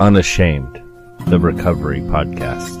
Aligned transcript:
Unashamed, 0.00 0.82
the 1.28 1.38
Recovery 1.38 2.00
Podcast. 2.00 2.80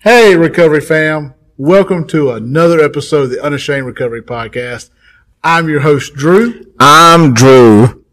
Hey, 0.00 0.36
Recovery 0.36 0.82
fam. 0.82 1.32
Welcome 1.56 2.06
to 2.08 2.32
another 2.32 2.80
episode 2.80 3.22
of 3.22 3.30
the 3.30 3.42
Unashamed 3.42 3.86
Recovery 3.86 4.20
Podcast. 4.20 4.90
I'm 5.42 5.66
your 5.66 5.80
host, 5.80 6.12
Drew. 6.12 6.74
I'm 6.78 7.32
Drew. 7.32 8.04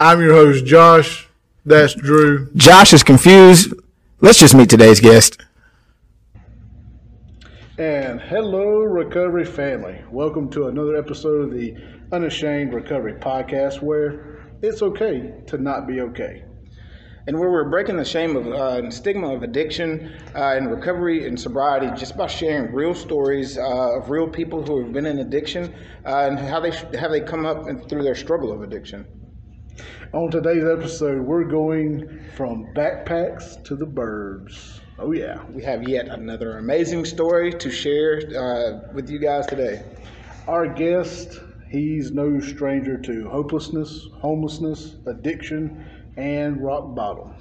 I'm 0.00 0.20
your 0.20 0.34
host, 0.34 0.64
Josh. 0.64 1.25
That's 1.66 1.94
Drew. 1.94 2.48
Josh 2.54 2.92
is 2.92 3.02
confused. 3.02 3.74
Let's 4.20 4.38
just 4.38 4.54
meet 4.54 4.70
today's 4.70 5.00
guest. 5.00 5.42
And 7.78 8.20
hello, 8.20 8.78
Recovery 8.84 9.44
family. 9.44 10.00
Welcome 10.10 10.48
to 10.52 10.68
another 10.68 10.96
episode 10.96 11.42
of 11.42 11.50
the 11.50 11.76
Unashamed 12.12 12.72
Recovery 12.72 13.14
Podcast 13.14 13.82
where 13.82 14.46
it's 14.62 14.80
okay 14.80 15.34
to 15.48 15.58
not 15.58 15.86
be 15.86 16.00
okay. 16.00 16.44
and 17.26 17.38
where 17.38 17.50
we're 17.50 17.68
breaking 17.68 17.96
the 17.96 18.04
shame 18.04 18.36
of 18.36 18.46
uh, 18.46 18.78
and 18.78 18.92
stigma 18.94 19.34
of 19.34 19.42
addiction 19.42 20.12
uh, 20.34 20.54
and 20.56 20.70
recovery 20.70 21.26
and 21.26 21.38
sobriety 21.40 21.88
just 21.98 22.16
by 22.16 22.26
sharing 22.26 22.72
real 22.72 22.94
stories 22.94 23.58
uh, 23.58 23.96
of 23.98 24.10
real 24.10 24.28
people 24.28 24.64
who 24.64 24.82
have 24.84 24.92
been 24.92 25.06
in 25.06 25.18
addiction 25.18 25.74
uh, 26.06 26.26
and 26.28 26.38
how 26.38 26.60
they 26.60 26.70
how 26.96 27.08
they 27.08 27.20
come 27.20 27.44
up 27.44 27.66
and 27.66 27.88
through 27.88 28.04
their 28.04 28.14
struggle 28.14 28.52
of 28.52 28.62
addiction. 28.62 29.04
On 30.12 30.30
today's 30.30 30.64
episode, 30.64 31.20
we're 31.20 31.44
going 31.44 32.20
from 32.36 32.66
backpacks 32.74 33.62
to 33.64 33.74
the 33.74 33.86
burbs. 33.86 34.78
Oh, 35.00 35.10
yeah. 35.10 35.44
We 35.46 35.64
have 35.64 35.88
yet 35.88 36.06
another 36.06 36.58
amazing 36.58 37.04
story 37.04 37.52
to 37.54 37.70
share 37.70 38.22
uh, 38.38 38.92
with 38.94 39.10
you 39.10 39.18
guys 39.18 39.46
today. 39.46 39.82
Our 40.46 40.68
guest, 40.68 41.40
he's 41.68 42.12
no 42.12 42.38
stranger 42.38 42.96
to 42.98 43.28
hopelessness, 43.28 44.06
homelessness, 44.20 44.94
addiction, 45.06 45.84
and 46.16 46.62
rock 46.62 46.94
bottom. 46.94 47.34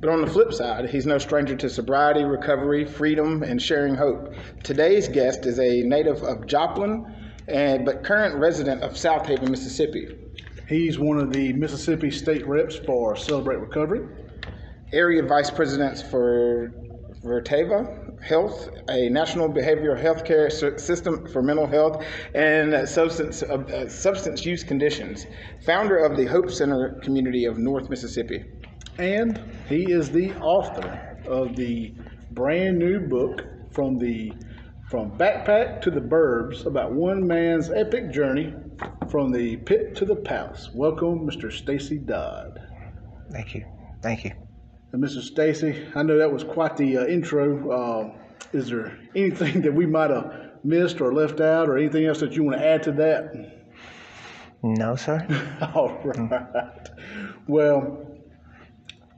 But 0.00 0.10
on 0.10 0.20
the 0.20 0.30
flip 0.30 0.52
side, 0.52 0.88
he's 0.88 1.06
no 1.06 1.18
stranger 1.18 1.56
to 1.56 1.68
sobriety, 1.68 2.22
recovery, 2.22 2.84
freedom, 2.84 3.42
and 3.42 3.60
sharing 3.60 3.96
hope. 3.96 4.32
Today's 4.62 5.08
guest 5.08 5.44
is 5.44 5.58
a 5.58 5.82
native 5.82 6.22
of 6.22 6.46
Joplin, 6.46 7.04
and 7.48 7.84
but 7.84 8.04
current 8.04 8.36
resident 8.36 8.82
of 8.82 8.92
Southaven, 8.92 9.48
Mississippi. 9.48 10.16
He's 10.68 10.98
one 10.98 11.18
of 11.20 11.32
the 11.32 11.52
Mississippi 11.52 12.10
state 12.10 12.44
reps 12.44 12.74
for 12.74 13.14
Celebrate 13.14 13.58
Recovery. 13.58 14.08
area 14.92 15.22
vice 15.22 15.48
presidents 15.48 16.02
for 16.02 16.72
Vertava 17.22 18.20
Health, 18.20 18.70
a 18.90 19.08
national 19.08 19.48
behavioral 19.48 20.00
health 20.00 20.24
care 20.24 20.50
system 20.50 21.24
for 21.28 21.40
mental 21.40 21.68
health 21.68 22.04
and 22.34 22.88
substance, 22.88 23.44
uh, 23.44 23.58
uh, 23.58 23.88
substance 23.88 24.44
use 24.44 24.64
conditions, 24.64 25.26
founder 25.64 25.98
of 25.98 26.16
the 26.16 26.24
Hope 26.24 26.50
Center 26.50 26.98
community 27.00 27.44
of 27.44 27.58
North 27.58 27.88
Mississippi. 27.88 28.44
And 28.98 29.40
he 29.68 29.92
is 29.92 30.10
the 30.10 30.34
author 30.38 31.20
of 31.28 31.54
the 31.54 31.94
brand 32.32 32.76
new 32.76 33.06
book 33.06 33.44
from 33.70 33.98
the 33.98 34.32
from 34.90 35.12
backpack 35.12 35.80
to 35.82 35.90
the 35.92 36.00
burbs 36.00 36.66
about 36.66 36.92
one 36.92 37.24
man's 37.24 37.70
epic 37.70 38.10
journey 38.12 38.52
from 39.10 39.32
the 39.32 39.56
pit 39.56 39.94
to 39.96 40.04
the 40.04 40.16
palace. 40.16 40.70
Welcome, 40.74 41.26
Mr. 41.26 41.52
Stacy 41.52 41.98
Dodd. 41.98 42.60
Thank 43.30 43.54
you. 43.54 43.64
Thank 44.02 44.24
you. 44.24 44.32
And 44.92 45.02
Mr. 45.02 45.20
Stacy, 45.20 45.86
I 45.94 46.02
know 46.02 46.18
that 46.18 46.32
was 46.32 46.44
quite 46.44 46.76
the 46.76 46.98
uh, 46.98 47.06
intro. 47.06 47.70
Uh, 47.70 48.18
is 48.52 48.68
there 48.68 48.98
anything 49.14 49.60
that 49.62 49.74
we 49.74 49.86
might 49.86 50.10
have 50.10 50.52
missed 50.64 51.00
or 51.00 51.12
left 51.12 51.40
out, 51.40 51.68
or 51.68 51.76
anything 51.76 52.06
else 52.06 52.20
that 52.20 52.32
you 52.32 52.42
want 52.42 52.58
to 52.58 52.66
add 52.66 52.82
to 52.84 52.92
that? 52.92 53.66
No, 54.62 54.96
sir. 54.96 55.26
All 55.74 56.00
right. 56.04 56.88
Well, 57.46 58.06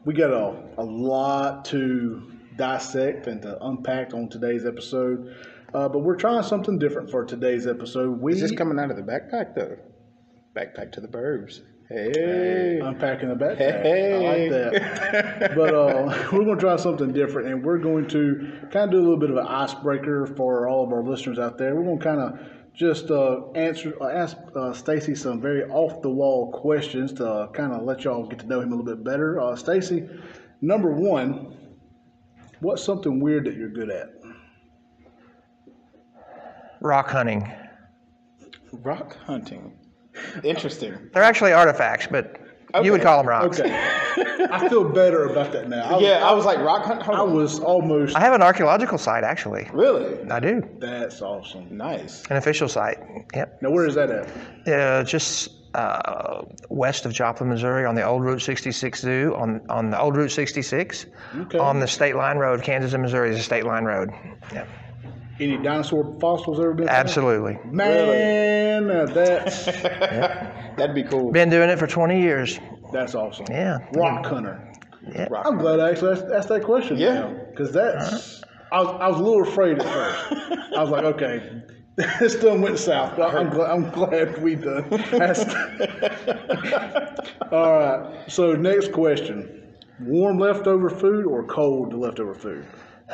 we 0.04 0.14
got 0.14 0.30
a, 0.30 0.54
a 0.78 0.84
lot 0.84 1.64
to 1.66 2.22
dissect 2.56 3.26
and 3.26 3.40
to 3.42 3.64
unpack 3.64 4.12
on 4.12 4.28
today's 4.28 4.66
episode, 4.66 5.34
uh, 5.74 5.88
but 5.88 6.00
we're 6.00 6.16
trying 6.16 6.42
something 6.42 6.78
different 6.78 7.10
for 7.10 7.24
today's 7.24 7.66
episode. 7.66 8.20
We 8.20 8.32
Is 8.32 8.40
this 8.40 8.52
coming 8.52 8.78
out 8.78 8.90
of 8.90 8.96
the 8.96 9.02
backpack 9.02 9.54
though? 9.54 9.76
Backpack 10.56 10.92
to 10.92 11.00
the 11.00 11.08
burbs. 11.08 11.60
Hey. 11.88 12.80
unpacking 12.82 13.30
the 13.30 13.34
backpack. 13.34 13.82
Hey. 13.82 14.12
I 14.12 14.18
like 14.18 14.50
that. 14.50 15.52
but 15.56 15.74
uh, 15.74 16.28
we're 16.32 16.44
going 16.44 16.56
to 16.56 16.60
try 16.60 16.76
something 16.76 17.12
different, 17.12 17.48
and 17.48 17.64
we're 17.64 17.78
going 17.78 18.06
to 18.08 18.68
kind 18.70 18.84
of 18.84 18.90
do 18.90 18.98
a 18.98 19.00
little 19.00 19.16
bit 19.16 19.30
of 19.30 19.36
an 19.36 19.46
icebreaker 19.46 20.26
for 20.26 20.68
all 20.68 20.84
of 20.84 20.92
our 20.92 21.02
listeners 21.02 21.38
out 21.38 21.56
there. 21.56 21.74
We're 21.74 21.84
going 21.84 21.98
to 21.98 22.04
kind 22.04 22.20
of 22.20 22.40
just 22.74 23.10
uh, 23.10 23.50
answer, 23.52 23.94
uh, 24.02 24.08
ask 24.08 24.36
uh, 24.54 24.74
Stacy 24.74 25.14
some 25.14 25.40
very 25.40 25.64
off 25.64 26.02
the 26.02 26.10
wall 26.10 26.52
questions 26.52 27.12
to 27.14 27.48
kind 27.54 27.72
of 27.72 27.82
let 27.84 28.04
y'all 28.04 28.26
get 28.26 28.40
to 28.40 28.46
know 28.46 28.60
him 28.60 28.72
a 28.72 28.76
little 28.76 28.94
bit 28.94 29.02
better. 29.02 29.40
Uh, 29.40 29.56
Stacy, 29.56 30.08
number 30.60 30.92
one, 30.92 31.56
what's 32.60 32.84
something 32.84 33.18
weird 33.18 33.46
that 33.46 33.56
you're 33.56 33.70
good 33.70 33.90
at? 33.90 34.17
Rock 36.80 37.08
hunting. 37.10 37.50
Rock 38.72 39.16
hunting. 39.18 39.72
Interesting. 40.44 40.96
They're 41.12 41.22
actually 41.22 41.52
artifacts, 41.52 42.06
but 42.10 42.40
you 42.82 42.92
would 42.92 43.02
call 43.02 43.18
them 43.18 43.28
rocks. 43.28 43.60
Okay, 43.60 43.70
I 44.50 44.68
feel 44.68 44.88
better 44.88 45.24
about 45.26 45.52
that 45.52 45.68
now. 45.68 45.96
I, 45.96 46.00
Yeah, 46.00 46.26
I 46.28 46.32
was 46.32 46.44
like 46.44 46.58
rock 46.58 46.84
hunt. 46.84 47.02
Hold 47.02 47.18
I 47.18 47.22
was 47.22 47.60
almost. 47.60 48.16
I 48.16 48.20
have 48.20 48.34
an 48.34 48.42
archaeological 48.42 48.98
site, 48.98 49.24
actually. 49.24 49.68
really 49.72 50.28
I 50.30 50.40
do. 50.40 50.62
That's 50.78 51.22
awesome. 51.22 51.74
nice. 51.76 52.24
An 52.30 52.36
official 52.36 52.68
site. 52.68 52.98
Yep. 53.34 53.62
Now, 53.62 53.70
where 53.70 53.86
is 53.86 53.94
that 53.94 54.10
at? 54.10 54.68
Uh, 54.68 55.04
just 55.04 55.50
uh, 55.74 56.42
west 56.68 57.06
of 57.06 57.12
Joplin, 57.12 57.48
Missouri, 57.48 57.84
on 57.86 57.94
the 57.94 58.02
old 58.02 58.22
Route 58.24 58.42
66 58.42 59.00
Zoo, 59.00 59.34
on, 59.36 59.60
on 59.68 59.90
the 59.90 60.00
old 60.00 60.16
Route 60.16 60.30
66, 60.32 61.06
Okay. 61.42 61.58
on 61.58 61.78
the 61.80 61.86
state 61.86 62.16
line 62.16 62.38
road. 62.38 62.62
Kansas 62.62 62.92
and 62.92 63.02
Missouri 63.02 63.30
is 63.30 63.38
a 63.38 63.42
state 63.42 63.64
line 63.64 63.84
road. 63.84 64.10
Yep. 64.52 64.68
Any 65.40 65.56
dinosaur 65.58 66.16
fossils 66.20 66.58
ever 66.58 66.74
been? 66.74 66.86
found? 66.86 66.98
Absolutely. 66.98 67.58
Man, 67.64 68.86
now 68.88 69.06
that's 69.06 69.66
That'd 69.66 70.94
be 70.94 71.04
cool. 71.04 71.30
Been 71.32 71.50
doing 71.50 71.70
it 71.70 71.78
for 71.78 71.86
20 71.86 72.20
years. 72.20 72.58
that's 72.92 73.14
awesome. 73.14 73.46
Yeah. 73.50 73.78
Rock 73.94 74.26
hunter. 74.26 74.72
Yeah. 75.14 75.28
Rock 75.30 75.46
I'm 75.46 75.58
glad 75.58 75.80
I 75.80 75.90
actually 75.90 76.12
asked, 76.12 76.24
asked 76.34 76.48
that 76.48 76.64
question. 76.64 76.96
Yeah. 76.98 77.32
Because 77.50 77.72
that's 77.72 78.42
I 78.72 78.80
was 78.82 78.96
I 79.00 79.08
was 79.08 79.20
a 79.20 79.22
little 79.22 79.42
afraid 79.48 79.78
at 79.78 79.84
first. 79.84 80.32
I 80.76 80.82
was 80.82 80.90
like, 80.90 81.04
okay, 81.04 81.62
this 82.20 82.34
done 82.36 82.60
went 82.60 82.78
south, 82.78 83.16
but 83.16 83.34
I'm 83.34 83.48
glad 83.50 83.70
I'm 83.70 83.90
glad 83.90 84.42
we 84.42 84.54
done. 84.56 84.92
asked. 85.20 85.48
All 87.52 87.72
right. 87.72 88.30
So 88.30 88.52
next 88.52 88.92
question: 88.92 89.62
warm 90.00 90.38
leftover 90.38 90.90
food 90.90 91.24
or 91.26 91.44
cold 91.44 91.94
leftover 91.94 92.34
food? 92.34 92.66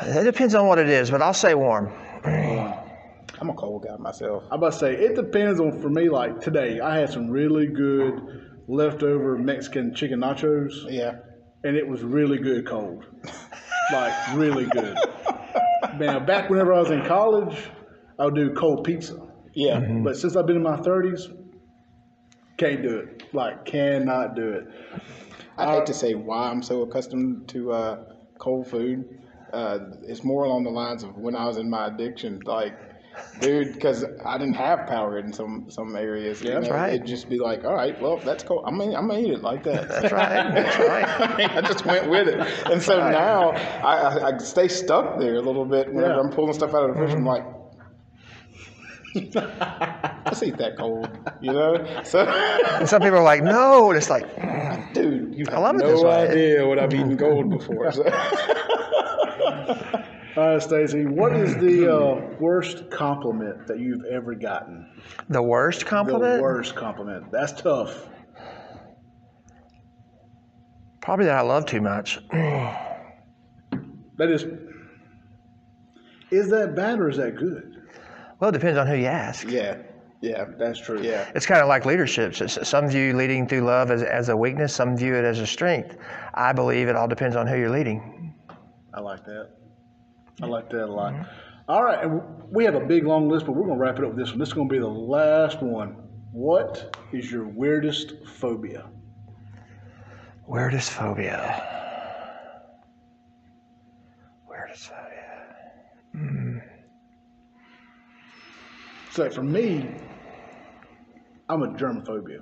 It 0.02 0.24
depends 0.24 0.54
on 0.56 0.66
what 0.66 0.78
it 0.78 0.88
is, 0.88 1.10
but 1.10 1.22
I'll 1.22 1.32
say 1.32 1.54
warm. 1.54 1.92
I'm 2.24 3.50
a 3.50 3.54
cold 3.54 3.84
guy 3.84 3.96
myself. 3.98 4.44
I'm 4.50 4.58
about 4.58 4.72
to 4.72 4.78
say 4.78 4.94
it 4.94 5.14
depends 5.16 5.60
on 5.60 5.80
for 5.80 5.90
me. 5.90 6.08
Like 6.08 6.40
today, 6.40 6.80
I 6.80 6.98
had 6.98 7.10
some 7.10 7.28
really 7.30 7.66
good 7.66 8.42
leftover 8.66 9.36
Mexican 9.36 9.94
chicken 9.94 10.20
nachos. 10.20 10.90
Yeah. 10.90 11.16
and 11.64 11.76
it 11.76 11.86
was 11.86 12.02
really 12.02 12.38
good 12.38 12.66
cold. 12.66 13.04
like 13.92 14.34
really 14.34 14.66
good. 14.66 14.96
Man, 15.98 16.24
back 16.26 16.50
whenever 16.50 16.72
I 16.72 16.80
was 16.80 16.90
in 16.90 17.04
college, 17.04 17.56
I 18.18 18.24
would 18.24 18.34
do 18.34 18.52
cold 18.54 18.84
pizza. 18.84 19.20
Yeah. 19.52 19.78
But 19.80 20.16
since 20.16 20.34
I've 20.36 20.46
been 20.46 20.56
in 20.56 20.62
my 20.62 20.76
thirties, 20.76 21.28
can't 22.56 22.82
do 22.82 22.98
it. 22.98 23.34
Like 23.34 23.64
cannot 23.64 24.34
do 24.34 24.48
it. 24.48 24.68
I 25.56 25.74
hate 25.74 25.86
to 25.86 25.94
say 25.94 26.14
why 26.14 26.50
I'm 26.50 26.62
so 26.62 26.82
accustomed 26.82 27.48
to 27.50 27.72
uh, 27.72 28.04
cold 28.38 28.66
food. 28.68 29.20
Uh, 29.54 29.78
it's 30.02 30.24
more 30.24 30.44
along 30.44 30.64
the 30.64 30.70
lines 30.70 31.02
of 31.04 31.16
when 31.16 31.34
I 31.36 31.46
was 31.46 31.56
in 31.58 31.70
my 31.70 31.86
addiction, 31.86 32.40
like, 32.44 32.74
dude, 33.40 33.72
because 33.74 34.04
I 34.24 34.36
didn't 34.38 34.54
have 34.54 34.86
power 34.88 35.18
in 35.18 35.32
some 35.32 35.66
some 35.70 35.94
areas. 35.94 36.42
you 36.42 36.50
that's 36.50 36.68
know, 36.68 36.74
right. 36.74 36.94
It'd 36.94 37.06
just 37.06 37.28
be 37.28 37.38
like, 37.38 37.64
all 37.64 37.74
right, 37.74 37.94
well, 38.02 38.16
that's 38.18 38.42
cold. 38.42 38.64
I 38.66 38.70
mean, 38.72 38.94
I'm 38.94 39.06
gonna 39.08 39.20
eat 39.20 39.30
it 39.32 39.42
like 39.42 39.62
that. 39.64 39.88
That's 39.88 40.12
right. 40.12 40.52
That's 40.54 40.78
right. 40.92 41.56
I 41.56 41.60
just 41.62 41.86
went 41.86 42.10
with 42.10 42.26
it, 42.28 42.40
and 42.70 42.82
so 42.82 42.98
now 43.10 43.50
I, 43.90 43.94
I, 43.96 44.34
I 44.34 44.38
stay 44.38 44.66
stuck 44.68 45.18
there 45.20 45.36
a 45.36 45.40
little 45.42 45.64
bit 45.64 45.92
whenever 45.92 46.14
Yeah. 46.14 46.20
I'm 46.20 46.30
pulling 46.30 46.54
stuff 46.54 46.74
out 46.74 46.90
of 46.90 46.96
the 46.96 47.00
fridge. 47.00 47.14
I'm 47.14 47.24
like. 47.24 47.44
Let's 49.14 50.42
eat 50.42 50.56
that 50.58 50.74
cold, 50.76 51.08
you 51.40 51.52
know. 51.52 51.86
So, 52.02 52.26
And 52.26 52.88
some 52.88 53.00
people 53.00 53.18
are 53.18 53.22
like, 53.22 53.44
no. 53.44 53.90
And 53.90 53.96
it's 53.96 54.10
like, 54.10 54.26
dude, 54.92 55.34
you 55.36 55.44
have 55.50 55.60
love 55.60 55.76
it 55.76 55.82
no 55.82 55.86
this 55.92 56.02
way. 56.02 56.28
idea 56.28 56.66
what 56.66 56.80
I've 56.80 56.92
eaten 56.92 57.16
gold 57.16 57.48
before. 57.50 57.92
So. 57.92 58.02
All 60.36 60.54
right, 60.54 60.62
Stacy, 60.62 61.06
what 61.06 61.32
is 61.32 61.54
the 61.56 61.94
uh, 61.94 62.36
worst 62.40 62.90
compliment 62.90 63.66
that 63.68 63.78
you've 63.78 64.04
ever 64.06 64.34
gotten? 64.34 64.88
the 65.28 65.42
worst 65.42 65.86
compliment? 65.86 66.36
The 66.38 66.42
worst 66.42 66.74
compliment. 66.74 67.30
That's 67.30 67.52
tough. 67.52 68.08
Probably 71.00 71.26
that 71.26 71.36
I 71.36 71.42
love 71.42 71.66
too 71.66 71.80
much. 71.80 72.18
That 72.30 74.30
is. 74.30 74.44
Is 76.30 76.48
that 76.50 76.74
bad 76.74 76.98
or 76.98 77.08
is 77.10 77.18
that 77.18 77.36
good? 77.36 77.82
Well, 78.40 78.50
it 78.50 78.54
depends 78.54 78.78
on 78.78 78.86
who 78.86 78.96
you 78.96 79.06
ask. 79.06 79.48
Yeah, 79.48 79.76
yeah, 80.20 80.46
That's 80.58 80.80
true. 80.80 81.00
yeah. 81.02 81.30
It's 81.34 81.46
kind 81.46 81.60
of 81.60 81.68
like 81.68 81.84
leadership. 81.84 82.34
So- 82.34 82.46
so 82.48 82.62
Some 82.62 82.88
view 82.88 83.14
leading 83.16 83.46
through 83.46 83.60
love 83.60 83.90
as, 83.90 84.02
as 84.02 84.28
a 84.30 84.36
weakness, 84.36 84.74
some 84.74 84.96
view 84.96 85.14
it 85.14 85.24
as 85.24 85.38
a 85.38 85.46
strength. 85.46 85.96
I 86.34 86.52
believe 86.52 86.88
it 86.88 86.96
all 86.96 87.06
depends 87.06 87.36
on 87.36 87.46
who 87.46 87.56
you're 87.56 87.70
leading. 87.70 88.13
I 88.94 89.00
like 89.00 89.24
that. 89.24 89.50
I 90.42 90.46
like 90.46 90.70
that 90.70 90.84
a 90.84 90.92
lot. 90.92 91.12
Mm-hmm. 91.14 91.22
All 91.68 91.82
right, 91.82 92.04
and 92.04 92.20
we 92.50 92.64
have 92.64 92.74
a 92.74 92.84
big 92.84 93.04
long 93.06 93.28
list, 93.28 93.46
but 93.46 93.52
we're 93.52 93.66
going 93.66 93.78
to 93.78 93.80
wrap 93.80 93.98
it 93.98 94.04
up 94.04 94.10
with 94.10 94.18
this 94.18 94.30
one. 94.30 94.38
This 94.38 94.48
is 94.48 94.54
going 94.54 94.68
to 94.68 94.72
be 94.72 94.78
the 94.78 94.86
last 94.86 95.62
one. 95.62 95.96
What 96.32 96.96
is 97.12 97.30
your 97.30 97.48
weirdest 97.48 98.12
phobia? 98.26 98.86
Weirdest 100.46 100.90
phobia. 100.90 101.62
Weirdest 104.48 104.88
phobia. 104.88 105.42
Hmm. 106.12 106.58
So 109.10 109.30
for 109.30 109.42
me, 109.42 109.88
I'm 111.48 111.62
a 111.62 111.68
germophobia. 111.68 112.40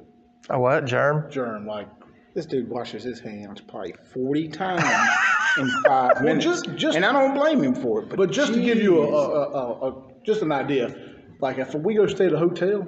A 0.51 0.59
what? 0.59 0.85
Germ? 0.87 1.31
Germ, 1.31 1.67
like 1.67 1.89
This 2.35 2.47
dude 2.47 2.69
washes 2.69 3.05
his 3.05 3.21
hands 3.21 3.61
probably 3.61 3.95
40 4.13 4.49
times 4.49 4.83
in 5.59 5.69
five 5.87 6.23
minutes. 6.23 6.45
just- 6.45 6.75
just- 6.77 6.97
and 6.97 7.05
I 7.05 7.13
don't 7.13 7.35
blame 7.35 7.63
him 7.63 7.75
for 7.75 8.01
it. 8.03 8.09
But, 8.09 8.17
But 8.17 8.31
just 8.31 8.55
to 8.55 8.61
give 8.63 8.79
you 8.79 9.03
a, 9.03 9.07
a, 9.09 9.49
a, 9.51 9.89
a 9.91 10.03
just 10.25 10.43
an 10.43 10.53
idea, 10.53 10.95
like 11.41 11.59
if 11.59 11.75
we 11.75 11.95
go 11.95 12.07
stay 12.07 12.27
at 12.27 12.33
a 12.33 12.39
hotel, 12.39 12.87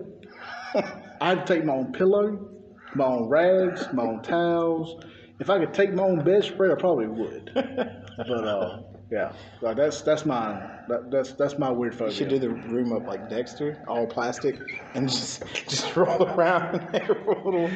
I'd 1.20 1.46
take 1.46 1.64
my 1.64 1.74
own 1.74 1.92
pillow, 1.92 2.48
my 2.94 3.04
own 3.04 3.28
rags, 3.28 3.86
my 3.92 4.02
own 4.04 4.22
towels. 4.22 5.02
If 5.40 5.50
I 5.50 5.58
could 5.58 5.74
take 5.74 5.92
my 5.92 6.04
own 6.04 6.22
bedspread, 6.24 6.70
I 6.70 6.76
probably 6.76 7.06
would. 7.08 7.50
But 8.16 8.30
uh, 8.44 8.78
yeah, 9.14 9.32
like 9.60 9.76
that's 9.76 10.02
that's 10.02 10.26
my 10.26 10.60
that, 10.88 11.08
that's 11.08 11.34
that's 11.34 11.56
my 11.56 11.70
weird 11.70 11.94
phobia. 11.94 12.10
You 12.10 12.18
should 12.18 12.28
do 12.30 12.38
the 12.40 12.48
room 12.48 12.92
up 12.92 13.06
like 13.06 13.30
Dexter, 13.30 13.80
all 13.86 14.08
plastic, 14.08 14.58
and 14.94 15.08
just 15.08 15.44
just 15.68 15.94
roll 15.94 16.24
around 16.24 16.80
in 16.80 16.90
there 16.90 17.14
for 17.24 17.30
a 17.30 17.44
little. 17.44 17.70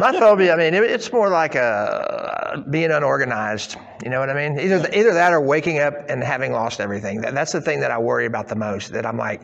My 0.00 0.10
phobia, 0.18 0.54
I 0.54 0.56
mean, 0.56 0.74
it, 0.74 0.82
it's 0.82 1.12
more 1.12 1.28
like 1.28 1.54
a, 1.54 2.64
being 2.68 2.90
unorganized. 2.90 3.76
You 4.02 4.10
know 4.10 4.18
what 4.18 4.28
I 4.28 4.34
mean? 4.34 4.58
Either 4.58 4.90
either 4.92 5.14
that 5.14 5.32
or 5.32 5.40
waking 5.40 5.78
up 5.78 5.94
and 6.08 6.20
having 6.24 6.50
lost 6.50 6.80
everything. 6.80 7.20
That, 7.20 7.32
that's 7.32 7.52
the 7.52 7.60
thing 7.60 7.78
that 7.78 7.92
I 7.92 7.98
worry 7.98 8.26
about 8.26 8.48
the 8.48 8.56
most. 8.56 8.92
That 8.92 9.06
I'm 9.06 9.18
like, 9.18 9.42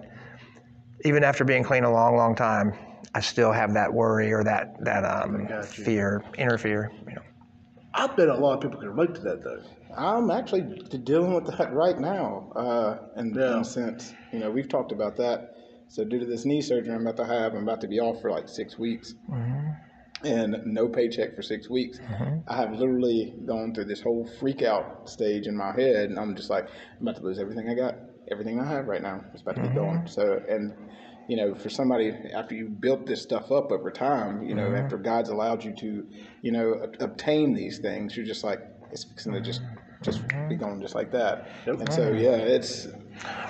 even 1.04 1.22
after 1.22 1.44
being 1.44 1.62
clean 1.62 1.84
a 1.84 1.92
long, 1.92 2.16
long 2.16 2.34
time, 2.34 2.72
I 3.14 3.20
still 3.20 3.52
have 3.52 3.74
that 3.74 3.92
worry 3.92 4.32
or 4.32 4.42
that 4.42 4.84
that 4.84 5.04
um, 5.04 5.46
fear, 5.62 6.24
inner 6.36 6.58
fear. 6.58 6.90
You 7.06 7.14
know. 7.14 7.22
I 7.94 8.08
bet 8.08 8.28
a 8.28 8.34
lot 8.34 8.54
of 8.54 8.60
people 8.60 8.80
can 8.80 8.88
relate 8.88 9.14
to 9.14 9.20
that 9.20 9.44
though. 9.44 9.62
I'm 9.96 10.30
actually 10.30 10.62
dealing 11.04 11.34
with 11.34 11.56
that 11.56 11.72
right 11.72 11.98
now. 11.98 12.52
Uh, 12.54 12.98
in, 13.20 13.34
Yeah. 13.34 13.54
in 13.54 13.58
a 13.58 13.64
sense, 13.64 14.12
you 14.32 14.38
know, 14.38 14.50
we've 14.50 14.68
talked 14.68 14.92
about 14.92 15.16
that. 15.16 15.54
So 15.88 16.04
due 16.04 16.18
to 16.18 16.26
this 16.26 16.44
knee 16.44 16.62
surgery 16.62 16.94
I'm 16.94 17.02
about 17.02 17.18
to 17.18 17.26
have, 17.26 17.54
I'm 17.54 17.64
about 17.64 17.80
to 17.82 17.88
be 17.88 18.00
off 18.00 18.20
for 18.22 18.30
like 18.30 18.48
six 18.48 18.78
weeks. 18.78 19.14
Mm-hmm. 19.30 19.70
And 20.24 20.56
no 20.66 20.88
paycheck 20.88 21.34
for 21.34 21.42
six 21.42 21.68
weeks. 21.68 21.98
Mm-hmm. 21.98 22.48
I 22.48 22.56
have 22.56 22.72
literally 22.72 23.34
gone 23.44 23.74
through 23.74 23.86
this 23.86 24.00
whole 24.00 24.28
freak 24.38 24.62
out 24.62 25.10
stage 25.10 25.48
in 25.48 25.56
my 25.56 25.72
head, 25.72 26.10
and 26.10 26.18
I'm 26.18 26.36
just 26.36 26.48
like, 26.48 26.68
I'm 27.00 27.08
about 27.08 27.16
to 27.16 27.22
lose 27.24 27.40
everything 27.40 27.68
I 27.68 27.74
got, 27.74 27.96
everything 28.30 28.60
I 28.60 28.64
have 28.64 28.86
right 28.86 29.02
now. 29.02 29.24
It's 29.32 29.42
about 29.42 29.56
to 29.56 29.62
be 29.62 29.74
gone. 29.74 29.98
Mm-hmm. 29.98 30.06
So, 30.06 30.40
and 30.48 30.72
you 31.28 31.36
know, 31.36 31.54
for 31.54 31.70
somebody 31.70 32.12
after 32.34 32.54
you 32.54 32.68
built 32.68 33.06
this 33.06 33.20
stuff 33.22 33.50
up 33.50 33.72
over 33.72 33.90
time, 33.90 34.42
you 34.42 34.54
know, 34.54 34.74
after 34.74 34.96
God's 34.96 35.28
allowed 35.28 35.64
you 35.64 35.72
to, 35.76 36.06
you 36.40 36.52
know, 36.52 36.90
obtain 37.00 37.54
these 37.54 37.78
things, 37.78 38.16
you're 38.16 38.26
just 38.26 38.44
like, 38.44 38.60
it's 38.92 39.04
fixing 39.04 39.32
to 39.32 39.40
just, 39.40 39.62
just 40.02 40.22
be 40.48 40.54
gone 40.56 40.80
just 40.80 40.94
like 40.94 41.10
that. 41.12 41.48
And 41.66 41.92
so, 41.92 42.12
yeah, 42.12 42.36
it's, 42.36 42.86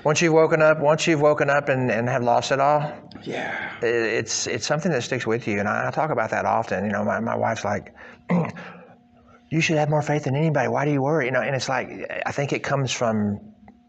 Once 0.05 0.21
you've 0.23 0.33
woken 0.33 0.63
up, 0.63 0.81
once 0.81 1.07
you've 1.07 1.21
woken 1.21 1.51
up 1.51 1.69
and, 1.69 1.91
and 1.91 2.09
have 2.09 2.23
lost 2.23 2.53
it 2.53 2.61
all, 2.61 2.93
yeah, 3.25 3.77
it, 3.81 3.87
it's 3.87 4.47
it's 4.47 4.67
something 4.67 4.91
that 4.93 5.03
sticks 5.03 5.27
with 5.27 5.47
you. 5.47 5.59
And 5.61 5.69
I, 5.69 5.89
I 5.89 5.91
talk 5.91 6.11
about 6.11 6.31
that 6.31 6.45
often. 6.45 6.85
You 6.85 6.93
know, 6.93 7.05
my, 7.05 7.21
my 7.21 7.37
wife's 7.37 7.65
like, 7.65 7.95
you 9.51 9.61
should 9.61 9.77
have 9.79 9.89
more 9.91 10.03
faith 10.03 10.25
than 10.25 10.35
anybody. 10.37 10.69
Why 10.69 10.85
do 10.85 10.91
you 10.93 11.03
worry? 11.03 11.27
You 11.27 11.33
know, 11.33 11.41
and 11.41 11.55
it's 11.55 11.69
like 11.69 11.89
I 12.27 12.33
think 12.33 12.53
it 12.53 12.63
comes 12.63 12.91
from 12.93 13.39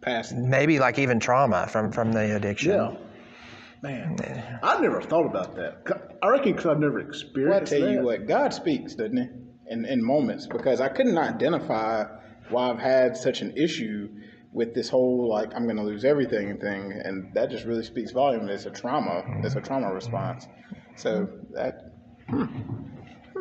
past. 0.02 0.34
maybe 0.36 0.80
like 0.80 1.00
even 1.00 1.20
trauma 1.20 1.68
from 1.68 1.92
from 1.92 2.12
the 2.12 2.36
addiction. 2.36 2.72
Yeah, 2.72 2.96
man, 3.82 4.60
I 4.64 4.80
never 4.80 5.02
thought 5.02 5.26
about 5.26 5.56
that. 5.56 5.86
I 6.22 6.28
reckon 6.30 6.52
because 6.54 6.68
I've 6.68 6.80
never 6.80 7.00
experienced. 7.00 7.36
Well, 7.36 7.54
I 7.54 7.62
experienced 7.62 7.72
tell 7.72 7.82
that. 7.82 7.92
you 7.92 8.02
what, 8.04 8.28
God 8.28 8.54
speaks, 8.54 8.96
doesn't 8.96 9.18
He? 9.18 9.28
In 9.68 9.86
in 9.86 10.04
moments, 10.04 10.48
because 10.48 10.82
I 10.82 10.90
couldn't 10.90 11.18
identify 11.18 12.04
why 12.50 12.70
I've 12.70 12.80
had 12.80 13.16
such 13.16 13.42
an 13.42 13.56
issue 13.56 14.10
with 14.52 14.74
this 14.76 14.90
whole 14.90 15.30
like 15.30 15.54
I'm 15.56 15.68
to 15.68 15.84
lose 15.84 16.06
everything 16.06 16.58
thing, 16.60 17.02
and 17.04 17.34
that 17.34 17.50
just 17.50 17.66
really 17.66 17.84
speaks 17.84 18.12
volume. 18.12 18.50
It's 18.50 18.66
a 18.66 18.72
trauma. 18.72 19.24
It's 19.44 19.56
a 19.56 19.62
trauma 19.62 19.94
response. 19.94 20.48
So 20.96 21.28
that 21.54 21.94
hmm. 22.30 22.46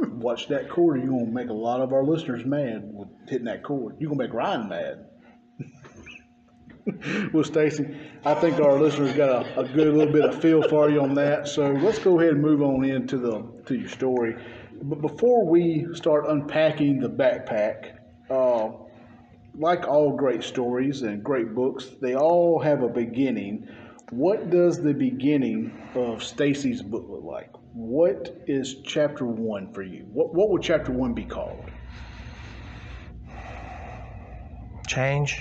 Hmm. 0.03 0.21
Watch 0.21 0.49
that 0.49 0.71
chord, 0.71 1.01
you're 1.03 1.11
gonna 1.11 1.27
make 1.27 1.49
a 1.49 1.55
lot 1.55 1.81
of 1.81 1.93
our 1.93 2.03
listeners 2.03 2.45
mad 2.45 2.83
with 2.85 3.09
hitting 3.29 3.45
that 3.45 3.63
chord. 3.63 3.97
You're 3.99 4.11
gonna 4.11 4.23
make 4.25 4.33
Ryan 4.33 4.69
mad. 4.69 5.07
well, 7.33 7.45
Stacy, 7.45 7.95
I 8.25 8.35
think 8.35 8.59
our 8.59 8.79
listeners 8.81 9.13
got 9.13 9.47
a, 9.47 9.61
a 9.61 9.69
good 9.69 9.95
little 9.95 10.13
bit 10.13 10.25
of 10.25 10.41
feel 10.41 10.67
for 10.69 10.91
you 10.91 11.01
on 11.03 11.15
that. 11.15 11.47
So 11.47 11.71
let's 11.71 11.99
go 11.99 12.19
ahead 12.19 12.33
and 12.33 12.43
move 12.43 12.63
on 12.63 12.85
into 12.85 13.19
the 13.19 13.45
to 13.67 13.75
your 13.77 13.89
story. 13.89 14.35
But 14.83 15.01
before 15.01 15.49
we 15.49 15.87
start 15.95 16.27
unpacking 16.29 16.99
the 16.99 17.09
backpack, 17.09 17.93
uh, 18.29 18.71
like 19.55 19.87
all 19.87 20.17
great 20.17 20.43
stories 20.43 21.03
and 21.03 21.23
great 21.23 21.55
books, 21.55 21.89
they 22.01 22.17
all 22.17 22.59
have 22.59 22.83
a 22.83 22.89
beginning. 22.89 23.69
What 24.11 24.51
does 24.51 24.83
the 24.83 24.93
beginning 24.93 25.73
of 25.95 26.25
Stacy's 26.25 26.83
book 26.83 27.07
look 27.09 27.23
like? 27.23 27.51
What 27.75 28.43
is 28.49 28.77
chapter 28.85 29.25
one 29.25 29.73
for 29.73 29.83
you? 29.83 30.05
What 30.13 30.35
what 30.35 30.51
would 30.51 30.63
chapter 30.63 30.91
one 30.91 31.15
be 31.15 31.25
called? 31.25 31.71
Change. 34.89 35.41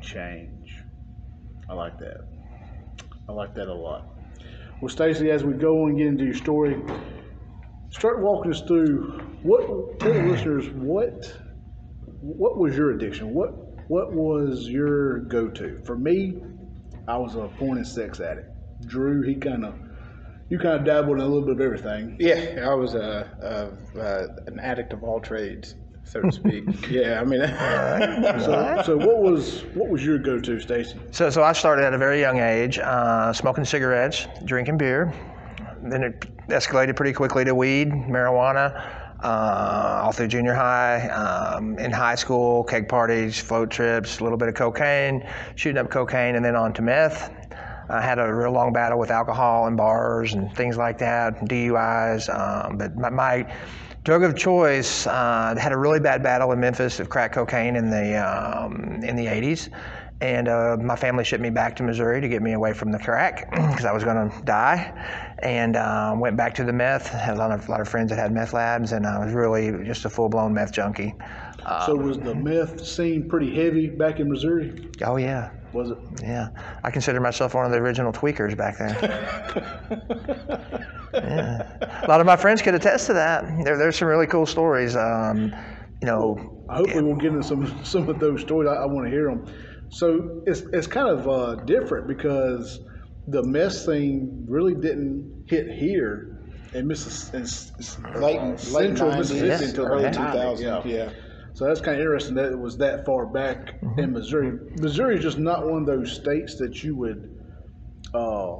Change. 0.00 0.84
I 1.68 1.74
like 1.74 1.98
that. 1.98 2.20
I 3.28 3.32
like 3.32 3.54
that 3.56 3.68
a 3.68 3.74
lot. 3.74 4.16
Well, 4.80 4.88
Stacy, 4.88 5.30
as 5.30 5.44
we 5.44 5.54
go 5.54 5.86
and 5.86 5.98
get 5.98 6.06
into 6.06 6.24
your 6.24 6.34
story, 6.34 6.80
start 7.94 8.20
walking 8.20 8.50
us 8.50 8.60
through 8.62 9.20
what 9.42 10.00
tell 10.00 10.12
the 10.12 10.22
listeners 10.22 10.68
what 10.70 11.32
what 12.20 12.58
was 12.58 12.76
your 12.76 12.90
addiction? 12.92 13.32
What 13.34 13.52
what 13.88 14.12
was 14.12 14.68
your 14.68 15.20
go 15.20 15.48
to? 15.48 15.78
For 15.84 15.96
me, 15.96 16.40
I 17.06 17.18
was 17.18 17.34
a 17.36 17.48
porn 17.58 17.76
and 17.78 17.86
sex 17.86 18.20
addict. 18.20 18.48
Drew, 18.86 19.22
he 19.22 19.34
kind 19.34 19.64
of 19.64 19.74
you 20.48 20.58
kind 20.58 20.78
of 20.78 20.84
dabbled 20.84 21.18
in 21.18 21.22
a 21.22 21.26
little 21.26 21.42
bit 21.46 21.54
of 21.54 21.60
everything. 21.60 22.16
yeah, 22.18 22.68
I 22.68 22.74
was 22.74 22.94
a, 22.94 23.72
a, 23.94 23.98
a 23.98 24.26
an 24.46 24.58
addict 24.58 24.92
of 24.92 25.02
all 25.04 25.20
trades, 25.20 25.74
so 26.04 26.20
to 26.22 26.32
speak. 26.32 26.64
yeah, 26.90 27.20
I 27.20 27.24
mean, 27.24 27.40
So, 28.40 28.82
so 28.84 28.96
what 28.96 29.18
was 29.20 29.62
what 29.74 29.88
was 29.88 30.04
your 30.04 30.18
go 30.18 30.40
to, 30.40 30.60
Stacy? 30.60 30.98
So, 31.12 31.30
so 31.30 31.42
I 31.42 31.52
started 31.52 31.84
at 31.84 31.94
a 31.94 31.98
very 31.98 32.20
young 32.20 32.40
age, 32.40 32.78
uh, 32.78 33.32
smoking 33.32 33.64
cigarettes, 33.64 34.26
drinking 34.44 34.78
beer. 34.78 35.12
Then 35.82 36.02
it 36.02 36.33
escalated 36.48 36.96
pretty 36.96 37.12
quickly 37.12 37.44
to 37.44 37.54
weed, 37.54 37.90
marijuana, 37.90 39.04
uh, 39.22 40.02
all 40.04 40.12
through 40.12 40.28
junior 40.28 40.54
high. 40.54 41.08
Um, 41.08 41.78
in 41.78 41.90
high 41.90 42.14
school, 42.14 42.64
keg 42.64 42.88
parties, 42.88 43.38
float 43.38 43.70
trips, 43.70 44.20
a 44.20 44.22
little 44.22 44.38
bit 44.38 44.48
of 44.48 44.54
cocaine, 44.54 45.26
shooting 45.54 45.78
up 45.78 45.90
cocaine, 45.90 46.36
and 46.36 46.44
then 46.44 46.56
on 46.56 46.72
to 46.74 46.82
meth. 46.82 47.30
I 47.88 48.00
had 48.00 48.18
a 48.18 48.32
real 48.32 48.52
long 48.52 48.72
battle 48.72 48.98
with 48.98 49.10
alcohol 49.10 49.66
and 49.66 49.76
bars 49.76 50.32
and 50.32 50.54
things 50.54 50.76
like 50.76 50.98
that, 50.98 51.40
DUIs. 51.40 52.28
Um, 52.34 52.78
but 52.78 52.96
my, 52.96 53.10
my 53.10 53.54
drug 54.04 54.22
of 54.22 54.36
choice 54.36 55.06
uh, 55.06 55.54
had 55.58 55.72
a 55.72 55.76
really 55.76 56.00
bad 56.00 56.22
battle 56.22 56.52
in 56.52 56.60
Memphis 56.60 57.00
of 57.00 57.08
crack 57.08 57.32
cocaine 57.32 57.76
in 57.76 57.90
the 57.90 58.16
um, 58.16 59.02
in 59.02 59.16
the 59.16 59.26
80s, 59.26 59.68
and 60.20 60.48
uh, 60.48 60.76
my 60.80 60.96
family 60.96 61.24
shipped 61.24 61.42
me 61.42 61.50
back 61.50 61.76
to 61.76 61.82
Missouri 61.82 62.20
to 62.20 62.28
get 62.28 62.42
me 62.42 62.52
away 62.52 62.72
from 62.72 62.92
the 62.92 62.98
crack 62.98 63.50
because 63.50 63.84
I 63.84 63.92
was 63.92 64.04
going 64.04 64.30
to 64.30 64.42
die, 64.44 65.33
and 65.44 65.76
um, 65.76 66.20
went 66.20 66.36
back 66.36 66.54
to 66.54 66.64
the 66.64 66.72
meth. 66.72 67.08
Had 67.08 67.34
a 67.34 67.38
lot 67.38 67.50
of 67.52 67.68
lot 67.68 67.80
of 67.80 67.88
friends 67.88 68.10
that 68.10 68.18
had 68.18 68.32
meth 68.32 68.52
labs, 68.52 68.92
and 68.92 69.06
I 69.06 69.24
was 69.24 69.32
really 69.34 69.84
just 69.84 70.04
a 70.04 70.10
full 70.10 70.28
blown 70.28 70.52
meth 70.54 70.72
junkie. 70.72 71.14
Uh, 71.64 71.86
So 71.86 71.94
was 71.94 72.18
the 72.18 72.34
meth 72.34 72.84
scene 72.84 73.28
pretty 73.28 73.54
heavy 73.54 73.88
back 73.88 74.18
in 74.20 74.28
Missouri? 74.30 74.90
oh 75.04 75.16
yeah, 75.16 75.50
Was 75.72 75.90
it? 75.90 75.98
yeah. 76.22 76.48
I 76.82 76.90
consider 76.90 77.20
myself 77.20 77.54
one 77.54 77.64
of 77.66 77.72
the 77.72 77.78
original 77.78 78.12
tweakers 78.12 78.56
back 78.56 78.78
then. 78.78 78.94
yeah. 81.14 82.02
A 82.04 82.08
lot 82.08 82.20
of 82.20 82.26
my 82.26 82.36
friends 82.36 82.62
could 82.62 82.74
attest 82.74 83.06
to 83.06 83.12
that. 83.14 83.44
There, 83.64 83.76
there's 83.78 83.96
some 83.96 84.08
really 84.08 84.26
cool 84.26 84.46
stories. 84.46 84.96
Um, 84.96 85.52
you 86.00 86.06
know, 86.06 86.50
Hopefully, 86.70 87.04
we'll 87.04 87.16
get 87.16 87.32
into 87.32 87.42
some 87.42 87.84
some 87.84 88.08
of 88.08 88.18
those 88.18 88.40
stories. 88.40 88.68
I, 88.68 88.74
I 88.74 88.86
want 88.86 89.06
to 89.06 89.10
hear 89.10 89.26
them. 89.26 89.46
So 89.90 90.42
it's 90.46 90.62
it's 90.72 90.86
kind 90.86 91.08
of 91.08 91.28
uh, 91.28 91.56
different 91.64 92.08
because 92.08 92.80
the 93.28 93.42
meth 93.42 93.84
thing 93.86 94.44
really 94.48 94.74
didn't 94.74 95.44
hit 95.48 95.68
here 95.70 96.40
in 96.74 96.86
Mississippi, 96.86 97.38
Late, 98.18 98.40
late 98.40 98.58
central 98.60 99.10
90s, 99.10 99.18
Mississippi 99.18 99.64
until 99.66 99.86
early 99.86 100.02
the 100.04 100.08
2000s. 100.10 100.58
90s, 100.58 100.84
Yeah. 100.84 101.10
So 101.54 101.66
that's 101.66 101.80
kind 101.80 101.94
of 101.96 102.00
interesting 102.00 102.34
that 102.34 102.50
it 102.50 102.58
was 102.58 102.76
that 102.78 103.04
far 103.06 103.26
back 103.26 103.80
Mm-hmm. 103.80 104.00
in 104.00 104.12
Missouri. 104.12 104.58
Missouri 104.80 105.16
is 105.16 105.22
just 105.22 105.38
not 105.38 105.64
one 105.66 105.82
of 105.82 105.86
those 105.86 106.12
states 106.12 106.56
that 106.58 106.82
you 106.82 106.96
would 106.96 107.30
uh, 108.12 108.56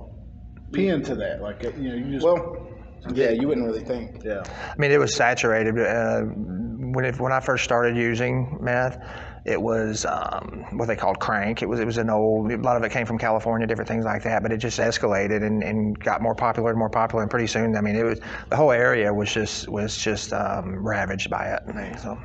pin 0.72 1.02
to 1.02 1.14
that. 1.16 1.42
Like 1.42 1.64
uh, 1.64 1.70
you 1.76 1.88
know, 1.88 1.94
you 1.96 2.12
just 2.12 2.24
Well, 2.24 2.68
yeah, 3.12 3.30
you 3.30 3.48
wouldn't 3.48 3.66
really 3.66 3.84
think. 3.84 4.22
yeah. 4.24 4.42
I 4.46 4.74
mean, 4.78 4.90
it 4.92 4.98
was 4.98 5.14
saturated. 5.16 5.78
Uh, 5.78 6.22
when 6.22 7.04
it, 7.04 7.18
when 7.20 7.32
I 7.32 7.40
first 7.40 7.64
started 7.64 7.96
using 7.96 8.58
meth, 8.60 8.96
it 9.44 9.60
was 9.60 10.06
um, 10.06 10.64
what 10.72 10.86
they 10.86 10.96
called 10.96 11.20
crank. 11.20 11.62
It 11.62 11.68
was 11.68 11.80
it 11.80 11.86
was 11.86 11.98
an 11.98 12.08
old. 12.10 12.50
A 12.50 12.56
lot 12.56 12.76
of 12.76 12.82
it 12.82 12.90
came 12.92 13.06
from 13.06 13.18
California, 13.18 13.66
different 13.66 13.88
things 13.88 14.04
like 14.04 14.22
that. 14.22 14.42
But 14.42 14.52
it 14.52 14.56
just 14.58 14.78
escalated 14.78 15.44
and, 15.44 15.62
and 15.62 15.98
got 15.98 16.22
more 16.22 16.34
popular 16.34 16.70
and 16.70 16.78
more 16.78 16.90
popular. 16.90 17.22
And 17.22 17.30
pretty 17.30 17.46
soon, 17.46 17.76
I 17.76 17.80
mean, 17.82 17.96
it 17.96 18.04
was 18.04 18.20
the 18.48 18.56
whole 18.56 18.72
area 18.72 19.12
was 19.12 19.32
just 19.32 19.68
was 19.68 19.96
just 19.98 20.32
um, 20.32 20.76
ravaged 20.86 21.28
by 21.30 21.48
it. 21.48 22.00
So. 22.00 22.18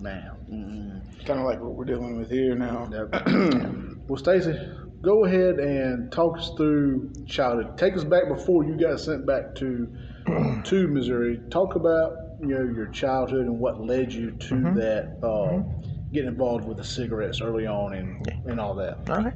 Man. 0.00 0.30
Mm-mm. 0.50 1.26
Kind 1.26 1.40
of 1.40 1.46
like 1.46 1.60
what 1.60 1.74
we're 1.74 1.84
dealing 1.84 2.16
with 2.18 2.30
here 2.30 2.54
now. 2.54 2.88
Well, 4.06 4.18
Stacy, 4.18 4.54
go 5.02 5.24
ahead 5.24 5.54
and 5.58 6.12
talk 6.12 6.36
us 6.36 6.52
through 6.58 7.10
childhood. 7.26 7.78
Take 7.78 7.96
us 7.96 8.04
back 8.04 8.28
before 8.28 8.64
you 8.64 8.78
got 8.78 9.00
sent 9.00 9.26
back 9.26 9.54
to 9.56 9.88
to 10.64 10.88
Missouri. 10.88 11.40
Talk 11.50 11.74
about 11.74 12.12
you 12.38 12.48
know 12.48 12.64
your 12.74 12.88
childhood 12.88 13.46
and 13.46 13.58
what 13.58 13.80
led 13.80 14.12
you 14.12 14.32
to 14.32 14.54
Mm-hmm. 14.54 14.74
that. 14.74 15.18
Uh, 15.22 15.62
Getting 16.14 16.28
involved 16.28 16.64
with 16.64 16.76
the 16.76 16.84
cigarettes 16.84 17.40
early 17.40 17.66
on 17.66 17.94
and, 17.94 18.32
and 18.46 18.60
all 18.60 18.76
that. 18.76 18.98
All 19.10 19.16
right. 19.16 19.34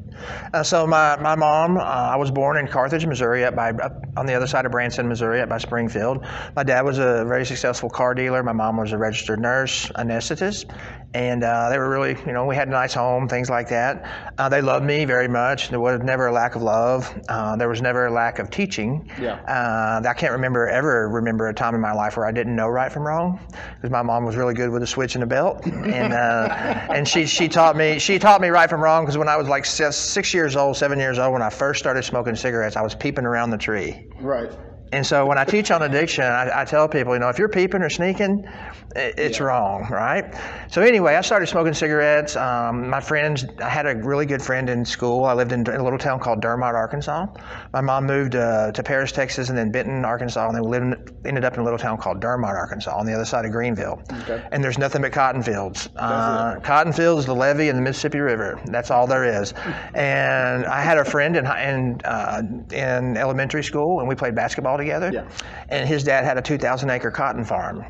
Uh, 0.55 0.63
so 0.63 0.87
my, 0.87 1.17
my 1.17 1.35
mom, 1.35 1.77
uh, 1.77 1.81
I 1.81 2.15
was 2.15 2.31
born 2.31 2.57
in 2.57 2.69
Carthage, 2.69 3.05
Missouri, 3.05 3.45
up 3.45 3.57
by 3.57 3.71
up 3.71 4.07
on 4.17 4.27
the 4.27 4.35
other 4.35 4.47
side 4.47 4.65
of 4.65 4.71
Branson, 4.71 5.09
Missouri, 5.09 5.41
up 5.41 5.49
by 5.49 5.59
Springfield. 5.59 6.25
My 6.55 6.63
dad 6.63 6.83
was 6.83 6.99
a 6.99 7.25
very 7.27 7.45
successful 7.45 7.91
car 7.91 8.15
dealer. 8.15 8.45
My 8.45 8.53
mom 8.53 8.77
was 8.77 8.93
a 8.93 8.99
registered 8.99 9.41
nurse, 9.41 9.89
anesthetist, 9.97 10.71
and 11.15 11.43
uh, 11.43 11.71
they 11.71 11.79
were 11.79 11.89
really, 11.89 12.17
you 12.27 12.33
know, 12.33 12.45
we 12.45 12.55
had 12.55 12.69
a 12.69 12.71
nice 12.71 12.93
home, 12.93 13.29
things 13.29 13.49
like 13.49 13.69
that. 13.71 14.33
Uh, 14.37 14.49
they 14.49 14.61
loved 14.61 14.85
me 14.85 15.05
very 15.07 15.29
much. 15.29 15.71
There 15.71 15.81
was 15.81 16.01
never 16.03 16.27
a 16.27 16.33
lack 16.33 16.55
of 16.55 16.63
love. 16.63 17.13
Uh, 17.29 17.57
there 17.57 17.69
was 17.69 17.81
never 17.81 18.07
a 18.07 18.13
lack 18.13 18.39
of 18.39 18.51
teaching. 18.51 19.11
Yeah. 19.21 19.41
Uh, 19.43 20.07
I 20.07 20.13
can't 20.13 20.33
remember 20.33 20.69
ever 20.69 21.09
remember 21.09 21.49
a 21.49 21.55
time 21.55 21.75
in 21.75 21.81
my 21.81 21.93
life 21.93 22.17
where 22.17 22.27
I 22.27 22.33
didn't 22.33 22.55
know 22.55 22.69
right 22.69 22.93
from 22.93 23.05
wrong, 23.05 23.41
because 23.77 23.91
my 23.91 24.03
mom 24.03 24.25
was 24.25 24.37
really 24.37 24.55
good 24.55 24.71
with 24.71 24.83
a 24.83 24.87
switch 24.87 25.15
and 25.15 25.25
a 25.25 25.27
belt, 25.27 25.65
and 25.67 26.13
uh, 26.13 26.87
and 26.95 27.09
she 27.09 27.27
she 27.27 27.49
taught 27.49 27.77
me 27.77 27.99
she 27.99 28.19
taught 28.19 28.41
me 28.41 28.49
right 28.49 28.69
from 28.69 28.83
wrong. 28.83 29.05
Because 29.05 29.17
when 29.17 29.29
I 29.29 29.37
was 29.37 29.49
like 29.49 29.65
six, 29.65 29.97
six 29.97 30.35
years 30.35 30.57
old, 30.57 30.77
seven 30.77 30.99
years 30.99 31.19
old, 31.19 31.33
when 31.33 31.43
I 31.43 31.51
first 31.51 31.81
started 31.81 32.05
smoking 32.05 32.37
cigarettes, 32.37 32.77
I 32.77 32.83
was 32.83 32.95
peeping 32.95 33.25
around 33.25 33.51
the 33.51 33.59
tree. 33.59 34.09
Right. 34.21 34.51
And 34.93 35.07
so 35.07 35.27
when 35.27 35.39
I 35.39 35.45
teach 35.45 35.71
on 35.71 35.83
addiction, 35.83 36.25
I, 36.25 36.63
I 36.63 36.65
tell 36.65 36.89
people, 36.89 37.13
you 37.13 37.19
know, 37.19 37.29
if 37.29 37.39
you're 37.39 37.49
peeping 37.49 37.83
or 37.83 37.91
sneaking, 37.91 38.49
it's 38.97 39.39
wrong, 39.39 39.87
right? 39.91 40.35
So 40.71 40.81
anyway, 40.83 41.15
I 41.15 41.21
started 41.21 41.47
smoking 41.47 41.75
cigarettes. 41.75 42.37
Um, 42.37 42.89
my 42.89 43.01
friends, 43.01 43.45
I 43.63 43.69
had 43.69 43.87
a 43.87 43.97
really 43.97 44.25
good 44.25 44.43
friend 44.43 44.71
in 44.71 44.85
school. 44.85 45.25
I 45.25 45.35
lived 45.35 45.53
in 45.53 45.67
a 45.69 45.83
little 45.83 45.99
town 45.99 46.21
called 46.21 46.41
Dermott, 46.41 46.75
Arkansas. 46.75 47.27
My 47.73 47.81
mom 47.83 48.07
moved 48.07 48.35
uh, 48.35 48.73
to 48.73 48.83
Paris, 48.83 49.13
Texas, 49.13 49.51
and 49.51 49.59
then 49.59 49.71
Benton, 49.71 50.05
Arkansas, 50.05 50.47
and 50.47 50.57
then 50.57 50.65
we 50.65 50.71
lived, 50.71 51.13
ended 51.27 51.45
up 51.45 51.55
in 51.55 51.61
a 51.61 51.65
little 51.65 51.79
town 51.79 51.99
called 51.99 52.21
Dermott, 52.21 52.51
Arkansas, 52.51 52.97
on 52.97 53.05
the 53.05 53.13
other 53.13 53.27
side 53.27 53.45
of 53.45 53.53
Greenville. 53.53 54.03
Okay. 54.23 54.43
And 54.53 54.65
there's 54.65 54.79
nothing 54.79 55.03
but 55.03 55.13
cotton 55.13 55.43
fields. 55.43 55.89
Uh, 55.97 56.59
cotton 56.61 56.93
fields, 56.93 57.27
the 57.27 57.35
levee, 57.35 57.69
and 57.69 57.79
the 57.79 57.83
Mississippi 57.83 58.21
River. 58.21 58.61
That's 58.67 58.91
all 58.91 59.07
there 59.07 59.25
is. 59.25 59.53
And 59.95 60.65
I 60.65 60.81
had 60.81 60.97
a 60.97 61.05
friend 61.05 61.37
in 61.37 61.47
in, 61.47 62.01
uh, 62.05 62.43
in 62.73 63.17
elementary 63.17 63.63
school, 63.63 64.01
and 64.01 64.09
we 64.09 64.15
played 64.15 64.35
basketball 64.35 64.78
together. 64.79 65.11
Yeah. 65.13 65.29
And 65.69 65.89
his 65.89 66.05
dad 66.05 66.25
had 66.25 66.39
a 66.39 66.43
2,000 66.43 66.89
acre 66.91 67.11
cotton 67.11 67.45
farm, 67.45 67.85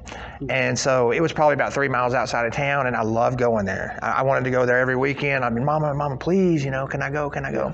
and 0.48 0.78
so 0.78 1.12
it 1.12 1.20
was 1.20 1.32
probably 1.32 1.54
about 1.54 1.72
three 1.72 1.88
miles 1.88 2.14
outside 2.14 2.46
of 2.46 2.52
town, 2.52 2.86
and 2.86 2.96
I 2.96 3.02
loved 3.02 3.38
going 3.38 3.66
there. 3.66 3.98
I, 4.02 4.12
I 4.12 4.22
wanted 4.22 4.44
to 4.44 4.50
go 4.50 4.66
there 4.66 4.78
every 4.78 4.96
weekend. 4.96 5.44
I 5.44 5.50
mean, 5.50 5.64
Mama, 5.64 5.94
Mama, 5.94 6.16
please, 6.16 6.64
you 6.64 6.70
know, 6.70 6.86
can 6.86 7.02
I 7.02 7.10
go? 7.10 7.30
Can 7.30 7.44
I 7.44 7.52
go? 7.52 7.72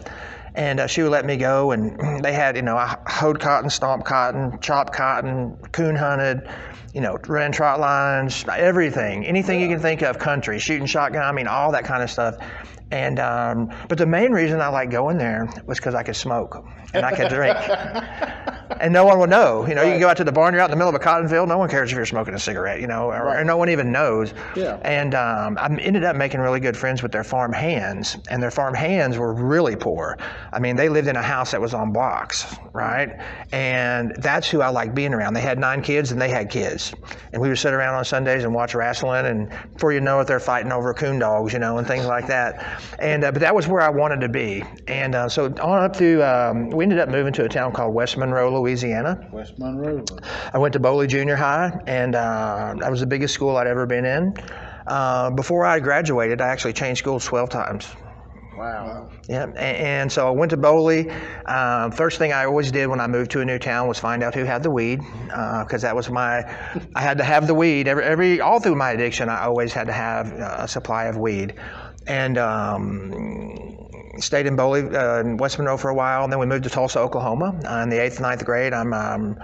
And 0.56 0.78
uh, 0.78 0.86
she 0.86 1.02
would 1.02 1.10
let 1.10 1.24
me 1.24 1.36
go, 1.36 1.72
and 1.72 1.98
they 2.24 2.32
had, 2.32 2.56
you 2.56 2.62
know, 2.62 2.76
I 2.76 2.96
hoed 3.06 3.40
cotton, 3.40 3.70
stomped 3.70 4.06
cotton, 4.06 4.58
chopped 4.60 4.92
cotton, 4.92 5.56
coon 5.72 5.96
hunted, 5.96 6.48
you 6.94 7.00
know, 7.00 7.18
ran 7.26 7.50
trot 7.50 7.80
lines, 7.80 8.44
everything, 8.48 9.26
anything 9.26 9.60
you 9.60 9.68
can 9.68 9.80
think 9.80 10.02
of, 10.02 10.18
country, 10.18 10.60
shooting 10.60 10.86
shotgun, 10.86 11.22
I 11.22 11.32
mean, 11.32 11.48
all 11.48 11.72
that 11.72 11.84
kind 11.84 12.02
of 12.02 12.10
stuff. 12.10 12.36
And 12.90 13.18
um, 13.18 13.72
but 13.88 13.98
the 13.98 14.06
main 14.06 14.32
reason 14.32 14.60
I 14.60 14.68
liked 14.68 14.92
going 14.92 15.18
there 15.18 15.48
was 15.66 15.78
because 15.78 15.94
I 15.94 16.02
could 16.02 16.16
smoke 16.16 16.64
and 16.92 17.04
I 17.04 17.10
could 17.14 17.28
drink, 17.28 17.56
and 18.80 18.92
no 18.92 19.04
one 19.04 19.18
would 19.18 19.30
know. 19.30 19.66
You 19.66 19.74
know, 19.74 19.82
you 19.82 19.92
can 19.92 20.00
go 20.00 20.08
out 20.08 20.16
to 20.18 20.24
the 20.24 20.32
barn, 20.32 20.54
you're 20.54 20.62
out 20.62 20.66
in 20.66 20.70
the 20.70 20.76
middle 20.76 20.90
of 20.90 20.94
a 20.94 21.00
cotton 21.00 21.28
field, 21.28 21.48
no 21.48 21.58
one 21.58 21.68
cares 21.68 21.90
if 21.90 21.96
you're 21.96 22.06
smoking 22.06 22.34
a 22.34 22.38
cigarette, 22.38 22.80
you 22.80 22.86
know, 22.86 23.10
or, 23.10 23.36
or 23.36 23.44
no 23.44 23.56
one 23.56 23.68
even 23.68 23.90
knows. 23.90 24.32
Yeah. 24.54 24.78
And 24.82 25.14
um, 25.14 25.58
I 25.58 25.74
ended 25.80 26.04
up 26.04 26.14
making 26.14 26.40
really 26.40 26.60
good 26.60 26.76
friends 26.76 27.02
with 27.02 27.10
their 27.10 27.24
farm 27.24 27.52
hands, 27.52 28.16
and 28.30 28.42
their 28.42 28.52
farm 28.52 28.74
hands 28.74 29.18
were 29.18 29.32
really 29.32 29.76
poor. 29.76 30.16
I 30.52 30.60
mean, 30.60 30.76
they 30.76 30.88
lived 30.88 31.08
in 31.08 31.16
a 31.16 31.22
house 31.22 31.50
that 31.50 31.60
was 31.60 31.74
on 31.74 31.92
blocks, 31.92 32.54
right? 32.74 33.20
And 33.52 34.14
that's 34.18 34.50
who 34.50 34.60
I 34.60 34.68
like 34.68 34.94
being 34.94 35.14
around. 35.14 35.32
They 35.34 35.40
had 35.40 35.58
nine 35.58 35.80
kids, 35.80 36.10
and 36.10 36.20
they 36.20 36.28
had 36.28 36.50
kids, 36.50 36.92
and 37.32 37.40
we 37.40 37.48
would 37.48 37.58
sit 37.58 37.72
around 37.72 37.94
on 37.94 38.04
Sundays 38.04 38.42
and 38.44 38.52
watch 38.52 38.74
wrestling, 38.74 39.26
and 39.26 39.48
before 39.72 39.92
you 39.92 40.00
know 40.00 40.20
it, 40.20 40.26
they're 40.26 40.40
fighting 40.40 40.72
over 40.72 40.92
coon 40.92 41.20
dogs, 41.20 41.52
you 41.52 41.60
know, 41.60 41.78
and 41.78 41.86
things 41.86 42.04
like 42.04 42.26
that. 42.26 42.82
And 42.98 43.24
uh, 43.24 43.32
but 43.32 43.40
that 43.40 43.54
was 43.54 43.68
where 43.68 43.80
I 43.80 43.90
wanted 43.90 44.20
to 44.22 44.28
be. 44.28 44.64
And 44.88 45.14
uh, 45.14 45.28
so 45.28 45.46
on 45.46 45.84
up 45.84 45.94
to, 45.94 46.20
um, 46.22 46.68
we 46.70 46.84
ended 46.84 46.98
up 46.98 47.08
moving 47.08 47.32
to 47.34 47.44
a 47.44 47.48
town 47.48 47.72
called 47.72 47.94
West 47.94 48.16
Monroe, 48.16 48.60
Louisiana. 48.60 49.28
West 49.32 49.58
Monroe. 49.58 50.04
I 50.52 50.58
went 50.58 50.72
to 50.72 50.80
Bowley 50.80 51.06
Junior 51.06 51.36
High, 51.36 51.80
and 51.86 52.16
uh, 52.16 52.74
that 52.80 52.90
was 52.90 53.00
the 53.00 53.06
biggest 53.06 53.34
school 53.34 53.56
I'd 53.56 53.68
ever 53.68 53.86
been 53.86 54.04
in. 54.04 54.34
Uh, 54.86 55.30
before 55.30 55.64
I 55.64 55.78
graduated, 55.78 56.40
I 56.40 56.48
actually 56.48 56.72
changed 56.72 56.98
schools 56.98 57.24
12 57.24 57.48
times. 57.50 57.94
Wow. 58.56 59.10
Yeah, 59.28 59.46
a- 59.54 59.58
and 59.58 60.12
so 60.12 60.28
I 60.28 60.30
went 60.30 60.50
to 60.50 60.56
Bowley. 60.56 61.10
Um, 61.46 61.90
first 61.90 62.18
thing 62.18 62.32
I 62.32 62.44
always 62.44 62.70
did 62.70 62.86
when 62.86 63.00
I 63.00 63.06
moved 63.06 63.32
to 63.32 63.40
a 63.40 63.44
new 63.44 63.58
town 63.58 63.88
was 63.88 63.98
find 63.98 64.22
out 64.22 64.34
who 64.34 64.44
had 64.44 64.62
the 64.62 64.70
weed, 64.70 65.00
because 65.26 65.82
that 65.82 65.96
was 65.96 66.08
my. 66.10 66.42
I 66.94 67.00
had 67.00 67.18
to 67.18 67.24
have 67.24 67.46
the 67.46 67.54
weed 67.54 67.88
every, 67.88 68.04
every 68.04 68.40
all 68.40 68.60
through 68.60 68.76
my 68.76 68.90
addiction. 68.92 69.28
I 69.28 69.44
always 69.44 69.72
had 69.72 69.88
to 69.88 69.92
have 69.92 70.32
uh, 70.32 70.56
a 70.60 70.68
supply 70.68 71.04
of 71.06 71.16
weed, 71.16 71.54
and 72.06 72.38
um, 72.38 73.88
stayed 74.18 74.46
in 74.46 74.54
Bowley, 74.56 74.82
uh, 74.94 75.20
in 75.20 75.36
West 75.36 75.58
Monroe 75.58 75.76
for 75.76 75.90
a 75.90 75.94
while, 75.94 76.22
and 76.22 76.32
then 76.32 76.38
we 76.38 76.46
moved 76.46 76.64
to 76.64 76.70
Tulsa, 76.70 77.00
Oklahoma. 77.00 77.58
Uh, 77.68 77.82
in 77.82 77.88
the 77.88 78.00
eighth, 78.00 78.20
ninth 78.20 78.44
grade, 78.44 78.72
I'm. 78.72 78.92
Um, 78.92 79.36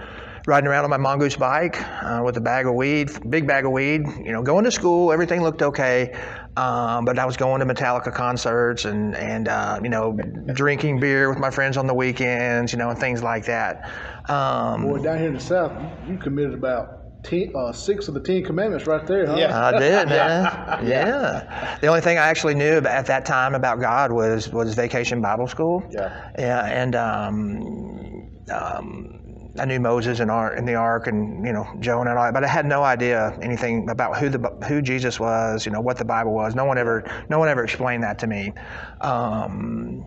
Riding 0.47 0.67
around 0.69 0.85
on 0.85 0.89
my 0.89 0.97
mongoose 0.97 1.35
bike 1.35 1.79
uh, 2.03 2.23
with 2.25 2.35
a 2.35 2.41
bag 2.41 2.65
of 2.65 2.73
weed, 2.73 3.11
big 3.29 3.45
bag 3.45 3.63
of 3.63 3.71
weed. 3.73 4.01
You 4.25 4.31
know, 4.31 4.41
going 4.41 4.63
to 4.65 4.71
school, 4.71 5.11
everything 5.13 5.43
looked 5.43 5.61
okay, 5.61 6.17
um, 6.57 7.05
but 7.05 7.17
I 7.17 7.25
was 7.25 7.37
going 7.37 7.59
to 7.59 7.65
Metallica 7.65 8.13
concerts 8.13 8.85
and 8.85 9.15
and 9.15 9.47
uh, 9.47 9.79
you 9.81 9.89
know 9.89 10.17
drinking 10.53 10.99
beer 10.99 11.29
with 11.29 11.39
my 11.39 11.49
friends 11.49 11.77
on 11.77 11.87
the 11.87 11.93
weekends, 11.93 12.73
you 12.73 12.77
know, 12.77 12.89
and 12.89 12.99
things 12.99 13.23
like 13.23 13.45
that. 13.45 13.89
Um, 14.29 14.83
Boy, 14.83 15.01
down 15.01 15.17
here 15.17 15.27
in 15.27 15.33
the 15.33 15.39
South, 15.39 15.71
you, 16.05 16.13
you 16.13 16.17
committed 16.19 16.53
about 16.53 17.23
ten, 17.23 17.51
uh, 17.55 17.71
six 17.71 18.07
of 18.07 18.13
the 18.13 18.19
Ten 18.19 18.43
Commandments 18.43 18.85
right 18.85 19.05
there, 19.07 19.27
huh? 19.27 19.35
Yeah. 19.37 19.65
I 19.67 19.79
did, 19.79 20.09
man. 20.09 20.85
yeah. 20.85 21.77
The 21.79 21.87
only 21.87 22.01
thing 22.01 22.17
I 22.17 22.27
actually 22.27 22.55
knew 22.55 22.77
about, 22.77 22.93
at 22.93 23.05
that 23.05 23.25
time 23.25 23.55
about 23.55 23.79
God 23.79 24.11
was 24.11 24.49
was 24.49 24.75
Vacation 24.75 25.21
Bible 25.21 25.47
School. 25.47 25.83
Yeah. 25.89 26.31
Yeah, 26.37 26.65
and 26.65 26.95
um, 26.95 28.29
um, 28.51 29.20
I 29.59 29.65
knew 29.65 29.79
Moses 29.79 30.19
and 30.19 30.31
Ar- 30.31 30.55
in 30.55 30.65
the 30.65 30.75
Ark, 30.75 31.07
and 31.07 31.45
you 31.45 31.51
know 31.51 31.67
Jonah 31.79 32.11
and 32.11 32.19
all 32.19 32.25
that, 32.25 32.33
but 32.33 32.43
I 32.43 32.47
had 32.47 32.65
no 32.65 32.83
idea 32.83 33.37
anything 33.41 33.89
about 33.89 34.17
who 34.17 34.29
the 34.29 34.39
who 34.67 34.81
Jesus 34.81 35.19
was. 35.19 35.65
You 35.65 35.71
know 35.71 35.81
what 35.81 35.97
the 35.97 36.05
Bible 36.05 36.33
was. 36.33 36.55
No 36.55 36.65
one 36.65 36.77
ever 36.77 37.03
no 37.29 37.39
one 37.39 37.49
ever 37.49 37.63
explained 37.63 38.03
that 38.03 38.19
to 38.19 38.27
me. 38.27 38.53
Um, 39.01 40.05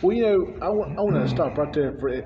Well, 0.00 0.16
you 0.16 0.22
know, 0.22 0.54
I 0.62 0.68
want, 0.70 0.98
I 0.98 1.02
want 1.02 1.16
to 1.16 1.28
stop 1.28 1.58
right 1.58 1.72
there 1.72 1.92
for 1.98 2.08
it. 2.08 2.24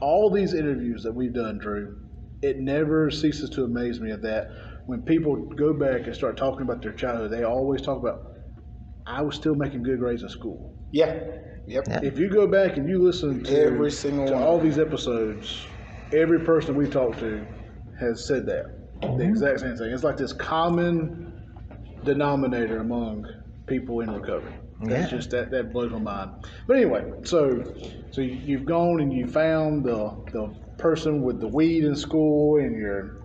All 0.00 0.30
these 0.30 0.54
interviews 0.54 1.02
that 1.02 1.14
we've 1.14 1.34
done, 1.34 1.58
Drew, 1.58 1.96
it 2.42 2.58
never 2.58 3.10
ceases 3.10 3.50
to 3.50 3.64
amaze 3.64 3.98
me 4.00 4.10
of 4.12 4.22
that 4.22 4.48
when 4.88 5.02
people 5.02 5.36
go 5.56 5.74
back 5.74 6.06
and 6.06 6.14
start 6.14 6.38
talking 6.38 6.62
about 6.62 6.80
their 6.82 6.92
childhood, 6.92 7.30
they 7.30 7.44
always 7.44 7.82
talk 7.82 7.98
about, 7.98 8.20
I 9.06 9.20
was 9.20 9.34
still 9.34 9.54
making 9.54 9.82
good 9.82 9.98
grades 9.98 10.22
in 10.22 10.30
school. 10.30 10.76
Yeah. 10.92 11.20
Yep. 11.66 11.84
Yeah. 11.88 12.00
If 12.02 12.18
you 12.18 12.30
go 12.30 12.46
back 12.46 12.78
and 12.78 12.88
you 12.88 13.02
listen 13.02 13.42
to 13.44 13.66
Every 13.66 13.90
single 13.90 14.26
to 14.28 14.32
one. 14.32 14.42
all 14.42 14.58
these 14.58 14.78
episodes, 14.78 15.66
every 16.12 16.40
person 16.40 16.74
we 16.74 16.86
talked 16.88 17.18
to 17.20 17.46
has 17.98 18.26
said 18.26 18.46
that 18.46 18.66
the 19.00 19.06
mm-hmm. 19.06 19.20
exact 19.22 19.60
same 19.60 19.76
thing. 19.76 19.90
It's 19.92 20.04
like 20.04 20.16
this 20.16 20.32
common 20.32 21.32
denominator 22.04 22.78
among 22.78 23.26
people 23.66 24.00
in 24.00 24.10
recovery. 24.10 24.52
That's 24.82 25.10
Yeah. 25.10 25.18
just 25.18 25.30
that 25.30 25.50
that 25.50 25.72
blows 25.72 25.90
my 25.90 25.98
mind. 25.98 26.30
But 26.66 26.76
anyway, 26.76 27.04
so 27.24 27.64
so 28.10 28.20
you- 28.20 28.38
you've 28.44 28.64
gone 28.64 29.00
and 29.00 29.12
you 29.12 29.26
found 29.26 29.84
the 29.84 30.12
the 30.32 30.54
person 30.78 31.22
with 31.22 31.40
the 31.40 31.48
weed 31.48 31.84
in 31.84 31.96
school, 31.96 32.60
and 32.60 32.76
you're 32.76 33.18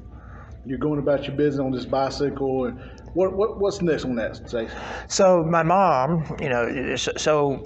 you're 0.66 0.80
going 0.80 1.00
about 1.00 1.28
your 1.28 1.36
business 1.36 1.64
on 1.64 1.72
this 1.72 1.86
bicycle. 1.86 2.66
And 2.66 2.80
what 3.14 3.36
what 3.36 3.60
what's 3.60 3.82
next 3.82 4.06
on 4.06 4.16
that, 4.16 4.36
Stacey? 4.38 4.74
So 5.08 5.44
my 5.44 5.62
mom, 5.62 6.26
you 6.42 6.50
know, 6.50 6.96
so 6.96 7.64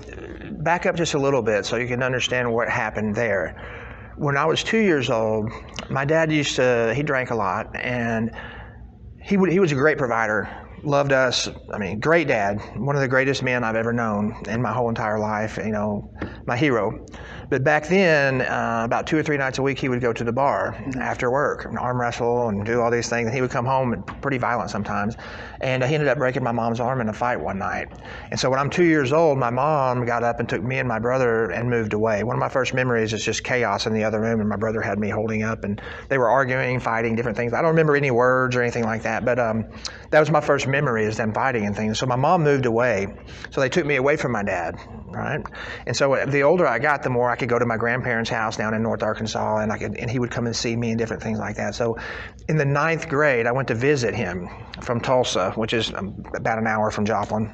back 0.63 0.86
up 0.86 0.95
just 0.95 1.13
a 1.13 1.19
little 1.19 1.41
bit 1.41 1.65
so 1.65 1.77
you 1.77 1.88
can 1.88 2.03
understand 2.03 2.51
what 2.51 2.69
happened 2.69 3.15
there. 3.15 3.55
When 4.17 4.36
I 4.36 4.45
was 4.45 4.63
two 4.63 4.79
years 4.79 5.09
old, 5.09 5.51
my 5.89 6.05
dad 6.05 6.31
used 6.31 6.55
to 6.55 6.93
he 6.95 7.03
drank 7.03 7.29
a 7.29 7.36
lot, 7.36 7.75
and 7.75 8.31
he 9.21 9.38
would 9.38 9.51
he 9.51 9.59
was 9.59 9.71
a 9.71 9.75
great 9.75 9.97
provider. 9.97 10.50
Loved 10.83 11.12
us. 11.12 11.50
I 11.74 11.77
mean, 11.77 12.00
great 12.00 12.27
dad. 12.27 12.59
One 12.75 12.95
of 12.95 13.01
the 13.01 13.07
greatest 13.07 13.43
men 13.43 13.63
I've 13.63 13.75
ever 13.75 13.93
known 13.93 14.36
in 14.47 14.62
my 14.62 14.71
whole 14.71 14.89
entire 14.89 15.19
life. 15.19 15.57
You 15.57 15.71
know, 15.71 16.13
my 16.45 16.57
hero. 16.57 17.05
But 17.50 17.63
back 17.63 17.88
then, 17.88 18.42
uh, 18.42 18.82
about 18.84 19.08
two 19.08 19.18
or 19.18 19.24
three 19.24 19.38
nights 19.38 19.58
a 19.58 19.62
week, 19.62 19.80
he 19.80 19.88
would 19.88 20.01
go 20.01 20.12
to 20.12 20.24
the 20.24 20.34
bar 20.34 20.75
after 21.00 21.32
work 21.32 21.63
and 21.66 21.80
arm 21.80 22.00
wrestle 22.01 22.50
and 22.50 22.66
do 22.66 22.82
all 22.82 22.92
these 22.92 23.10
things. 23.10 23.27
And 23.27 23.34
he 23.34 23.42
would 23.42 23.51
come 23.51 23.66
home 23.66 24.04
pretty 24.22 24.38
violent 24.38 24.70
sometimes. 24.70 25.16
And 25.62 25.84
he 25.84 25.96
ended 25.96 26.10
up 26.10 26.18
breaking 26.18 26.44
my 26.44 26.51
mom's 26.51 26.80
arm 26.80 27.00
in 27.00 27.10
a 27.10 27.13
fight 27.13 27.39
one 27.39 27.58
night. 27.58 27.88
And 28.32 28.39
so 28.39 28.50
when 28.50 28.60
I'm 28.60 28.70
two 28.70 28.84
years 28.84 29.13
old, 29.13 29.38
my 29.38 29.50
mom 29.50 30.06
got 30.06 30.24
up 30.24 30.39
and 30.39 30.50
took 30.50 30.62
me 30.62 30.77
and 30.77 30.88
my 30.88 31.00
brother 31.00 31.50
and 31.51 31.70
moved 31.70 31.94
away. 31.94 32.24
One 32.24 32.36
of 32.36 32.39
my 32.39 32.50
first 32.50 32.74
memories 32.74 33.13
is 33.13 33.24
just 33.24 33.44
chaos 33.44 33.88
in 33.88 33.94
the 33.94 34.04
other 34.04 34.20
room, 34.20 34.39
and 34.39 34.50
my 34.50 34.58
brother 34.58 34.82
had 34.82 35.00
me 35.00 35.10
holding 35.10 35.44
up, 35.44 35.63
and 35.63 35.82
they 36.10 36.18
were 36.18 36.30
arguing, 36.30 36.80
fighting, 36.80 37.16
different 37.16 37.38
things. 37.38 37.54
I 37.54 37.62
don't 37.62 37.72
remember 37.72 37.96
any 37.96 38.12
words 38.12 38.56
or 38.56 38.62
anything 38.62 38.84
like 38.84 39.04
that, 39.04 39.25
but 39.25 39.39
um, 39.39 39.66
that 40.12 40.20
was 40.20 40.30
my 40.30 40.42
first 40.42 40.68
memory 40.68 41.06
is 41.06 41.18
them 41.18 41.34
fighting 41.34 41.66
and 41.66 41.75
things. 41.75 41.98
So 41.98 42.06
my 42.06 42.16
mom 42.18 42.44
moved 42.44 42.66
away, 42.66 43.08
so 43.51 43.62
they 43.62 43.70
took 43.70 43.86
me 43.86 43.96
away 43.96 44.18
from 44.18 44.34
my 44.34 44.44
dad, 44.44 44.75
right? 45.08 45.42
And 45.86 45.96
so 45.96 46.24
the 46.25 46.44
older 46.44 46.68
I 46.68 46.80
got, 46.80 47.04
the 47.04 47.10
more 47.10 47.30
I 47.30 47.37
could 47.38 47.50
go 47.50 47.58
to 47.58 47.65
my 47.65 47.77
grandparents' 47.77 48.29
house 48.29 48.58
down 48.58 48.74
in 48.74 48.84
North 48.84 49.03
Arkansas, 49.03 49.58
and 49.58 49.72
I 49.72 49.77
could, 49.77 49.96
and 49.98 50.10
he 50.10 50.20
would 50.20 50.32
come 50.32 50.46
and 50.46 50.56
see 50.56 50.75
me 50.75 50.89
and 50.89 51.00
different 51.00 51.24
things 51.24 51.39
like 51.39 51.56
that. 51.56 51.75
So 51.75 51.98
in 52.50 52.58
the 52.58 52.65
ninth 52.65 53.08
grade, 53.08 53.48
I 53.48 53.51
went 53.51 53.67
to 53.70 53.75
visit 53.75 54.13
him 54.13 54.50
from 54.82 55.00
Tulsa, 55.00 55.51
which 55.51 55.74
is 55.74 55.94
um, 55.94 56.24
about 56.36 56.58
an 56.58 56.67
hour 56.67 56.91
from 56.91 57.06
Joplin. 57.06 57.51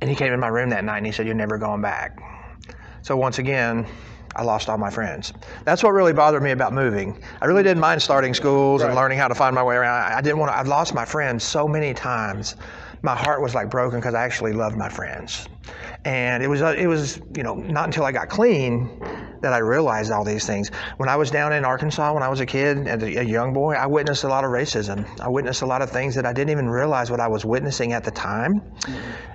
And 0.00 0.08
he 0.08 0.14
came 0.14 0.32
in 0.32 0.40
my 0.40 0.48
room 0.48 0.70
that 0.70 0.84
night 0.84 0.98
and 0.98 1.06
he 1.06 1.12
said, 1.12 1.26
You're 1.26 1.34
never 1.34 1.58
going 1.58 1.82
back. 1.82 2.18
So 3.02 3.16
once 3.16 3.38
again, 3.38 3.86
I 4.36 4.42
lost 4.42 4.68
all 4.68 4.78
my 4.78 4.90
friends. 4.90 5.32
That's 5.64 5.82
what 5.82 5.90
really 5.90 6.12
bothered 6.12 6.42
me 6.42 6.52
about 6.52 6.72
moving. 6.72 7.20
I 7.40 7.46
really 7.46 7.62
didn't 7.62 7.80
mind 7.80 8.00
starting 8.00 8.34
schools 8.34 8.82
and 8.82 8.94
learning 8.94 9.18
how 9.18 9.28
to 9.28 9.34
find 9.34 9.54
my 9.54 9.62
way 9.62 9.74
around. 9.74 10.12
I 10.12 10.20
didn't 10.20 10.38
want 10.38 10.52
to, 10.52 10.58
I'd 10.58 10.68
lost 10.68 10.94
my 10.94 11.04
friends 11.04 11.42
so 11.42 11.66
many 11.66 11.94
times. 11.94 12.54
My 13.02 13.16
heart 13.16 13.42
was 13.42 13.54
like 13.54 13.70
broken 13.70 13.98
because 13.98 14.14
I 14.14 14.22
actually 14.22 14.52
loved 14.52 14.76
my 14.76 14.88
friends. 14.88 15.48
And 16.08 16.42
it 16.42 16.48
was, 16.48 16.62
uh, 16.62 16.74
it 16.78 16.86
was, 16.86 17.20
you 17.36 17.42
know, 17.42 17.54
not 17.54 17.84
until 17.84 18.04
I 18.06 18.12
got 18.12 18.30
clean 18.30 18.98
that 19.42 19.52
I 19.52 19.58
realized 19.58 20.10
all 20.10 20.24
these 20.24 20.46
things. 20.46 20.70
When 20.96 21.06
I 21.06 21.16
was 21.16 21.30
down 21.30 21.52
in 21.52 21.66
Arkansas 21.66 22.14
when 22.14 22.22
I 22.22 22.30
was 22.30 22.40
a 22.40 22.46
kid, 22.46 22.78
and 22.78 23.02
a, 23.02 23.22
young 23.22 23.52
boy, 23.52 23.74
I 23.74 23.84
witnessed 23.84 24.24
a 24.24 24.28
lot 24.28 24.42
of 24.42 24.50
racism. 24.50 25.06
I 25.20 25.28
witnessed 25.28 25.60
a 25.60 25.66
lot 25.66 25.82
of 25.82 25.90
things 25.90 26.14
that 26.14 26.24
I 26.24 26.32
didn't 26.32 26.48
even 26.48 26.66
realize 26.66 27.10
what 27.10 27.20
I 27.20 27.28
was 27.28 27.44
witnessing 27.44 27.92
at 27.92 28.04
the 28.04 28.10
time. 28.10 28.62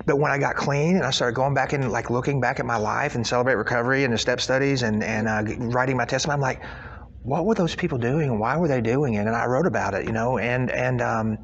But 0.08 0.18
when 0.18 0.32
I 0.32 0.40
got 0.40 0.56
clean 0.56 0.96
and 0.96 1.06
I 1.06 1.12
started 1.12 1.36
going 1.36 1.54
back 1.54 1.74
and 1.74 1.92
like 1.92 2.10
looking 2.10 2.42
back 2.42 2.60
at 2.60 2.66
my 2.66 2.78
life 2.78 3.14
and 3.14 3.26
celebrate 3.26 3.54
recovery 3.54 4.04
and 4.04 4.12
the 4.12 4.18
step 4.18 4.42
studies 4.42 4.82
and 4.82 5.04
and 5.04 5.28
uh, 5.28 5.44
writing 5.60 5.96
my 5.96 6.06
testimony, 6.06 6.38
I'm 6.38 6.42
like, 6.42 6.66
what 7.22 7.46
were 7.46 7.54
those 7.54 7.76
people 7.76 8.00
doing 8.00 8.32
and 8.32 8.40
why 8.40 8.58
were 8.58 8.68
they 8.68 8.82
doing 8.82 9.14
it? 9.14 9.28
And 9.28 9.36
I 9.36 9.46
wrote 9.46 9.68
about 9.68 9.94
it, 9.94 10.06
you 10.06 10.12
know, 10.12 10.40
and 10.40 10.72
and 10.72 11.02
um, 11.04 11.38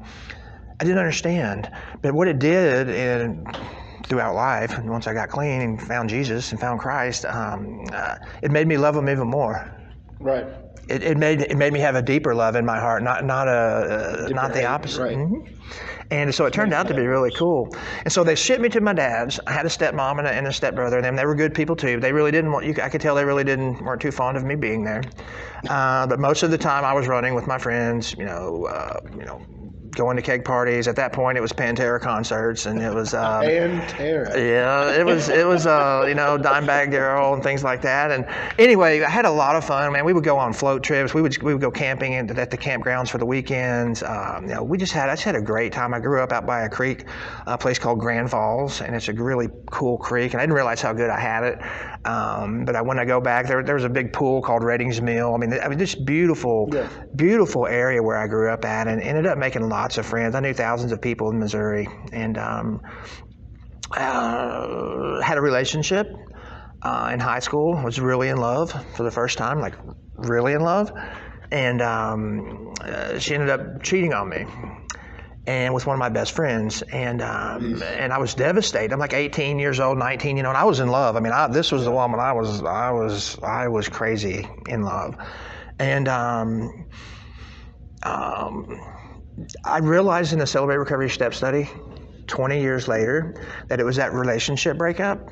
I 0.80 0.84
didn't 0.84 0.98
understand. 0.98 1.70
But 2.02 2.14
what 2.14 2.26
it 2.26 2.40
did 2.40 2.90
and 2.90 3.46
throughout 4.10 4.34
life, 4.34 4.76
and 4.76 4.90
once 4.90 5.06
I 5.06 5.14
got 5.14 5.30
clean 5.30 5.62
and 5.62 5.80
found 5.80 6.10
Jesus 6.10 6.50
and 6.50 6.60
found 6.60 6.80
Christ, 6.80 7.24
um, 7.24 7.84
uh, 7.92 8.16
it 8.42 8.50
made 8.50 8.66
me 8.66 8.76
love 8.76 8.96
Him 8.96 9.08
even 9.08 9.28
more. 9.28 9.72
Right. 10.18 10.44
It, 10.88 11.02
it 11.04 11.16
made 11.16 11.42
it 11.42 11.56
made 11.56 11.72
me 11.72 11.80
have 11.80 11.94
a 11.94 12.02
deeper 12.02 12.34
love 12.34 12.56
in 12.56 12.66
my 12.66 12.78
heart, 12.78 13.02
not 13.02 13.24
not 13.24 13.48
a 13.48 14.26
uh, 14.26 14.28
not 14.30 14.52
the 14.52 14.66
opposite. 14.66 15.00
right. 15.00 15.16
Mhm. 15.16 15.56
And 16.10 16.34
so 16.34 16.44
it 16.44 16.52
turned 16.52 16.74
out 16.74 16.88
to 16.88 16.94
be 16.94 17.06
really 17.06 17.30
cool. 17.30 17.72
And 18.04 18.12
so 18.12 18.24
they 18.24 18.34
shipped 18.34 18.60
me 18.60 18.68
to 18.70 18.80
my 18.80 18.92
dad's. 18.92 19.38
I 19.46 19.52
had 19.52 19.64
a 19.64 19.68
stepmom 19.68 20.18
and 20.18 20.26
a, 20.26 20.32
and 20.32 20.48
a 20.48 20.52
stepbrother, 20.52 20.96
and 20.96 21.04
them 21.04 21.14
they 21.14 21.24
were 21.24 21.36
good 21.36 21.54
people 21.54 21.76
too. 21.76 22.00
They 22.00 22.12
really 22.12 22.32
didn't 22.32 22.50
want 22.50 22.66
you. 22.66 22.74
I 22.82 22.88
could 22.88 23.00
tell 23.00 23.14
they 23.14 23.24
really 23.24 23.44
didn't 23.44 23.80
weren't 23.80 24.02
too 24.02 24.10
fond 24.10 24.36
of 24.36 24.42
me 24.42 24.56
being 24.56 24.82
there. 24.82 25.02
Uh, 25.68 26.08
but 26.08 26.18
most 26.18 26.42
of 26.42 26.50
the 26.50 26.58
time, 26.58 26.84
I 26.84 26.92
was 26.92 27.06
running 27.06 27.36
with 27.36 27.46
my 27.46 27.58
friends. 27.58 28.12
You 28.18 28.24
know, 28.24 28.66
uh, 28.66 28.98
you 29.16 29.24
know, 29.24 29.40
going 29.92 30.16
to 30.16 30.22
keg 30.22 30.44
parties. 30.44 30.88
At 30.88 30.96
that 30.96 31.12
point, 31.12 31.36
it 31.38 31.40
was 31.40 31.52
Pantera 31.52 32.00
concerts, 32.00 32.66
and 32.66 32.80
it 32.80 32.92
was. 32.94 33.14
Um, 33.14 33.42
And 33.44 33.88
Tara. 33.88 34.38
yeah, 34.40 34.98
it 34.98 35.04
was 35.04 35.28
it 35.28 35.46
was 35.46 35.66
uh, 35.66 36.04
you 36.08 36.14
know 36.14 36.38
Dimebag 36.38 36.90
Darrell 36.90 37.34
and 37.34 37.42
things 37.42 37.62
like 37.64 37.82
that. 37.82 38.10
And 38.10 38.26
anyway, 38.58 39.02
I 39.02 39.10
had 39.10 39.24
a 39.24 39.30
lot 39.30 39.56
of 39.56 39.64
fun. 39.64 39.92
Man, 39.92 40.04
we 40.04 40.12
would 40.12 40.24
go 40.24 40.38
on 40.38 40.52
float 40.52 40.82
trips. 40.82 41.14
We 41.14 41.22
would 41.22 41.40
we 41.42 41.52
would 41.54 41.60
go 41.62 41.70
camping 41.70 42.14
at, 42.14 42.30
at 42.38 42.50
the 42.50 42.58
campgrounds 42.58 43.10
for 43.10 43.18
the 43.18 43.26
weekends. 43.26 44.02
Um, 44.02 44.44
you 44.48 44.54
know, 44.54 44.62
we 44.62 44.78
just 44.78 44.92
had 44.92 45.08
I 45.08 45.12
just 45.12 45.24
had 45.24 45.34
a 45.36 45.42
great 45.42 45.72
time. 45.72 45.94
I 45.94 46.00
grew 46.00 46.20
up 46.22 46.32
out 46.32 46.46
by 46.46 46.62
a 46.62 46.68
creek, 46.68 47.04
a 47.46 47.58
place 47.58 47.78
called 47.78 47.98
Grand 48.00 48.30
Falls, 48.30 48.80
and 48.80 48.94
it's 48.94 49.08
a 49.08 49.12
really 49.12 49.48
cool 49.70 49.98
creek. 49.98 50.32
And 50.32 50.40
I 50.40 50.44
didn't 50.44 50.54
realize 50.56 50.80
how 50.80 50.92
good 50.92 51.10
I 51.10 51.18
had 51.20 51.44
it. 51.44 51.58
Um, 52.04 52.64
but 52.64 52.76
I, 52.76 52.80
when 52.82 52.98
I 52.98 53.04
go 53.04 53.20
back, 53.20 53.46
there 53.46 53.62
there 53.62 53.74
was 53.74 53.84
a 53.84 53.88
big 53.88 54.12
pool 54.12 54.40
called 54.40 54.62
Redings 54.62 55.00
Mill. 55.02 55.34
I 55.34 55.38
mean, 55.38 55.52
I 55.52 55.68
mean, 55.68 55.78
just 55.78 56.04
beautiful, 56.06 56.68
Yeah. 56.72 56.88
beautiful 57.16 57.66
area 57.66 58.02
where 58.02 58.16
I 58.16 58.26
grew 58.26 58.50
up 58.50 58.64
at, 58.64 58.88
and 58.88 59.02
ended 59.02 59.26
up 59.26 59.36
making 59.36 59.68
lots 59.80 59.96
of 59.96 60.04
friends. 60.04 60.34
I 60.34 60.40
knew 60.40 60.52
thousands 60.52 60.92
of 60.92 61.00
people 61.00 61.30
in 61.30 61.38
Missouri, 61.38 61.88
and 62.12 62.36
um, 62.36 62.82
uh, 63.96 65.22
had 65.22 65.38
a 65.38 65.40
relationship 65.40 66.06
uh, 66.82 67.10
in 67.14 67.18
high 67.18 67.38
school. 67.38 67.82
Was 67.82 67.98
really 67.98 68.28
in 68.28 68.36
love 68.36 68.70
for 68.94 69.04
the 69.04 69.10
first 69.10 69.38
time, 69.38 69.58
like 69.58 69.76
really 70.16 70.52
in 70.52 70.60
love, 70.60 70.92
and 71.50 71.80
um, 71.80 72.74
uh, 72.82 73.18
she 73.18 73.34
ended 73.34 73.48
up 73.48 73.82
cheating 73.82 74.12
on 74.12 74.28
me. 74.28 74.44
And 75.46 75.72
with 75.72 75.86
one 75.86 75.94
of 75.94 75.98
my 75.98 76.10
best 76.10 76.32
friends, 76.32 76.82
and 76.82 77.22
um, 77.22 77.82
and 77.82 78.12
I 78.12 78.18
was 78.18 78.34
devastated. 78.34 78.92
I'm 78.92 79.00
like 79.00 79.14
18 79.14 79.58
years 79.58 79.80
old, 79.80 79.96
19, 79.96 80.36
you 80.36 80.42
know, 80.42 80.50
and 80.50 80.58
I 80.58 80.64
was 80.64 80.78
in 80.80 80.88
love. 80.88 81.16
I 81.16 81.20
mean, 81.20 81.32
I, 81.32 81.48
this 81.48 81.72
was 81.72 81.84
the 81.84 81.90
woman 81.90 82.20
I 82.20 82.32
was, 82.32 82.62
I 82.62 82.90
was, 82.90 83.38
I 83.42 83.66
was 83.68 83.88
crazy 83.88 84.46
in 84.68 84.82
love, 84.82 85.16
and 85.78 86.06
um, 86.06 86.86
um, 88.02 88.78
I 89.64 89.78
realized 89.78 90.32
in 90.32 90.38
the 90.38 90.46
Celebrate 90.46 90.76
Recovery 90.76 91.10
Step 91.10 91.34
Study, 91.34 91.68
20 92.26 92.60
years 92.60 92.88
later, 92.88 93.34
that 93.68 93.80
it 93.80 93.84
was 93.84 93.96
that 93.96 94.12
relationship 94.12 94.76
breakup 94.78 95.30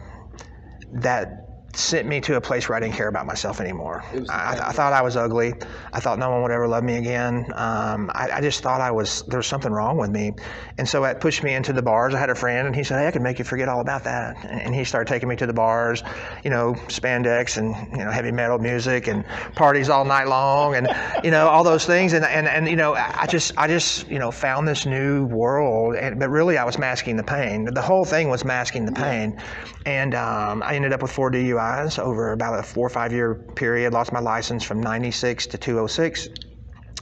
that 0.93 1.48
sent 1.75 2.09
me 2.09 2.21
to 2.21 2.37
a 2.37 2.41
place 2.41 2.69
where 2.69 2.77
I 2.77 2.81
didn't 2.81 2.95
care 2.95 3.09
about 3.09 3.27
myself 3.27 3.61
anymore. 3.61 4.03
I, 4.31 4.59
I 4.59 4.73
thought 4.73 4.93
I 4.93 5.03
was 5.03 5.17
ugly. 5.17 5.55
I 5.93 6.01
thought 6.01 6.19
no 6.19 6.31
one 6.31 6.43
would 6.43 6.51
ever 6.51 6.67
love 6.67 6.83
me 6.83 6.97
again. 6.97 7.47
Um, 7.55 8.11
I, 8.15 8.31
I 8.33 8.41
just 8.41 8.63
thought 8.63 8.81
I 8.81 8.91
was 8.91 9.23
there 9.29 9.39
was 9.39 9.47
something 9.47 9.71
wrong 9.71 9.99
with 9.99 10.11
me, 10.11 10.33
and 10.79 10.89
so 10.89 11.05
it 11.05 11.21
pushed 11.21 11.43
me 11.43 11.55
into 11.55 11.73
the 11.73 11.83
bars. 11.83 12.15
I 12.15 12.19
had 12.19 12.31
a 12.31 12.35
friend, 12.35 12.67
and 12.67 12.75
he 12.75 12.83
said, 12.83 13.01
"Hey, 13.01 13.07
I 13.07 13.11
can 13.11 13.23
make 13.23 13.39
you 13.39 13.45
forget 13.45 13.69
all 13.69 13.81
about 13.81 14.05
that." 14.05 14.45
And, 14.45 14.63
and 14.63 14.75
he 14.75 14.85
started 14.85 15.13
taking 15.13 15.29
me 15.29 15.37
to 15.37 15.47
the 15.47 15.53
bars, 15.53 16.03
you 16.43 16.51
know, 16.51 16.75
spandex 16.89 17.59
and 17.59 17.75
you 17.97 18.05
know 18.05 18.11
heavy 18.11 18.33
metal 18.33 18.59
music 18.59 19.07
and 19.07 19.25
parties 19.55 19.91
all 19.91 20.05
night 20.05 20.27
long, 20.27 20.75
and 20.75 20.89
you 21.23 21.31
know 21.31 21.49
all 21.49 21.65
those 21.65 21.85
things. 21.85 22.15
And 22.15 22.25
and, 22.25 22.49
and 22.49 22.67
you 22.69 22.77
know 22.77 22.95
I 22.95 23.27
just 23.27 23.53
I 23.59 23.69
just 23.69 24.09
you 24.09 24.19
know 24.19 24.31
found 24.31 24.67
this 24.67 24.87
new 24.87 25.27
world, 25.27 25.97
and, 25.97 26.19
but 26.19 26.31
really 26.31 26.57
I 26.57 26.65
was 26.65 26.79
masking 26.79 27.17
the 27.17 27.25
pain. 27.25 27.67
The 27.67 27.83
whole 27.83 28.07
thing 28.07 28.31
was 28.31 28.45
masking 28.45 28.87
the 28.87 28.93
pain, 28.93 29.39
and 29.85 30.15
um, 30.15 30.63
I 30.63 30.75
ended 30.75 30.93
up 30.95 31.03
with 31.03 31.13
four 31.13 31.31
DUIs 31.31 31.58
over 31.99 32.33
about 32.33 32.59
a 32.59 32.63
four 32.63 32.87
or 32.87 32.91
five 32.91 33.13
year 33.13 33.35
period. 33.35 33.93
Lost 33.93 34.13
my 34.13 34.21
license 34.21 34.65
from 34.65 34.81
'96 34.81 35.47
to 35.49 35.59
206. 35.59 36.29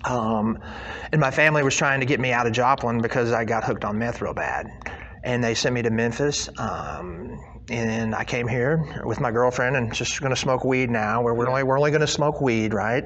Um, 0.04 0.58
and 1.12 1.20
my 1.20 1.30
family 1.30 1.62
was 1.62 1.76
trying 1.76 2.00
to 2.00 2.06
get 2.06 2.20
me 2.20 2.32
out 2.32 2.46
of 2.46 2.52
Joplin 2.52 3.00
because 3.00 3.32
I 3.32 3.44
got 3.44 3.64
hooked 3.64 3.84
on 3.84 3.98
meth 3.98 4.22
real 4.22 4.34
bad. 4.34 4.66
And 5.24 5.42
they 5.42 5.54
sent 5.54 5.74
me 5.74 5.82
to 5.82 5.90
Memphis. 5.90 6.48
Um, 6.58 7.38
and 7.68 8.14
I 8.14 8.24
came 8.24 8.46
here 8.46 9.02
with 9.04 9.20
my 9.20 9.30
girlfriend 9.32 9.76
and 9.76 9.92
just 9.92 10.20
going 10.20 10.30
to 10.30 10.36
smoke 10.40 10.64
weed 10.64 10.88
now. 10.90 11.22
Where 11.22 11.34
we're 11.34 11.48
only 11.48 11.62
we're 11.64 11.78
only 11.78 11.90
going 11.90 12.00
to 12.00 12.06
smoke 12.06 12.40
weed, 12.40 12.72
right? 12.72 13.04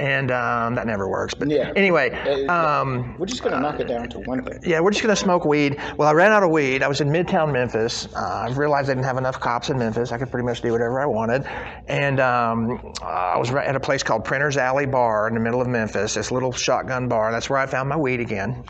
And 0.00 0.30
um, 0.30 0.74
that 0.74 0.86
never 0.86 1.08
works. 1.08 1.34
But 1.34 1.48
Yeah. 1.50 1.72
anyway, 1.76 2.10
Uh, 2.48 2.52
um, 2.52 3.16
We're 3.18 3.26
just 3.26 3.42
gonna 3.44 3.60
knock 3.60 3.78
it 3.80 3.86
down 3.88 4.08
to 4.10 4.18
one 4.20 4.42
thing. 4.44 4.58
yeah, 4.64 4.80
we're 4.80 4.90
just 4.90 5.02
gonna 5.02 5.14
smoke 5.14 5.44
weed. 5.44 5.78
Well, 5.96 6.08
I 6.08 6.12
ran 6.12 6.32
out 6.32 6.42
of 6.42 6.50
weed. 6.50 6.82
I 6.82 6.88
was 6.88 7.00
in 7.00 7.08
Midtown 7.10 7.52
Memphis. 7.52 8.08
Uh, 8.14 8.46
I 8.48 8.52
realized 8.52 8.90
I 8.90 8.94
didn't 8.94 9.04
have 9.06 9.18
enough 9.18 9.38
cops 9.38 9.70
in 9.70 9.78
Memphis. 9.78 10.10
I 10.12 10.18
could 10.18 10.30
pretty 10.30 10.46
much 10.46 10.60
do 10.62 10.72
whatever 10.72 11.00
I 11.00 11.06
wanted. 11.06 11.44
And 11.86 12.18
um, 12.20 12.94
uh, 13.02 13.04
I 13.06 13.38
was 13.38 13.50
at 13.52 13.76
a 13.76 13.80
place 13.80 14.02
called 14.02 14.24
Printer's 14.24 14.56
Alley 14.56 14.86
Bar 14.86 15.28
in 15.28 15.34
the 15.34 15.40
middle 15.40 15.60
of 15.60 15.68
Memphis. 15.68 16.14
This 16.14 16.30
little 16.32 16.52
shotgun 16.52 17.08
bar. 17.08 17.30
That's 17.30 17.48
where 17.48 17.58
I 17.60 17.66
found 17.66 17.88
my 17.88 17.96
weed 17.96 18.20
again. 18.20 18.64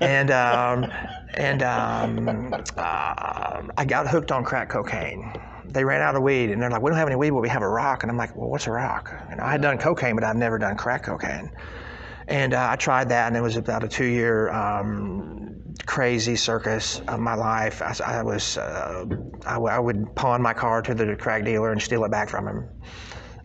And 0.00 0.30
um, 0.30 0.90
and 1.36 1.62
um, 1.62 2.52
uh, 2.76 3.62
I 3.76 3.84
got 3.86 4.08
hooked 4.08 4.32
on 4.32 4.44
crack 4.44 4.68
cocaine. 4.68 5.32
They 5.68 5.84
ran 5.84 6.00
out 6.00 6.14
of 6.14 6.22
weed, 6.22 6.50
and 6.50 6.62
they're 6.62 6.70
like, 6.70 6.82
"We 6.82 6.90
don't 6.90 6.98
have 6.98 7.08
any 7.08 7.16
weed, 7.16 7.30
but 7.30 7.42
we 7.42 7.48
have 7.48 7.62
a 7.62 7.68
rock." 7.68 8.02
And 8.02 8.10
I'm 8.10 8.16
like, 8.16 8.34
"Well, 8.36 8.48
what's 8.48 8.66
a 8.66 8.70
rock?" 8.70 9.12
And 9.30 9.40
I 9.40 9.50
had 9.50 9.60
done 9.62 9.78
cocaine, 9.78 10.14
but 10.14 10.24
I've 10.24 10.36
never 10.36 10.58
done 10.58 10.76
crack 10.76 11.02
cocaine. 11.04 11.50
And 12.28 12.54
uh, 12.54 12.68
I 12.70 12.76
tried 12.76 13.08
that, 13.10 13.28
and 13.28 13.36
it 13.36 13.40
was 13.40 13.56
about 13.56 13.84
a 13.84 13.88
two-year 13.88 14.50
um, 14.50 15.62
crazy 15.86 16.34
circus 16.36 17.00
of 17.06 17.20
my 17.20 17.34
life. 17.34 17.80
I, 17.82 17.94
I 18.04 18.22
was, 18.22 18.56
uh, 18.58 19.04
I, 19.46 19.54
w- 19.54 19.72
I 19.72 19.78
would 19.78 20.12
pawn 20.16 20.42
my 20.42 20.52
car 20.52 20.82
to 20.82 20.94
the 20.94 21.14
crack 21.14 21.44
dealer 21.44 21.70
and 21.70 21.80
steal 21.80 22.04
it 22.04 22.10
back 22.10 22.28
from 22.28 22.48
him. 22.48 22.68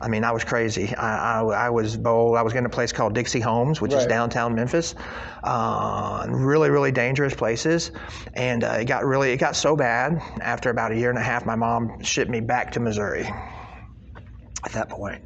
I 0.02 0.08
mean, 0.08 0.24
I 0.24 0.32
was 0.32 0.44
crazy. 0.44 0.96
I, 0.96 1.42
I, 1.42 1.42
I 1.42 1.70
was 1.70 1.96
bold. 1.96 2.38
I 2.38 2.42
was 2.42 2.54
in 2.54 2.66
a 2.66 2.70
place 2.70 2.92
called 2.92 3.14
Dixie 3.14 3.40
Homes, 3.40 3.80
which 3.82 3.94
is 3.94 4.06
downtown 4.08 4.56
Memphis. 4.56 4.96
Uh, 5.44 6.26
really, 6.30 6.70
really 6.70 6.92
dangerous 6.92 7.36
places. 7.36 7.92
And 8.34 8.64
uh, 8.64 8.78
it 8.80 8.86
got 8.86 9.06
really, 9.06 9.32
it 9.32 9.38
got 9.38 9.56
so 9.56 9.76
bad. 9.76 10.22
After 10.42 10.70
about 10.70 10.92
a 10.92 10.98
year 10.98 11.10
and 11.10 11.20
a 11.20 11.24
half, 11.24 11.46
my 11.46 11.56
mom 11.56 12.02
shipped 12.02 12.32
me 12.32 12.40
back 12.42 12.72
to 12.74 12.80
Missouri. 12.80 13.30
at 14.66 14.72
that 14.74 14.90
point. 14.90 15.24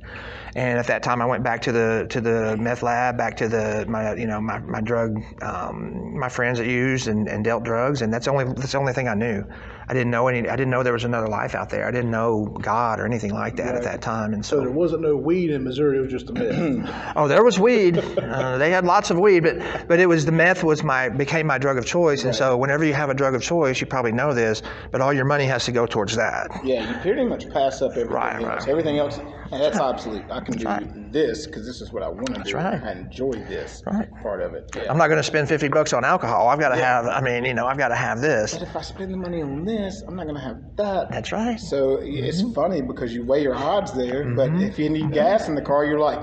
And 0.55 0.79
at 0.79 0.87
that 0.87 1.03
time, 1.03 1.21
I 1.21 1.25
went 1.25 1.43
back 1.43 1.61
to 1.63 1.71
the 1.71 2.07
to 2.09 2.21
the 2.21 2.55
meth 2.57 2.81
lab, 2.81 3.17
back 3.17 3.35
to 3.37 3.49
the 3.49 3.85
my 3.89 4.15
you 4.15 4.27
know 4.27 4.39
my, 4.39 4.59
my 4.59 4.79
drug 4.79 5.21
um, 5.41 6.17
my 6.17 6.29
friends 6.29 6.59
that 6.59 6.67
used 6.67 7.07
and, 7.07 7.27
and 7.27 7.43
dealt 7.43 7.63
drugs, 7.63 8.01
and 8.01 8.13
that's 8.13 8.27
only 8.27 8.45
that's 8.45 8.71
the 8.71 8.77
only 8.77 8.93
thing 8.93 9.07
I 9.09 9.15
knew. 9.15 9.43
I 9.87 9.93
didn't 9.93 10.09
know 10.11 10.27
any. 10.27 10.47
I 10.49 10.55
didn't 10.55 10.69
know 10.71 10.83
there 10.83 10.93
was 10.93 11.03
another 11.03 11.27
life 11.27 11.53
out 11.55 11.69
there. 11.69 11.87
I 11.87 11.91
didn't 11.91 12.11
know 12.11 12.45
God 12.61 12.99
or 12.99 13.05
anything 13.05 13.33
like 13.33 13.55
that 13.57 13.75
at 13.75 13.83
that 13.83 14.01
time. 14.01 14.33
And 14.33 14.45
So 14.45 14.59
there 14.59 14.69
wasn't 14.71 15.01
no 15.03 15.15
weed 15.15 15.51
in 15.51 15.63
Missouri. 15.63 15.97
It 15.97 16.01
was 16.01 16.11
just 16.11 16.29
a 16.29 16.33
myth. 16.33 16.89
oh, 17.15 17.27
there 17.27 17.43
was 17.43 17.59
weed. 17.59 17.97
Uh, 17.97 18.57
they 18.57 18.71
had 18.71 18.83
lots 18.85 19.11
of 19.11 19.19
weed, 19.19 19.41
but 19.41 19.87
but 19.87 19.99
it 19.99 20.07
was 20.07 20.25
the 20.25 20.31
meth 20.31 20.63
was 20.63 20.83
my 20.83 21.09
became 21.09 21.45
my 21.47 21.57
drug 21.57 21.77
of 21.77 21.85
choice. 21.85 22.23
And 22.23 22.35
so 22.35 22.57
whenever 22.57 22.83
you 22.85 22.93
have 22.93 23.09
a 23.09 23.13
drug 23.13 23.35
of 23.35 23.41
choice, 23.43 23.79
you 23.79 23.87
probably 23.87 24.11
know 24.11 24.33
this, 24.33 24.61
but 24.91 25.01
all 25.01 25.13
your 25.13 25.25
money 25.25 25.45
has 25.45 25.65
to 25.65 25.71
go 25.71 25.85
towards 25.85 26.15
that. 26.15 26.49
Yeah, 26.63 26.89
you 26.95 26.99
pretty 27.01 27.23
much 27.25 27.49
pass 27.49 27.81
up 27.81 27.91
everything 27.91 28.11
Right, 28.13 28.35
else. 28.41 28.43
right. 28.43 28.67
Everything 28.69 28.97
else, 28.97 29.17
and 29.17 29.61
that's 29.61 29.77
obsolete. 29.77 30.23
I 30.31 30.39
can 30.39 30.57
do 30.57 30.65
right. 30.65 31.11
this 31.11 31.45
because 31.45 31.65
this 31.65 31.81
is 31.81 31.91
what 31.91 32.01
I 32.03 32.07
want 32.09 32.33
to 32.35 32.41
do. 32.43 32.55
right. 32.55 32.81
I 32.83 32.91
enjoy 32.93 33.31
this 33.33 33.83
Right. 33.85 34.09
part 34.21 34.41
of 34.41 34.53
it. 34.55 34.69
Yeah. 34.75 34.89
I'm 34.89 34.97
not 34.97 35.07
going 35.07 35.17
to 35.19 35.23
spend 35.23 35.47
50 35.47 35.67
bucks 35.69 35.93
on 35.93 36.03
alcohol. 36.03 36.47
I've 36.47 36.59
got 36.59 36.69
to 36.69 36.75
have. 36.83 37.05
I 37.05 37.21
mean, 37.21 37.45
you 37.45 37.53
know, 37.53 37.67
I've 37.67 37.77
got 37.77 37.89
to 37.89 37.95
have 37.95 38.19
this. 38.21 38.53
But 38.53 38.63
if 38.67 38.75
I 38.75 38.81
spend 38.81 39.13
the 39.13 39.17
money 39.17 39.41
on 39.41 39.63
this, 39.65 39.74
I'm 40.07 40.15
not 40.15 40.23
going 40.23 40.35
to 40.35 40.41
have 40.41 40.75
that. 40.77 41.09
That's 41.11 41.31
right. 41.31 41.59
So 41.59 41.97
it's 42.01 42.41
Mm-hmm. 42.41 42.53
funny 42.53 42.81
because 42.81 43.13
you 43.13 43.23
weigh 43.25 43.41
your 43.41 43.55
odds 43.55 43.91
there, 43.93 44.33
but 44.35 44.51
if 44.61 44.77
you 44.79 44.89
need 44.89 45.11
gas 45.11 45.47
in 45.47 45.55
the 45.55 45.61
car, 45.61 45.85
you're 45.85 45.99
like, 45.99 46.19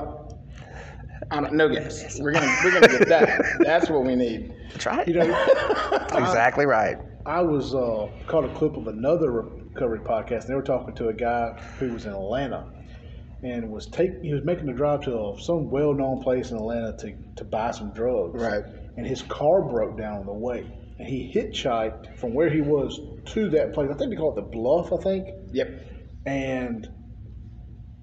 I 1.31 1.41
don't, 1.41 1.55
no 1.55 1.69
gas. 1.69 2.19
We're 2.21 2.33
gonna 2.33 2.55
we're 2.63 2.73
gonna 2.73 2.89
get 2.89 3.09
that. 3.09 3.43
That's 3.61 3.89
what 3.89 4.05
we 4.05 4.15
need. 4.17 4.53
That's 4.73 4.85
right. 4.87 5.09
You 5.09 5.15
know, 5.15 5.23
exactly 6.13 6.67
right. 6.67 6.99
I 7.25 7.41
was 7.41 7.75
uh, 7.75 8.09
caught 8.27 8.45
a 8.45 8.53
clip 8.55 8.77
of 8.77 8.87
another 8.89 9.31
recovery 9.31 10.01
podcast. 10.01 10.41
And 10.43 10.49
they 10.51 10.55
were 10.55 10.63
talking 10.63 10.95
to 10.97 11.09
a 11.09 11.15
guy 11.15 11.59
who 11.79 11.93
was 11.93 12.05
in 12.05 12.13
Atlanta 12.13 12.67
and 13.43 13.71
was 13.71 13.87
take 13.87 14.21
he 14.23 14.35
was 14.35 14.45
making 14.45 14.69
a 14.69 14.75
drive 14.75 15.03
to 15.03 15.35
some 15.41 15.71
well-known 15.71 16.23
place 16.23 16.51
in 16.51 16.57
Atlanta 16.59 16.95
to, 16.99 17.15
to 17.37 17.45
buy 17.45 17.71
some 17.71 17.93
drugs. 17.93 18.43
Right. 18.43 18.65
And 18.97 19.07
his 19.07 19.23
car 19.23 19.63
broke 19.63 19.97
down 19.97 20.19
on 20.21 20.27
the 20.27 20.33
way, 20.33 20.67
and 21.03 21.11
he 21.11 21.33
hitchhiked 21.35 22.17
from 22.19 22.35
where 22.35 22.49
he 22.49 22.61
was 22.61 23.01
to 23.27 23.51
that 23.51 23.73
place. 23.75 23.91
I 23.91 23.95
think 23.95 24.11
they 24.11 24.17
call 24.17 24.33
it 24.33 24.37
the 24.37 24.43
Bluff. 24.43 24.93
I 24.93 25.03
think. 25.03 25.29
Yep. 25.53 25.69
and 26.27 26.89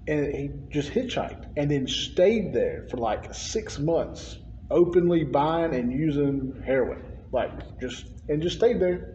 and 0.06 0.34
he 0.34 0.50
just 0.70 0.90
hitchhiked 0.90 1.46
and 1.56 1.70
then 1.70 1.86
stayed 1.86 2.52
there 2.52 2.86
for 2.90 2.96
like 2.96 3.32
six 3.34 3.78
months, 3.78 4.38
openly 4.70 5.24
buying 5.24 5.74
and 5.74 5.92
using 5.92 6.62
heroin, 6.64 7.02
like 7.32 7.80
just 7.80 8.06
and 8.28 8.42
just 8.42 8.56
stayed 8.56 8.80
there. 8.80 9.14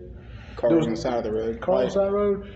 Car 0.56 0.70
There 0.70 0.78
was 0.78 0.88
was- 0.88 0.88
on 0.88 0.92
the 0.92 1.02
side 1.02 1.18
of 1.18 1.24
the 1.24 1.34
road. 1.34 1.62
Car 1.62 1.76
on 1.76 1.86
the 1.86 1.92
side 1.92 2.06
of 2.06 2.12
the 2.12 2.18
road, 2.18 2.54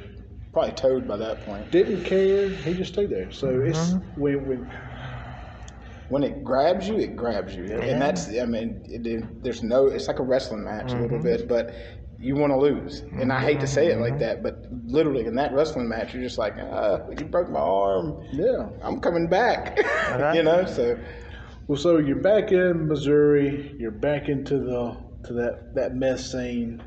probably 0.53 0.71
towed 0.71 1.07
by 1.07 1.17
that 1.17 1.45
point. 1.45 1.69
didn't 1.71 2.03
care. 2.05 2.49
He 2.49 2.73
just 2.73 2.93
stayed 2.93 3.09
there. 3.09 3.31
So 3.31 3.61
it's 3.61 3.77
mm-hmm. 3.77 4.21
when, 4.21 4.47
when 4.47 4.71
When 6.09 6.23
it 6.23 6.43
grabs 6.43 6.87
you, 6.87 6.97
it 6.97 7.15
grabs 7.15 7.55
you, 7.55 7.65
and 7.65 8.01
that's 8.01 8.27
I 8.29 8.45
mean, 8.45 8.83
it, 8.85 9.05
it- 9.05 9.43
there's 9.43 9.63
no. 9.63 9.87
It's 9.87 10.07
like 10.07 10.19
a 10.19 10.23
wrestling 10.23 10.63
match 10.63 10.91
a 10.91 10.95
little 10.95 11.17
mm-hmm. 11.17 11.23
bit, 11.23 11.47
but 11.47 11.73
you 12.19 12.35
want 12.35 12.51
to 12.51 12.57
lose, 12.57 13.01
and 13.13 13.31
I 13.31 13.39
hate 13.39 13.59
to 13.61 13.67
say 13.67 13.87
it 13.87 13.99
like 13.99 14.13
mm-hmm. 14.13 14.19
that, 14.19 14.43
but 14.43 14.65
literally 14.85 15.25
in 15.25 15.35
that 15.35 15.53
wrestling 15.53 15.87
match, 15.87 16.13
you're 16.13 16.23
just 16.23 16.37
like, 16.37 16.55
ah, 16.59 16.99
you 17.17 17.25
broke 17.25 17.49
my 17.49 17.59
arm. 17.59 18.21
yeah. 18.33 18.69
I'm 18.81 18.99
coming 18.99 19.27
back. 19.27 19.77
you 20.35 20.43
know, 20.43 20.65
so 20.65 20.97
Well, 21.67 21.77
so 21.77 21.97
you're 21.99 22.21
back 22.21 22.51
in 22.51 22.87
Missouri. 22.87 23.75
You're 23.77 23.91
back 23.91 24.27
into 24.27 24.57
the 24.57 24.97
to 25.27 25.33
that 25.33 25.75
that 25.75 25.95
meth 25.95 26.21
scene. 26.21 26.81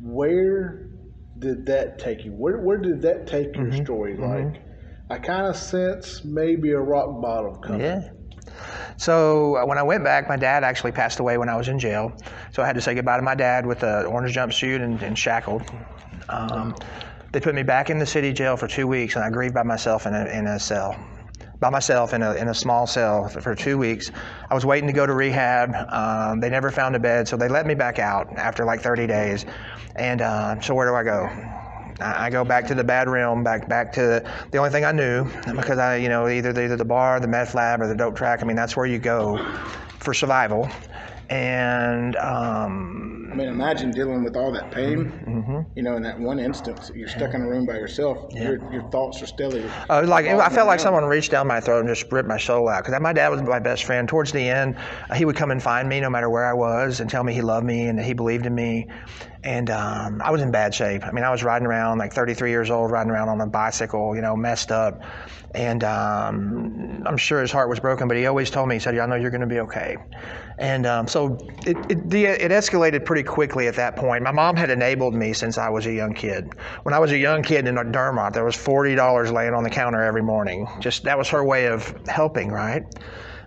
Where 0.00 0.90
did 1.38 1.66
that 1.66 1.98
take 1.98 2.24
you? 2.24 2.32
Where 2.32 2.58
where 2.58 2.78
did 2.78 3.02
that 3.02 3.26
take 3.26 3.54
your 3.56 3.66
mm-hmm. 3.66 3.84
story? 3.84 4.16
Like, 4.16 4.62
I 5.10 5.18
kind 5.18 5.46
of 5.46 5.56
sense 5.56 6.24
maybe 6.24 6.70
a 6.70 6.80
rock 6.80 7.20
bottom 7.20 7.60
coming. 7.60 7.80
Yeah. 7.80 8.10
So 8.96 9.56
uh, 9.56 9.66
when 9.66 9.78
I 9.78 9.82
went 9.82 10.04
back, 10.04 10.28
my 10.28 10.36
dad 10.36 10.64
actually 10.64 10.92
passed 10.92 11.18
away 11.18 11.36
when 11.38 11.48
I 11.48 11.56
was 11.56 11.68
in 11.68 11.78
jail. 11.78 12.12
So 12.52 12.62
I 12.62 12.66
had 12.66 12.74
to 12.76 12.80
say 12.80 12.94
goodbye 12.94 13.16
to 13.16 13.22
my 13.22 13.34
dad 13.34 13.66
with 13.66 13.82
an 13.82 14.06
orange 14.06 14.34
jumpsuit 14.34 14.82
and, 14.82 15.02
and 15.02 15.18
shackled. 15.18 15.62
Um, 16.28 16.74
they 17.32 17.40
put 17.40 17.54
me 17.54 17.62
back 17.62 17.90
in 17.90 17.98
the 17.98 18.06
city 18.06 18.32
jail 18.32 18.56
for 18.56 18.68
two 18.68 18.86
weeks, 18.86 19.16
and 19.16 19.24
I 19.24 19.30
grieved 19.30 19.54
by 19.54 19.64
myself 19.64 20.06
in 20.06 20.14
a, 20.14 20.24
in 20.26 20.46
a 20.46 20.58
cell. 20.58 20.96
By 21.60 21.70
myself 21.70 22.14
in 22.14 22.22
a, 22.22 22.34
in 22.34 22.48
a 22.48 22.54
small 22.54 22.86
cell 22.86 23.28
for, 23.28 23.54
two 23.54 23.78
weeks. 23.78 24.10
I 24.50 24.54
was 24.54 24.64
waiting 24.64 24.86
to 24.86 24.92
go 24.92 25.06
to 25.06 25.14
rehab. 25.14 25.74
Um, 25.90 26.40
they 26.40 26.50
never 26.50 26.70
found 26.70 26.94
a 26.94 26.98
bed, 26.98 27.26
so 27.26 27.36
they 27.36 27.48
let 27.48 27.66
me 27.66 27.74
back 27.74 27.98
out 27.98 28.28
after 28.36 28.64
like 28.64 28.80
30 28.80 29.06
days. 29.06 29.46
And 29.96 30.20
uh, 30.20 30.60
so 30.60 30.74
where 30.74 30.86
do 30.86 30.94
I 30.94 31.02
go? 31.02 31.63
I 32.00 32.26
I 32.26 32.30
go 32.30 32.44
back 32.44 32.66
to 32.68 32.74
the 32.74 32.84
bad 32.84 33.08
realm, 33.08 33.44
back 33.44 33.68
back 33.68 33.92
to 33.94 34.00
the, 34.00 34.32
the 34.50 34.58
only 34.58 34.70
thing 34.70 34.84
I 34.84 34.92
knew, 34.92 35.24
because 35.54 35.78
I, 35.78 35.96
you 35.96 36.08
know, 36.08 36.28
either 36.28 36.50
either 36.50 36.76
the 36.76 36.84
bar, 36.84 37.20
the 37.20 37.28
meth 37.28 37.54
lab, 37.54 37.80
or 37.80 37.86
the 37.86 37.94
dope 37.94 38.16
track. 38.16 38.42
I 38.42 38.46
mean, 38.46 38.56
that's 38.56 38.76
where 38.76 38.86
you 38.86 38.98
go 38.98 39.38
for 39.98 40.14
survival. 40.14 40.68
And 41.30 42.16
um, 42.16 43.30
I 43.32 43.34
mean, 43.34 43.48
imagine 43.48 43.90
dealing 43.90 44.22
with 44.22 44.36
all 44.36 44.52
that 44.52 44.70
pain. 44.70 45.66
You 45.74 45.82
know, 45.82 45.96
in 45.96 46.02
that 46.02 46.20
one 46.20 46.38
instance, 46.38 46.90
you're 46.94 47.08
stuck 47.08 47.34
in 47.34 47.40
a 47.40 47.48
room 47.48 47.66
by 47.66 47.74
yourself. 47.74 48.32
Your, 48.32 48.72
your 48.72 48.82
thoughts 48.90 49.22
are 49.22 49.26
still. 49.26 49.52
Uh, 49.88 50.04
like 50.06 50.26
I 50.26 50.48
felt 50.50 50.66
like 50.66 50.80
someone 50.80 51.04
reached 51.04 51.30
down 51.30 51.46
my 51.46 51.60
throat 51.60 51.80
and 51.80 51.88
just 51.88 52.12
ripped 52.12 52.28
my 52.28 52.36
soul 52.38 52.68
out. 52.68 52.84
Because 52.84 53.00
my 53.00 53.12
dad 53.12 53.30
was 53.30 53.42
my 53.42 53.58
best 53.58 53.84
friend. 53.84 54.08
Towards 54.08 54.32
the 54.32 54.48
end, 54.48 54.76
he 55.16 55.24
would 55.24 55.34
come 55.34 55.50
and 55.50 55.62
find 55.62 55.88
me 55.88 55.98
no 55.98 56.10
matter 56.10 56.28
where 56.28 56.44
I 56.44 56.52
was 56.52 57.00
and 57.00 57.08
tell 57.08 57.24
me 57.24 57.32
he 57.32 57.40
loved 57.40 57.66
me 57.66 57.88
and 57.88 57.98
that 57.98 58.04
he 58.04 58.12
believed 58.12 58.46
in 58.46 58.54
me. 58.54 58.86
And 59.44 59.68
um, 59.68 60.22
I 60.24 60.30
was 60.30 60.40
in 60.40 60.50
bad 60.50 60.74
shape. 60.74 61.04
I 61.04 61.12
mean, 61.12 61.22
I 61.22 61.30
was 61.30 61.44
riding 61.44 61.66
around 61.66 61.98
like 61.98 62.14
33 62.14 62.50
years 62.50 62.70
old, 62.70 62.90
riding 62.90 63.10
around 63.10 63.28
on 63.28 63.40
a 63.42 63.46
bicycle, 63.46 64.16
you 64.16 64.22
know, 64.22 64.34
messed 64.34 64.72
up. 64.72 65.02
And 65.54 65.84
um, 65.84 67.04
I'm 67.06 67.18
sure 67.18 67.42
his 67.42 67.52
heart 67.52 67.68
was 67.68 67.78
broken, 67.78 68.08
but 68.08 68.16
he 68.16 68.26
always 68.26 68.50
told 68.50 68.68
me, 68.68 68.76
he 68.76 68.78
said, 68.80 68.98
"I 68.98 69.06
know 69.06 69.14
you're 69.14 69.30
going 69.30 69.42
to 69.42 69.46
be 69.46 69.60
okay." 69.60 69.96
And 70.58 70.86
um, 70.86 71.06
so 71.06 71.36
it, 71.66 71.76
it, 71.90 72.12
it 72.12 72.50
escalated 72.50 73.04
pretty 73.04 73.22
quickly 73.22 73.68
at 73.68 73.76
that 73.76 73.96
point. 73.96 74.24
My 74.24 74.32
mom 74.32 74.56
had 74.56 74.70
enabled 74.70 75.14
me 75.14 75.32
since 75.32 75.58
I 75.58 75.68
was 75.68 75.86
a 75.86 75.92
young 75.92 76.14
kid. 76.14 76.54
When 76.82 76.94
I 76.94 76.98
was 76.98 77.12
a 77.12 77.18
young 77.18 77.42
kid 77.42 77.68
in 77.68 77.74
Dermott, 77.92 78.32
there 78.32 78.44
was 78.44 78.56
forty 78.56 78.94
dollars 78.96 79.30
laying 79.30 79.54
on 79.54 79.62
the 79.62 79.70
counter 79.70 80.02
every 80.02 80.22
morning. 80.22 80.66
Just 80.80 81.04
that 81.04 81.18
was 81.18 81.28
her 81.28 81.44
way 81.44 81.66
of 81.66 81.94
helping, 82.08 82.50
right? 82.50 82.82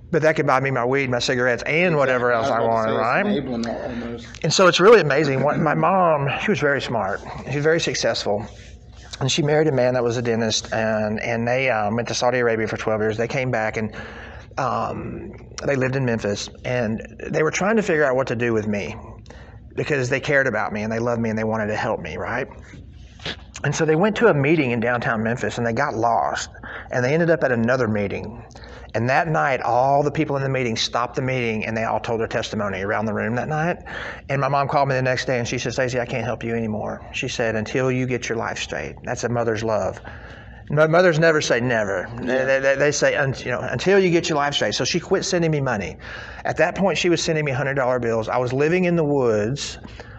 But 0.09 0.21
that 0.21 0.35
could 0.37 0.47
buy 0.47 0.59
me 0.61 0.71
my 0.71 0.85
weed, 0.85 1.09
my 1.09 1.19
cigarettes, 1.19 1.63
and 1.63 1.97
whatever 1.97 2.31
else 2.31 2.47
I, 2.47 2.57
about 2.57 2.69
wanted, 2.69 2.93
right? 2.93 3.25
Enabling 3.25 3.65
al- 3.65 3.81
almost. 3.81 4.27
And 4.43 4.53
so 4.53 4.67
it's 4.67 4.79
really 4.79 5.01
amazing. 5.01 5.43
What, 5.43 5.59
my 5.59 5.73
mom, 5.73 6.29
she 6.41 6.51
was 6.51 6.59
very 6.59 6.81
smart. 6.81 7.19
She 7.49 7.55
was 7.55 7.63
very 7.63 7.79
successful. 7.81 8.47
And 9.19 9.31
she 9.31 9.41
married 9.41 9.67
a 9.67 9.71
man 9.71 9.95
that 9.95 10.03
was 10.03 10.15
a 10.15 10.21
dentist, 10.21 10.71
and, 10.71 11.19
and 11.19 11.47
they 11.47 11.69
um, 11.69 11.95
went 11.95 12.07
to 12.07 12.13
Saudi 12.13 12.37
Arabia 12.37 12.67
for 12.67 12.77
12 12.77 13.01
years. 13.01 13.17
They 13.17 13.27
came 13.27 13.51
back 13.51 13.75
and 13.75 13.93
um, 14.57 15.33
they 15.65 15.75
lived 15.75 15.95
in 15.95 16.05
Memphis, 16.05 16.49
and 16.63 17.01
they 17.27 17.43
were 17.43 17.51
trying 17.51 17.75
to 17.75 17.81
figure 17.83 18.05
out 18.05 18.15
what 18.15 18.27
to 18.27 18.35
do 18.35 18.53
with 18.53 18.67
me 18.67 18.95
because 19.75 20.09
they 20.09 20.19
cared 20.19 20.47
about 20.47 20.73
me 20.73 20.81
and 20.81 20.91
they 20.91 20.99
loved 20.99 21.21
me 21.21 21.29
and 21.29 21.37
they 21.37 21.43
wanted 21.43 21.67
to 21.67 21.75
help 21.75 21.99
me, 21.99 22.17
right? 22.17 22.47
And 23.63 23.75
so 23.75 23.85
they 23.85 23.95
went 23.95 24.15
to 24.17 24.27
a 24.27 24.33
meeting 24.33 24.71
in 24.71 24.79
downtown 24.79 25.23
Memphis 25.23 25.57
and 25.57 25.65
they 25.65 25.73
got 25.73 25.95
lost. 25.95 26.49
And 26.91 27.03
they 27.03 27.13
ended 27.13 27.29
up 27.29 27.43
at 27.43 27.51
another 27.51 27.87
meeting. 27.87 28.43
And 28.97 29.07
that 29.11 29.27
night, 29.27 29.61
all 29.61 30.01
the 30.01 30.09
people 30.09 30.37
in 30.37 30.41
the 30.41 30.49
meeting 30.49 30.75
stopped 30.75 31.15
the 31.15 31.21
meeting 31.21 31.67
and 31.67 31.77
they 31.77 31.83
all 31.83 31.99
told 31.99 32.19
their 32.19 32.27
testimony 32.27 32.81
around 32.81 33.05
the 33.05 33.13
room 33.13 33.35
that 33.35 33.47
night. 33.47 33.77
And 34.27 34.41
my 34.41 34.47
mom 34.47 34.67
called 34.67 34.89
me 34.89 34.95
the 34.95 35.03
next 35.03 35.25
day 35.25 35.37
and 35.37 35.47
she 35.47 35.59
said, 35.59 35.73
Stacey, 35.73 35.99
I 35.99 36.07
can't 36.07 36.25
help 36.25 36.43
you 36.43 36.55
anymore. 36.55 37.07
She 37.13 37.27
said, 37.27 37.55
until 37.55 37.91
you 37.91 38.07
get 38.07 38.27
your 38.27 38.39
life 38.39 38.57
straight. 38.57 38.95
That's 39.03 39.23
a 39.23 39.29
mother's 39.29 39.63
love. 39.63 40.01
Mo- 40.71 40.87
Mothers 40.87 41.19
never 41.19 41.41
say 41.41 41.59
never. 41.59 42.09
They, 42.21 42.59
they, 42.59 42.75
they 42.75 42.91
say, 42.91 43.11
you 43.13 43.51
know, 43.51 43.59
until 43.59 43.99
you 43.99 44.09
get 44.09 44.29
your 44.29 44.37
life 44.39 44.55
straight. 44.55 44.73
So 44.73 44.83
she 44.83 44.99
quit 44.99 45.25
sending 45.25 45.51
me 45.51 45.61
money. 45.61 45.97
At 46.43 46.57
that 46.57 46.73
point, 46.73 46.97
she 46.97 47.09
was 47.09 47.23
sending 47.23 47.45
me 47.45 47.51
$100 47.51 48.01
bills. 48.01 48.27
I 48.27 48.37
was 48.37 48.51
living 48.51 48.85
in 48.85 48.95
the 48.95 49.05
woods. 49.05 49.77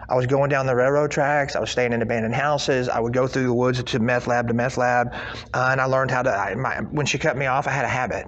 I 0.09 0.15
was 0.15 0.25
going 0.25 0.49
down 0.49 0.65
the 0.65 0.75
railroad 0.75 1.11
tracks. 1.11 1.55
I 1.55 1.59
was 1.59 1.69
staying 1.69 1.93
in 1.93 2.01
abandoned 2.01 2.33
houses. 2.33 2.87
I 2.87 2.99
would 2.99 3.13
go 3.13 3.27
through 3.27 3.43
the 3.43 3.53
woods 3.53 3.83
to 3.83 3.99
meth 3.99 4.25
lab 4.25 4.47
to 4.47 4.53
meth 4.55 4.77
lab, 4.77 5.13
uh, 5.53 5.69
and 5.71 5.79
I 5.79 5.85
learned 5.85 6.09
how 6.09 6.23
to. 6.23 6.31
I, 6.31 6.55
my, 6.55 6.77
when 6.77 7.05
she 7.05 7.19
cut 7.19 7.37
me 7.37 7.45
off, 7.45 7.67
I 7.67 7.71
had 7.71 7.85
a 7.85 7.89
habit, 7.89 8.25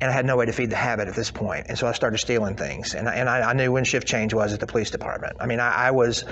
and 0.00 0.10
I 0.10 0.12
had 0.12 0.24
no 0.24 0.36
way 0.36 0.46
to 0.46 0.52
feed 0.52 0.70
the 0.70 0.76
habit 0.76 1.08
at 1.08 1.14
this 1.14 1.30
point. 1.30 1.66
And 1.68 1.78
so 1.78 1.86
I 1.86 1.92
started 1.92 2.18
stealing 2.18 2.56
things, 2.56 2.94
and 2.94 3.08
I, 3.08 3.14
and 3.14 3.28
I, 3.28 3.50
I 3.50 3.52
knew 3.52 3.72
when 3.72 3.84
shift 3.84 4.06
change 4.06 4.32
was 4.32 4.52
at 4.52 4.60
the 4.60 4.66
police 4.66 4.90
department. 4.90 5.36
I 5.40 5.46
mean, 5.46 5.60
I, 5.60 5.88
I 5.88 5.90
was, 5.90 6.24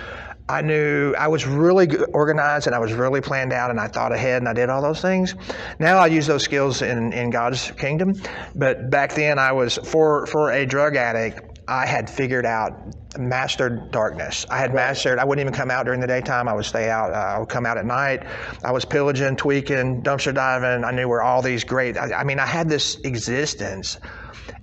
I 0.48 0.62
knew 0.62 1.14
I 1.14 1.28
was 1.28 1.46
really 1.46 1.94
organized, 1.96 2.66
and 2.66 2.74
I 2.74 2.78
was 2.78 2.92
really 2.92 3.20
planned 3.20 3.52
out, 3.52 3.70
and 3.70 3.78
I 3.78 3.88
thought 3.88 4.12
ahead, 4.12 4.40
and 4.40 4.48
I 4.48 4.54
did 4.54 4.70
all 4.70 4.82
those 4.82 5.00
things. 5.02 5.34
Now 5.78 5.98
I 5.98 6.06
use 6.06 6.26
those 6.26 6.42
skills 6.42 6.82
in 6.82 7.12
in 7.12 7.30
God's 7.30 7.70
kingdom, 7.72 8.14
but 8.54 8.90
back 8.90 9.14
then 9.14 9.38
I 9.38 9.52
was 9.52 9.76
for 9.76 10.26
for 10.26 10.50
a 10.50 10.64
drug 10.64 10.96
addict. 10.96 11.47
I 11.68 11.84
had 11.84 12.08
figured 12.08 12.46
out 12.46 12.72
mastered 13.18 13.90
darkness. 13.90 14.46
I 14.48 14.56
had 14.56 14.72
mastered. 14.72 15.18
I 15.18 15.24
wouldn't 15.24 15.46
even 15.46 15.52
come 15.52 15.70
out 15.70 15.84
during 15.84 16.00
the 16.00 16.06
daytime. 16.06 16.48
I 16.48 16.54
would 16.54 16.64
stay 16.64 16.88
out. 16.88 17.12
Uh, 17.12 17.16
I 17.16 17.38
would 17.38 17.50
come 17.50 17.66
out 17.66 17.76
at 17.76 17.84
night. 17.84 18.24
I 18.64 18.72
was 18.72 18.86
pillaging, 18.86 19.36
tweaking, 19.36 20.02
dumpster 20.02 20.34
diving. 20.34 20.82
I 20.82 20.90
knew 20.90 21.08
where 21.08 21.20
all 21.20 21.42
these 21.42 21.64
great. 21.64 21.98
I, 21.98 22.14
I 22.14 22.24
mean, 22.24 22.38
I 22.38 22.46
had 22.46 22.70
this 22.70 22.96
existence, 23.04 23.98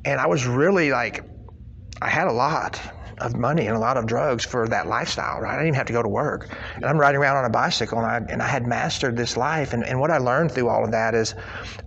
and 0.04 0.20
I 0.20 0.26
was 0.26 0.48
really 0.48 0.90
like, 0.92 1.24
I 2.02 2.10
had 2.10 2.28
a 2.28 2.34
lot. 2.34 2.82
Of 3.20 3.36
money 3.36 3.68
and 3.68 3.76
a 3.76 3.80
lot 3.80 3.98
of 3.98 4.06
drugs 4.06 4.46
for 4.46 4.68
that 4.68 4.88
lifestyle, 4.88 5.40
right? 5.40 5.52
I 5.52 5.56
didn't 5.56 5.68
even 5.68 5.76
have 5.76 5.88
to 5.88 5.94
go 5.94 6.04
to 6.04 6.10
work. 6.10 6.50
And 6.76 6.86
I'm 6.86 6.98
riding 6.98 7.20
around 7.20 7.38
on 7.38 7.46
a 7.46 7.50
bicycle 7.50 8.00
and 8.00 8.08
I, 8.08 8.32
and 8.32 8.42
I 8.42 8.48
had 8.48 8.68
mastered 8.68 9.16
this 9.16 9.38
life. 9.38 9.74
And, 9.74 9.84
and 9.86 10.00
what 10.00 10.12
I 10.12 10.18
learned 10.18 10.52
through 10.52 10.70
all 10.70 10.84
of 10.84 10.92
that 10.92 11.16
is 11.16 11.36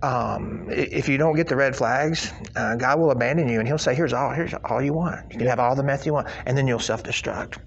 um, 0.01 0.67
if 0.69 1.07
you 1.07 1.17
don't 1.17 1.35
get 1.35 1.47
the 1.47 1.55
red 1.55 1.75
flags, 1.75 2.31
uh, 2.55 2.75
God 2.75 2.99
will 2.99 3.11
abandon 3.11 3.47
you 3.47 3.59
and 3.59 3.67
He'll 3.67 3.77
say, 3.77 3.93
here's 3.93 4.13
all, 4.13 4.31
here's 4.31 4.53
all 4.65 4.81
you 4.81 4.93
want. 4.93 5.31
You 5.31 5.37
can 5.37 5.47
have 5.47 5.59
all 5.59 5.75
the 5.75 5.83
meth 5.83 6.05
you 6.05 6.13
want. 6.13 6.27
And 6.45 6.57
then 6.57 6.67
you'll 6.67 6.79
self 6.79 7.03
destruct. 7.03 7.57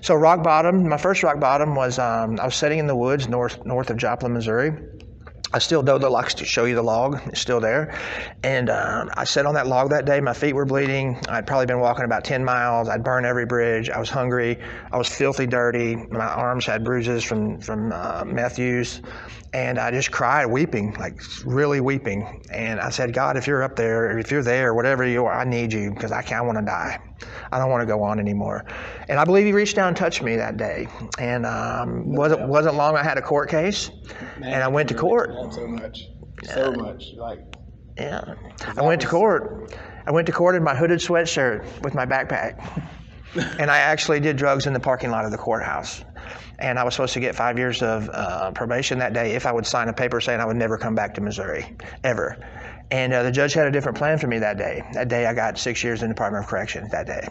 So, 0.00 0.14
rock 0.14 0.42
bottom, 0.42 0.88
my 0.88 0.96
first 0.96 1.22
rock 1.22 1.40
bottom 1.40 1.74
was 1.74 1.98
um, 1.98 2.38
I 2.40 2.44
was 2.44 2.54
sitting 2.54 2.78
in 2.78 2.86
the 2.86 2.96
woods 2.96 3.28
north, 3.28 3.64
north 3.64 3.90
of 3.90 3.96
Joplin, 3.96 4.32
Missouri. 4.32 4.72
I 5.54 5.58
still 5.58 5.84
know 5.84 5.98
the 5.98 6.10
locks 6.10 6.34
to 6.34 6.44
show 6.44 6.64
you 6.64 6.74
the 6.74 6.82
log. 6.82 7.20
It's 7.26 7.40
still 7.40 7.60
there. 7.60 7.96
And 8.42 8.68
uh, 8.68 9.06
I 9.16 9.22
sat 9.22 9.46
on 9.46 9.54
that 9.54 9.68
log 9.68 9.90
that 9.90 10.04
day. 10.04 10.20
My 10.20 10.32
feet 10.32 10.52
were 10.52 10.64
bleeding. 10.64 11.16
I'd 11.28 11.46
probably 11.46 11.66
been 11.66 11.78
walking 11.78 12.04
about 12.04 12.24
10 12.24 12.44
miles. 12.44 12.88
I'd 12.88 13.04
burned 13.04 13.24
every 13.24 13.46
bridge. 13.46 13.88
I 13.88 14.00
was 14.00 14.10
hungry. 14.10 14.58
I 14.90 14.98
was 14.98 15.08
filthy 15.08 15.46
dirty. 15.46 15.94
My 15.94 16.26
arms 16.26 16.66
had 16.66 16.82
bruises 16.82 17.22
from, 17.22 17.60
from 17.60 17.92
uh, 17.92 18.24
meth 18.26 18.58
use. 18.58 19.00
And 19.52 19.78
I 19.78 19.92
just 19.92 20.10
cried, 20.10 20.46
weeping, 20.46 20.94
like 20.94 21.22
really 21.44 21.80
weeping. 21.80 22.42
And 22.50 22.80
I 22.80 22.90
said, 22.90 23.12
God, 23.12 23.36
if 23.36 23.46
you're 23.46 23.62
up 23.62 23.76
there, 23.76 24.18
if 24.18 24.32
you're 24.32 24.42
there, 24.42 24.74
whatever 24.74 25.06
you 25.06 25.24
are, 25.26 25.32
I 25.32 25.44
need 25.44 25.72
you 25.72 25.94
because 25.94 26.10
I 26.10 26.22
can't 26.22 26.46
want 26.46 26.58
to 26.58 26.64
die. 26.64 26.98
I 27.52 27.58
don't 27.58 27.70
want 27.70 27.82
to 27.82 27.86
go 27.86 28.02
on 28.02 28.18
anymore. 28.18 28.64
And 29.08 29.18
I 29.18 29.24
believe 29.24 29.46
he 29.46 29.52
reached 29.52 29.76
down 29.76 29.88
and 29.88 29.96
touched 29.96 30.22
me 30.22 30.36
that 30.36 30.56
day. 30.56 30.88
And 31.18 31.46
um, 31.46 32.14
wasn't 32.14 32.48
wasn't 32.48 32.76
long. 32.76 32.96
I 32.96 33.02
had 33.02 33.18
a 33.18 33.22
court 33.22 33.48
case, 33.48 33.90
and 34.36 34.62
I 34.62 34.68
went 34.68 34.88
to 34.88 34.94
court. 34.94 35.30
So 35.52 35.66
much, 35.66 36.08
so 36.42 36.72
much, 36.72 37.12
like 37.16 37.40
Yeah, 37.96 38.34
I 38.76 38.82
went 38.82 39.00
to 39.02 39.06
court. 39.06 39.74
I 40.06 40.10
went 40.10 40.26
to 40.26 40.32
court 40.32 40.54
in 40.54 40.62
my 40.62 40.74
hooded 40.74 40.98
sweatshirt 40.98 41.82
with 41.82 41.94
my 41.94 42.04
backpack, 42.04 42.60
and 43.58 43.70
I 43.70 43.78
actually 43.78 44.20
did 44.20 44.36
drugs 44.36 44.66
in 44.66 44.72
the 44.72 44.80
parking 44.80 45.10
lot 45.10 45.24
of 45.24 45.30
the 45.30 45.38
courthouse. 45.38 46.04
And 46.58 46.78
I 46.78 46.84
was 46.84 46.94
supposed 46.94 47.14
to 47.14 47.20
get 47.20 47.34
five 47.34 47.58
years 47.58 47.82
of 47.82 48.08
uh, 48.12 48.52
probation 48.52 48.98
that 48.98 49.12
day 49.12 49.34
if 49.34 49.44
I 49.44 49.52
would 49.52 49.66
sign 49.66 49.88
a 49.88 49.92
paper 49.92 50.20
saying 50.20 50.40
I 50.40 50.44
would 50.44 50.56
never 50.56 50.78
come 50.78 50.94
back 50.94 51.14
to 51.14 51.20
Missouri, 51.20 51.76
ever. 52.04 52.38
And 52.90 53.12
uh, 53.12 53.22
the 53.22 53.32
judge 53.32 53.54
had 53.54 53.66
a 53.66 53.70
different 53.70 53.98
plan 53.98 54.18
for 54.18 54.26
me 54.26 54.38
that 54.38 54.58
day. 54.58 54.82
That 54.92 55.08
day, 55.08 55.26
I 55.26 55.34
got 55.34 55.58
six 55.58 55.82
years 55.82 56.02
in 56.02 56.08
the 56.08 56.14
Department 56.14 56.44
of 56.44 56.50
Corrections 56.50 56.90
that 56.92 57.06
day, 57.06 57.26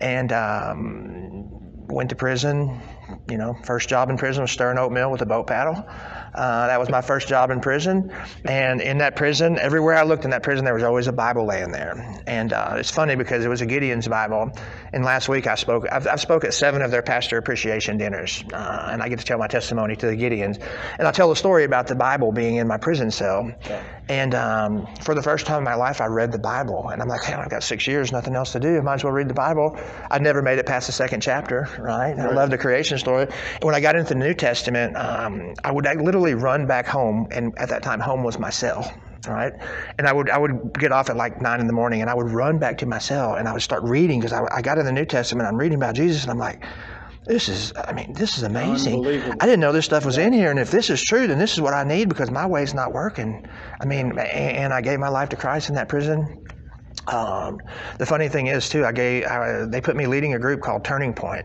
and 0.00 0.32
um, 0.32 1.86
went 1.86 2.10
to 2.10 2.16
prison. 2.16 2.80
You 3.28 3.38
know, 3.38 3.54
first 3.64 3.88
job 3.88 4.10
in 4.10 4.18
prison 4.18 4.42
was 4.42 4.50
stirring 4.50 4.78
oatmeal 4.78 5.10
with 5.10 5.22
a 5.22 5.26
boat 5.26 5.46
paddle. 5.46 5.88
Uh, 6.38 6.68
that 6.68 6.78
was 6.78 6.88
my 6.88 7.00
first 7.00 7.26
job 7.26 7.50
in 7.50 7.60
prison. 7.60 8.12
And 8.44 8.80
in 8.80 8.98
that 8.98 9.16
prison, 9.16 9.58
everywhere 9.58 9.96
I 9.96 10.04
looked 10.04 10.24
in 10.24 10.30
that 10.30 10.44
prison, 10.44 10.64
there 10.64 10.74
was 10.74 10.84
always 10.84 11.08
a 11.08 11.12
Bible 11.12 11.44
laying 11.46 11.72
there. 11.72 12.22
And 12.28 12.52
uh, 12.52 12.76
it's 12.76 12.92
funny 12.92 13.16
because 13.16 13.44
it 13.44 13.48
was 13.48 13.60
a 13.60 13.66
Gideon's 13.66 14.06
Bible. 14.06 14.52
And 14.92 15.04
last 15.04 15.28
week 15.28 15.48
I 15.48 15.56
spoke, 15.56 15.86
I've, 15.90 16.06
I've 16.06 16.20
spoke 16.20 16.44
at 16.44 16.54
seven 16.54 16.80
of 16.82 16.92
their 16.92 17.02
pastor 17.02 17.38
appreciation 17.38 17.98
dinners. 17.98 18.44
Uh, 18.52 18.88
and 18.92 19.02
I 19.02 19.08
get 19.08 19.18
to 19.18 19.24
tell 19.24 19.38
my 19.38 19.48
testimony 19.48 19.96
to 19.96 20.06
the 20.06 20.16
Gideons. 20.16 20.62
And 20.98 21.08
I 21.08 21.10
tell 21.10 21.28
the 21.28 21.36
story 21.36 21.64
about 21.64 21.88
the 21.88 21.96
Bible 21.96 22.30
being 22.30 22.56
in 22.56 22.68
my 22.68 22.78
prison 22.78 23.10
cell. 23.10 23.52
And 24.08 24.34
um, 24.36 24.86
for 25.02 25.16
the 25.16 25.22
first 25.22 25.44
time 25.44 25.58
in 25.58 25.64
my 25.64 25.74
life, 25.74 26.00
I 26.00 26.06
read 26.06 26.30
the 26.30 26.38
Bible. 26.38 26.88
And 26.90 27.02
I'm 27.02 27.08
like, 27.08 27.24
hey, 27.24 27.34
I've 27.34 27.50
got 27.50 27.64
six 27.64 27.86
years, 27.88 28.12
nothing 28.12 28.36
else 28.36 28.52
to 28.52 28.60
do. 28.60 28.78
I 28.78 28.80
might 28.80 28.94
as 28.94 29.04
well 29.04 29.12
read 29.12 29.28
the 29.28 29.34
Bible. 29.34 29.76
I'd 30.08 30.22
never 30.22 30.40
made 30.40 30.58
it 30.58 30.66
past 30.66 30.86
the 30.86 30.92
second 30.92 31.20
chapter, 31.20 31.68
right? 31.80 32.16
I 32.16 32.30
love 32.30 32.50
the 32.50 32.58
creation 32.58 32.96
story. 32.98 33.26
When 33.60 33.74
I 33.74 33.80
got 33.80 33.96
into 33.96 34.14
the 34.14 34.20
New 34.20 34.34
Testament, 34.34 34.96
um, 34.96 35.54
I 35.64 35.72
would 35.72 35.86
I 35.86 35.94
literally 35.94 36.27
run 36.34 36.66
back 36.66 36.86
home. 36.86 37.28
And 37.30 37.56
at 37.58 37.68
that 37.68 37.82
time, 37.82 38.00
home 38.00 38.22
was 38.22 38.38
my 38.38 38.50
cell. 38.50 38.92
Right, 39.26 39.52
and 39.98 40.06
I 40.06 40.12
would 40.12 40.30
I 40.30 40.38
would 40.38 40.72
get 40.78 40.92
off 40.92 41.10
at 41.10 41.16
like 41.16 41.42
nine 41.42 41.60
in 41.60 41.66
the 41.66 41.72
morning, 41.72 42.00
and 42.00 42.08
I 42.08 42.14
would 42.14 42.30
run 42.30 42.58
back 42.58 42.78
to 42.78 42.86
my 42.86 42.98
cell, 42.98 43.34
and 43.34 43.48
I 43.48 43.52
would 43.52 43.62
start 43.62 43.82
reading 43.82 44.20
because 44.20 44.32
I, 44.32 44.46
I 44.54 44.62
got 44.62 44.78
in 44.78 44.86
the 44.86 44.92
New 44.92 45.04
Testament. 45.04 45.48
I'm 45.48 45.56
reading 45.56 45.76
about 45.76 45.96
Jesus, 45.96 46.22
and 46.22 46.30
I'm 46.30 46.38
like, 46.38 46.64
this 47.26 47.48
is 47.48 47.72
I 47.76 47.92
mean 47.92 48.12
this 48.14 48.38
is 48.38 48.44
amazing. 48.44 49.04
I 49.40 49.44
didn't 49.44 49.60
know 49.60 49.72
this 49.72 49.84
stuff 49.84 50.06
was 50.06 50.18
in 50.18 50.32
here, 50.32 50.50
and 50.50 50.58
if 50.58 50.70
this 50.70 50.88
is 50.88 51.02
true, 51.02 51.26
then 51.26 51.38
this 51.38 51.52
is 51.52 51.60
what 51.60 51.74
I 51.74 51.84
need 51.84 52.08
because 52.08 52.30
my 52.30 52.46
way's 52.46 52.74
not 52.74 52.92
working. 52.92 53.46
I 53.80 53.84
mean, 53.84 54.18
and 54.18 54.72
I 54.72 54.80
gave 54.80 54.98
my 54.98 55.08
life 55.08 55.28
to 55.30 55.36
Christ 55.36 55.68
in 55.68 55.74
that 55.74 55.88
prison. 55.88 56.44
Um, 57.06 57.58
the 57.98 58.06
funny 58.06 58.28
thing 58.28 58.46
is 58.46 58.68
too, 58.68 58.84
I 58.84 58.92
gave 58.92 59.26
I, 59.26 59.66
they 59.66 59.80
put 59.80 59.94
me 59.94 60.06
leading 60.06 60.34
a 60.34 60.38
group 60.38 60.62
called 60.62 60.84
Turning 60.84 61.12
Point. 61.12 61.44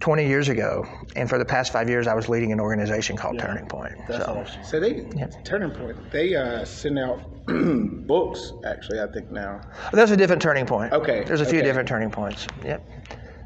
20 0.00 0.26
years 0.26 0.48
ago, 0.48 0.86
and 1.14 1.28
for 1.28 1.38
the 1.38 1.44
past 1.44 1.72
five 1.72 1.88
years, 1.88 2.06
I 2.06 2.14
was 2.14 2.28
leading 2.28 2.52
an 2.52 2.60
organization 2.60 3.16
called 3.16 3.38
Turning 3.38 3.66
Point. 3.66 3.94
That's 4.08 4.24
so, 4.24 4.44
awesome. 4.44 4.64
So 4.64 4.80
they 4.80 5.08
turning 5.44 5.70
point. 5.70 5.96
They 6.10 6.34
uh, 6.34 6.64
send 6.64 6.98
out 6.98 7.20
books. 8.06 8.52
Actually, 8.64 9.00
I 9.00 9.06
think 9.06 9.30
now. 9.30 9.60
There's 9.92 10.10
a 10.10 10.16
different 10.16 10.42
turning 10.42 10.66
point. 10.66 10.92
Okay, 10.92 11.24
There's 11.24 11.40
a 11.40 11.46
few 11.46 11.62
different 11.62 11.88
turning 11.88 12.10
points. 12.10 12.46
Yep. 12.64 12.86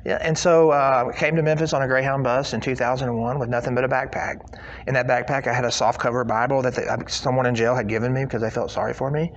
Yeah, 0.05 0.17
and 0.23 0.37
so 0.37 0.71
uh, 0.71 1.13
came 1.13 1.37
to 1.37 1.43
Memphis 1.43 1.75
on 1.75 1.83
a 1.83 1.87
Greyhound 1.87 2.25
bus 2.25 2.55
in 2.55 2.61
2001 2.63 3.39
with 3.39 3.51
nothing 3.51 3.75
but 3.75 3.85
a 3.85 3.89
backpack. 3.89 4.59
In 4.87 4.95
that 4.95 5.07
backpack, 5.07 5.47
I 5.47 5.53
had 5.53 5.67
a 5.67 5.71
soft 5.71 6.01
cover 6.01 6.25
Bible 6.25 6.63
that 6.63 6.75
they, 6.75 6.87
someone 7.09 7.45
in 7.45 7.55
jail 7.55 7.75
had 7.75 7.87
given 7.87 8.15
me 8.15 8.25
because 8.25 8.41
they 8.41 8.49
felt 8.49 8.71
sorry 8.71 8.95
for 8.95 9.11
me. 9.11 9.31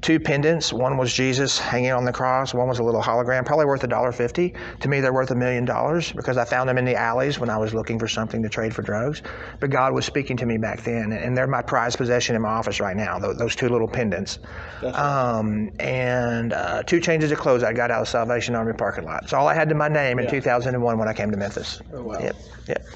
Two 0.00 0.20
pendants. 0.20 0.72
One 0.72 0.96
was 0.96 1.12
Jesus 1.12 1.58
hanging 1.58 1.90
on 1.90 2.04
the 2.04 2.12
cross. 2.12 2.54
One 2.54 2.68
was 2.68 2.78
a 2.78 2.82
little 2.82 3.02
hologram, 3.02 3.44
probably 3.44 3.66
worth 3.66 3.82
a 3.84 3.88
dollar 3.88 4.12
fifty. 4.12 4.54
To 4.80 4.88
me, 4.88 5.00
they're 5.00 5.12
worth 5.12 5.30
a 5.30 5.34
million 5.34 5.64
dollars 5.64 6.12
because 6.12 6.36
I 6.36 6.44
found 6.44 6.68
them 6.68 6.78
in 6.78 6.84
the 6.84 6.94
alleys 6.94 7.38
when 7.38 7.50
I 7.50 7.56
was 7.58 7.74
looking 7.74 7.98
for 7.98 8.06
something 8.06 8.42
to 8.42 8.48
trade 8.48 8.74
for 8.74 8.82
drugs. 8.82 9.22
But 9.60 9.70
God 9.70 9.92
was 9.94 10.06
speaking 10.06 10.36
to 10.38 10.46
me 10.46 10.56
back 10.56 10.82
then, 10.82 11.12
and 11.12 11.36
they're 11.36 11.46
my 11.48 11.62
prized 11.62 11.98
possession 11.98 12.36
in 12.36 12.42
my 12.42 12.50
office 12.50 12.80
right 12.80 12.96
now. 12.96 13.18
Those, 13.18 13.56
two 13.56 13.68
little 13.68 13.88
pendants. 13.88 14.38
Um, 14.82 15.70
and 15.80 16.52
uh, 16.52 16.82
two 16.84 17.00
changes 17.00 17.32
of 17.32 17.38
clothes 17.38 17.64
I 17.64 17.72
got 17.72 17.90
out 17.90 18.02
of 18.02 18.08
Salvation 18.08 18.54
Army 18.54 18.74
parking 18.74 19.04
lot. 19.04 19.24
It's 19.24 19.32
all 19.32 19.48
I 19.48 19.54
had 19.54 19.68
to 19.70 19.74
my 19.74 19.88
name 19.88 20.18
in 20.18 20.30
2001 20.30 20.98
when 20.98 21.08
I 21.08 21.12
came 21.12 21.30
to 21.30 21.36
Memphis. 21.36 21.82
Oh, 21.92 22.02
wow. 22.02 22.20
Yep. 22.20 22.36
Yep. 22.68 22.86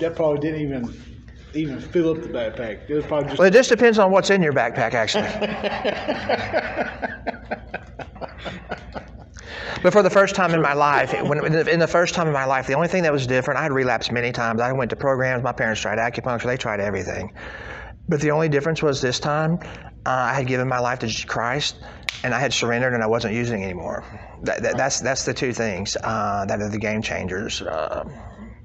That 0.00 0.16
probably 0.16 0.40
didn't 0.40 0.62
even 0.62 1.09
even 1.54 1.80
fill 1.80 2.10
up 2.10 2.22
the 2.22 2.28
backpack. 2.28 2.88
It 2.88 2.94
was 2.94 3.04
probably 3.06 3.28
just 3.28 3.38
Well, 3.38 3.48
it 3.48 3.52
just 3.52 3.68
depends 3.68 3.98
on 3.98 4.10
what's 4.10 4.30
in 4.30 4.42
your 4.42 4.52
backpack, 4.52 4.94
actually. 4.94 5.28
But 9.82 9.94
for 9.94 10.02
the 10.02 10.10
first 10.10 10.34
time 10.34 10.52
in 10.52 10.60
my 10.60 10.74
life, 10.74 11.12
when 11.22 11.42
in 11.68 11.78
the, 11.78 11.86
first 11.86 12.14
time 12.14 12.26
in 12.26 12.34
my 12.34 12.44
life, 12.44 12.66
the 12.66 12.74
only 12.74 12.88
thing 12.88 13.02
that 13.04 13.12
was 13.12 13.26
different, 13.26 13.58
I 13.58 13.62
had 13.62 13.72
relapsed 13.72 14.12
many 14.12 14.30
times. 14.30 14.60
I 14.60 14.72
went 14.72 14.90
to 14.90 14.96
programs. 14.96 15.42
My 15.42 15.52
parents 15.52 15.80
tried 15.80 15.98
acupuncture. 15.98 16.44
They 16.44 16.58
tried 16.58 16.80
everything. 16.80 17.32
But 18.06 18.20
the 18.20 18.30
only 18.30 18.48
difference 18.48 18.82
was 18.82 19.00
this 19.00 19.18
time, 19.18 19.58
uh, 20.04 20.10
I 20.10 20.34
had 20.34 20.46
given 20.46 20.68
my 20.68 20.80
life 20.80 20.98
to 20.98 21.26
Christ, 21.26 21.76
and 22.24 22.34
I 22.34 22.40
had 22.40 22.52
surrendered, 22.52 22.92
and 22.92 23.02
I 23.02 23.06
wasn't 23.06 23.34
using 23.34 23.62
it 23.62 23.66
anymore. 23.66 24.04
That, 24.42 24.62
that, 24.62 24.76
that's 24.76 25.00
that's 25.00 25.24
the 25.24 25.34
two 25.34 25.52
things 25.52 25.96
uh, 26.02 26.44
that 26.46 26.60
are 26.60 26.68
the 26.68 26.78
game 26.78 27.00
changers. 27.02 27.62
Uh, 27.62 28.04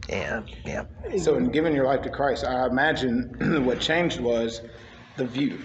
and 0.10 0.50
yeah, 0.66 0.86
So, 1.18 1.36
in 1.36 1.52
giving 1.52 1.74
your 1.74 1.86
life 1.86 2.02
to 2.04 2.10
Christ, 2.10 2.46
I 2.46 2.68
imagine 2.68 3.64
what 3.66 3.80
changed 3.80 4.20
was 4.20 4.62
the 5.18 5.26
view. 5.26 5.60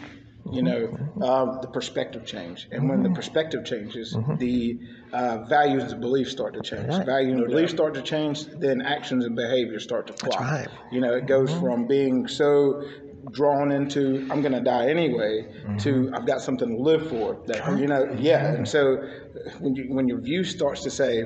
You 0.50 0.62
know, 0.62 0.86
mm-hmm. 0.86 1.22
um, 1.22 1.58
the 1.60 1.68
perspective 1.68 2.24
change, 2.24 2.66
and 2.72 2.88
when 2.88 3.02
the 3.02 3.08
mm-hmm. 3.08 3.16
perspective 3.16 3.64
changes, 3.64 4.14
mm-hmm. 4.14 4.36
the 4.36 4.80
uh, 5.12 5.44
values 5.44 5.92
and 5.92 6.00
beliefs 6.00 6.32
start 6.32 6.54
to 6.54 6.62
change. 6.62 6.88
right. 6.88 7.04
Values 7.04 7.38
and 7.38 7.46
beliefs 7.46 7.72
start 7.72 7.92
to 7.94 8.02
change, 8.02 8.46
then 8.46 8.80
actions 8.80 9.26
and 9.26 9.36
behaviors 9.36 9.84
start 9.84 10.06
to 10.06 10.14
fly. 10.14 10.38
right. 10.40 10.68
You 10.90 11.00
know, 11.00 11.12
it 11.12 11.26
goes 11.26 11.52
from 11.52 11.86
being 11.86 12.26
so 12.26 12.82
drawn 13.30 13.70
into 13.70 14.26
I'm 14.30 14.40
going 14.40 14.52
to 14.52 14.60
die 14.60 14.88
anyway 14.88 15.46
to 15.80 16.10
I've 16.14 16.26
got 16.26 16.40
something 16.40 16.68
to 16.68 16.82
live 16.82 17.08
for. 17.08 17.42
That 17.46 17.78
you 17.78 17.86
know, 17.86 18.16
yeah. 18.18 18.54
And 18.54 18.66
so 18.66 18.96
uh, 18.96 19.50
when 19.58 19.74
you 19.76 19.94
when 19.94 20.08
your 20.08 20.20
view 20.20 20.42
starts 20.42 20.82
to 20.84 20.90
say 20.90 21.24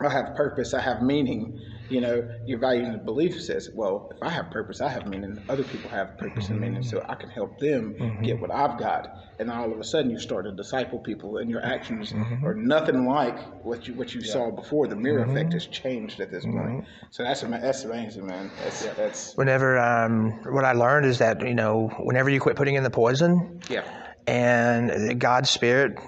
I 0.00 0.10
have 0.10 0.34
purpose, 0.34 0.74
I 0.74 0.80
have 0.80 1.02
meaning. 1.02 1.60
You 1.88 2.00
know, 2.00 2.28
your 2.44 2.58
value 2.58 2.84
and 2.84 3.04
belief 3.04 3.40
says, 3.40 3.70
well, 3.74 4.10
if 4.14 4.22
I 4.22 4.30
have 4.30 4.50
purpose, 4.50 4.80
I 4.80 4.88
have 4.88 5.06
meaning. 5.06 5.42
Other 5.48 5.64
people 5.64 5.90
have 5.90 6.18
purpose 6.18 6.48
and 6.48 6.60
meaning, 6.60 6.82
so 6.82 6.98
mm-hmm. 6.98 7.10
I 7.10 7.14
can 7.14 7.30
help 7.30 7.58
them 7.58 7.94
mm-hmm. 7.94 8.22
get 8.22 8.40
what 8.40 8.50
I've 8.50 8.78
got. 8.78 9.16
And 9.38 9.50
all 9.50 9.70
of 9.70 9.78
a 9.78 9.84
sudden, 9.84 10.10
you 10.10 10.18
start 10.18 10.46
to 10.46 10.52
disciple 10.52 10.98
people, 10.98 11.36
and 11.38 11.50
your 11.50 11.62
actions 11.64 12.12
mm-hmm. 12.12 12.44
are 12.44 12.54
nothing 12.54 13.06
like 13.06 13.38
what 13.64 13.86
you 13.86 13.94
what 13.94 14.14
you 14.14 14.22
saw 14.22 14.50
before. 14.50 14.88
The 14.88 14.96
mirror 14.96 15.24
effect 15.24 15.52
has 15.52 15.66
changed 15.66 16.20
at 16.20 16.30
this 16.30 16.44
point. 16.44 16.86
So 17.10 17.22
that's 17.22 17.44
ama- 17.44 17.60
that's 17.60 17.84
amazing, 17.84 18.26
man. 18.26 18.50
That's 18.62 18.86
that's 18.94 19.36
whenever 19.36 19.78
um, 19.78 20.32
what 20.52 20.64
I 20.64 20.72
learned 20.72 21.06
is 21.06 21.18
that 21.18 21.46
you 21.46 21.54
know 21.54 21.88
whenever 21.98 22.30
you 22.30 22.40
quit 22.40 22.56
putting 22.56 22.76
in 22.76 22.82
the 22.82 22.90
poison 22.90 23.60
yeah. 23.68 23.84
And 24.26 25.20
God's 25.20 25.50
spirit 25.50 25.98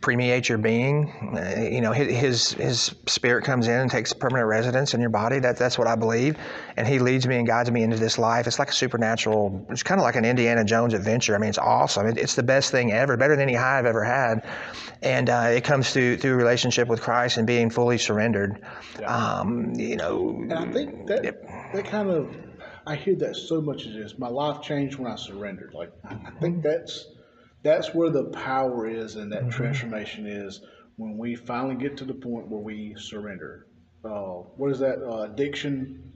permeates 0.00 0.48
your 0.48 0.58
being, 0.58 1.10
uh, 1.36 1.60
you 1.60 1.80
know 1.82 1.92
his, 1.92 2.08
his 2.10 2.52
his 2.52 2.94
spirit 3.06 3.44
comes 3.44 3.68
in 3.68 3.74
and 3.80 3.90
takes 3.90 4.12
permanent 4.14 4.48
residence 4.48 4.94
in 4.94 5.00
your 5.00 5.10
body. 5.10 5.38
That 5.40 5.58
that's 5.58 5.76
what 5.76 5.86
I 5.86 5.94
believe, 5.94 6.38
and 6.76 6.88
He 6.88 6.98
leads 6.98 7.26
me 7.26 7.36
and 7.36 7.46
guides 7.46 7.70
me 7.70 7.82
into 7.82 7.98
this 7.98 8.18
life. 8.18 8.46
It's 8.46 8.58
like 8.58 8.70
a 8.70 8.72
supernatural. 8.72 9.66
It's 9.68 9.82
kind 9.82 10.00
of 10.00 10.04
like 10.04 10.16
an 10.16 10.24
Indiana 10.24 10.64
Jones 10.64 10.94
adventure. 10.94 11.34
I 11.34 11.38
mean, 11.38 11.50
it's 11.50 11.58
awesome. 11.58 12.06
It, 12.06 12.16
it's 12.16 12.34
the 12.34 12.42
best 12.42 12.70
thing 12.70 12.92
ever, 12.92 13.16
better 13.16 13.36
than 13.36 13.48
any 13.48 13.54
high 13.54 13.78
I've 13.78 13.86
ever 13.86 14.04
had, 14.04 14.42
and 15.02 15.28
uh, 15.28 15.48
it 15.50 15.64
comes 15.64 15.92
through 15.92 16.16
through 16.16 16.36
relationship 16.36 16.88
with 16.88 17.02
Christ 17.02 17.36
and 17.36 17.46
being 17.46 17.68
fully 17.68 17.98
surrendered. 17.98 18.62
Um, 19.04 19.74
you 19.74 19.96
know, 19.96 20.30
And 20.30 20.52
I 20.52 20.72
think 20.72 21.06
that 21.08 21.22
that 21.74 21.84
kind 21.84 22.08
of 22.08 22.34
I 22.86 22.96
hear 22.96 23.16
that 23.16 23.36
so 23.36 23.60
much 23.60 23.86
as 23.86 23.92
this. 23.92 24.18
My 24.18 24.28
life 24.28 24.62
changed 24.62 24.98
when 24.98 25.12
I 25.12 25.16
surrendered. 25.16 25.74
Like 25.74 25.92
I 26.08 26.14
I 26.14 26.30
think 26.40 26.62
that's 26.62 27.06
that's 27.62 27.94
where 27.94 28.10
the 28.10 28.24
power 28.24 28.86
is 28.86 29.16
and 29.16 29.32
that 29.32 29.50
transformation 29.50 30.26
is 30.26 30.60
when 30.96 31.16
we 31.16 31.34
finally 31.34 31.74
get 31.74 31.96
to 31.98 32.04
the 32.04 32.14
point 32.14 32.48
where 32.48 32.60
we 32.60 32.94
surrender. 32.98 33.66
Uh, 34.04 34.42
what 34.56 34.70
is 34.70 34.78
that 34.78 35.02
uh, 35.02 35.22
addiction? 35.22 36.09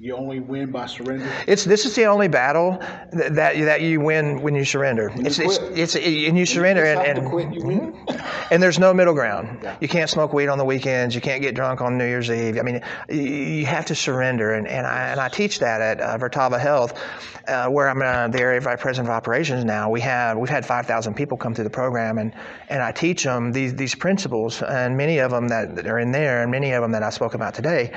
You 0.00 0.16
only 0.16 0.40
win 0.40 0.72
by 0.72 0.86
surrender. 0.86 1.30
It's 1.46 1.64
this 1.64 1.86
is 1.86 1.94
the 1.94 2.06
only 2.06 2.26
battle 2.26 2.78
that 3.12 3.34
that, 3.34 3.80
you 3.80 4.00
win 4.00 4.42
when 4.42 4.56
you 4.56 4.64
surrender. 4.64 5.12
It's, 5.14 5.38
it's, 5.38 5.58
quit. 5.58 5.78
it's 5.78 5.94
and 5.94 6.36
you 6.36 6.46
surrender 6.46 6.84
You 6.84 6.98
and, 6.98 7.18
and 7.18 7.30
quit, 7.30 7.54
you 7.54 7.64
win. 7.64 8.06
and 8.50 8.60
there's 8.60 8.80
no 8.80 8.92
middle 8.92 9.14
ground. 9.14 9.60
Yeah. 9.62 9.76
You 9.80 9.86
can't 9.86 10.10
smoke 10.10 10.32
weed 10.32 10.48
on 10.48 10.58
the 10.58 10.64
weekends. 10.64 11.14
You 11.14 11.20
can't 11.20 11.42
get 11.42 11.54
drunk 11.54 11.80
on 11.80 11.96
New 11.96 12.06
Year's 12.06 12.28
Eve. 12.28 12.58
I 12.58 12.62
mean, 12.62 12.82
you, 13.08 13.22
you 13.22 13.66
have 13.66 13.86
to 13.86 13.94
surrender, 13.94 14.52
and, 14.52 14.66
and 14.66 14.84
I 14.84 15.10
and 15.10 15.20
I 15.20 15.28
teach 15.28 15.60
that 15.60 15.80
at 15.80 16.00
uh, 16.00 16.18
Vertava 16.18 16.58
Health, 16.58 17.00
uh, 17.46 17.68
where 17.68 17.88
I'm 17.88 18.02
uh, 18.02 18.28
the 18.28 18.40
area 18.40 18.60
vice 18.60 18.80
president 18.80 19.08
of 19.08 19.14
operations 19.14 19.64
now. 19.64 19.90
We 19.90 20.00
have 20.00 20.36
we've 20.38 20.50
had 20.50 20.66
5,000 20.66 21.14
people 21.14 21.38
come 21.38 21.54
through 21.54 21.64
the 21.64 21.70
program, 21.70 22.18
and 22.18 22.34
and 22.68 22.82
I 22.82 22.90
teach 22.90 23.22
them 23.22 23.52
these 23.52 23.76
these 23.76 23.94
principles, 23.94 24.60
and 24.60 24.96
many 24.96 25.18
of 25.18 25.30
them 25.30 25.48
that, 25.48 25.76
that 25.76 25.86
are 25.86 26.00
in 26.00 26.10
there, 26.10 26.42
and 26.42 26.50
many 26.50 26.72
of 26.72 26.82
them 26.82 26.92
that 26.92 27.04
I 27.04 27.10
spoke 27.10 27.34
about 27.34 27.54
today. 27.54 27.92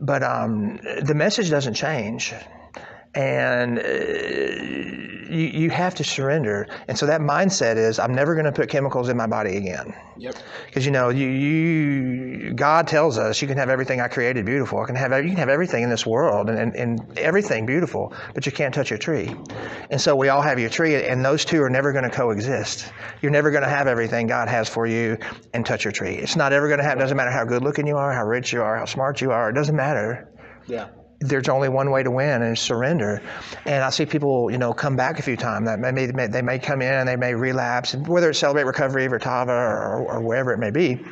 But 0.00 0.22
um, 0.22 0.78
the 1.02 1.14
message 1.14 1.39
doesn't 1.48 1.74
change 1.74 2.34
and 3.14 3.78
uh, 3.78 3.82
you, 3.82 5.46
you 5.62 5.70
have 5.70 5.94
to 5.96 6.04
surrender. 6.04 6.68
And 6.86 6.96
so 6.96 7.06
that 7.06 7.20
mindset 7.20 7.76
is, 7.76 7.98
I'm 7.98 8.14
never 8.14 8.34
going 8.34 8.44
to 8.44 8.52
put 8.52 8.68
chemicals 8.68 9.08
in 9.08 9.16
my 9.16 9.26
body 9.26 9.56
again. 9.56 9.94
Yep. 10.16 10.36
Because 10.66 10.86
you 10.86 10.92
know, 10.92 11.08
you, 11.08 11.26
you 11.26 12.52
God 12.54 12.86
tells 12.86 13.18
us 13.18 13.42
you 13.42 13.48
can 13.48 13.56
have 13.56 13.68
everything 13.68 14.00
I 14.00 14.08
created 14.08 14.44
beautiful. 14.44 14.80
I 14.80 14.86
can 14.86 14.94
have 14.94 15.12
you 15.24 15.30
can 15.30 15.38
have 15.38 15.48
everything 15.48 15.82
in 15.82 15.90
this 15.90 16.06
world 16.06 16.48
and, 16.48 16.58
and, 16.58 16.76
and 16.76 17.18
everything 17.18 17.66
beautiful, 17.66 18.12
but 18.34 18.46
you 18.46 18.52
can't 18.52 18.74
touch 18.74 18.90
your 18.90 18.98
tree. 18.98 19.34
And 19.90 20.00
so 20.00 20.14
we 20.14 20.28
all 20.28 20.42
have 20.42 20.58
your 20.58 20.70
tree, 20.70 20.94
and 20.94 21.24
those 21.24 21.44
two 21.44 21.62
are 21.62 21.70
never 21.70 21.92
going 21.92 22.04
to 22.04 22.10
coexist. 22.10 22.92
You're 23.22 23.32
never 23.32 23.50
going 23.50 23.64
to 23.64 23.68
have 23.68 23.86
everything 23.86 24.26
God 24.26 24.48
has 24.48 24.68
for 24.68 24.86
you 24.86 25.16
and 25.52 25.64
touch 25.64 25.84
your 25.84 25.92
tree. 25.92 26.14
It's 26.14 26.36
not 26.36 26.52
ever 26.52 26.68
going 26.68 26.78
to 26.78 26.84
happen. 26.84 27.00
Doesn't 27.00 27.16
matter 27.16 27.30
how 27.30 27.44
good 27.44 27.62
looking 27.62 27.86
you 27.86 27.96
are, 27.96 28.12
how 28.12 28.24
rich 28.24 28.52
you 28.52 28.62
are, 28.62 28.78
how 28.78 28.84
smart 28.84 29.20
you 29.20 29.32
are. 29.32 29.50
It 29.50 29.54
doesn't 29.54 29.76
matter 29.76 30.28
Yeah. 30.66 30.88
There's 31.20 31.48
only 31.48 31.68
one 31.68 31.90
way 31.90 32.02
to 32.02 32.10
win 32.10 32.42
and 32.42 32.58
surrender. 32.58 33.22
And 33.66 33.84
I 33.84 33.90
see 33.90 34.06
people, 34.06 34.50
you 34.50 34.58
know, 34.58 34.72
come 34.72 34.96
back 34.96 35.18
a 35.18 35.22
few 35.22 35.36
times. 35.36 35.66
That 35.66 35.78
may, 35.78 35.92
may 35.92 36.26
they 36.26 36.42
may 36.42 36.58
come 36.58 36.80
in 36.80 36.92
and 36.92 37.08
they 37.08 37.16
may 37.16 37.34
relapse, 37.34 37.94
and 37.94 38.06
whether 38.08 38.30
it's 38.30 38.38
Celebrate 38.38 38.64
Recovery, 38.64 39.06
Vertava, 39.06 39.48
or, 39.48 40.06
or 40.06 40.20
wherever 40.22 40.52
it 40.52 40.58
may 40.58 40.70
be, 40.70 41.04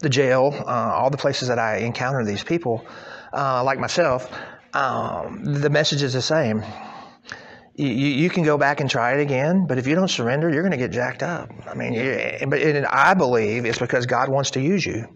the 0.00 0.08
jail, 0.08 0.54
uh, 0.66 0.94
all 0.94 1.10
the 1.10 1.18
places 1.18 1.48
that 1.48 1.58
I 1.58 1.78
encounter 1.78 2.24
these 2.24 2.42
people, 2.42 2.84
uh, 3.32 3.62
like 3.62 3.78
myself, 3.78 4.30
um, 4.72 5.44
the 5.44 5.70
message 5.70 6.02
is 6.02 6.14
the 6.14 6.22
same. 6.22 6.64
You, 7.76 7.88
you 7.88 8.30
can 8.30 8.44
go 8.44 8.56
back 8.56 8.80
and 8.80 8.88
try 8.88 9.14
it 9.14 9.20
again, 9.20 9.66
but 9.66 9.78
if 9.78 9.86
you 9.86 9.96
don't 9.96 10.08
surrender, 10.08 10.48
you're 10.48 10.62
going 10.62 10.70
to 10.70 10.78
get 10.78 10.92
jacked 10.92 11.24
up. 11.24 11.50
I 11.66 11.74
mean, 11.74 11.94
but 12.48 12.60
and 12.60 12.86
I 12.86 13.14
believe 13.14 13.64
it's 13.64 13.80
because 13.80 14.06
God 14.06 14.28
wants 14.28 14.52
to 14.52 14.60
use 14.60 14.86
you. 14.86 15.08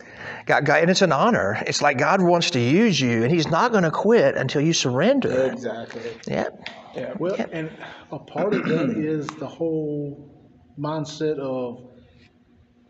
God, 0.47 0.67
God, 0.67 0.81
and 0.81 0.91
it's 0.91 1.03
an 1.03 1.13
honor. 1.13 1.63
It's 1.69 1.83
like 1.83 1.99
God 1.99 2.21
wants 2.21 2.51
to 2.53 2.61
use 2.61 3.01
you, 3.01 3.23
and 3.23 3.31
He's 3.31 3.47
not 3.47 3.71
going 3.71 3.85
to 3.85 3.93
quit 3.93 4.37
until 4.37 4.61
you 4.61 4.73
surrender. 4.73 5.53
Exactly. 5.53 6.03
Yeah, 6.27 6.49
Yeah. 6.97 7.13
Well, 7.17 7.37
and 7.53 7.71
a 8.11 8.19
part 8.19 8.53
of 8.53 8.65
that 8.65 8.91
is 8.91 9.29
the 9.39 9.47
whole 9.47 10.29
mindset 10.77 11.39
of 11.39 11.89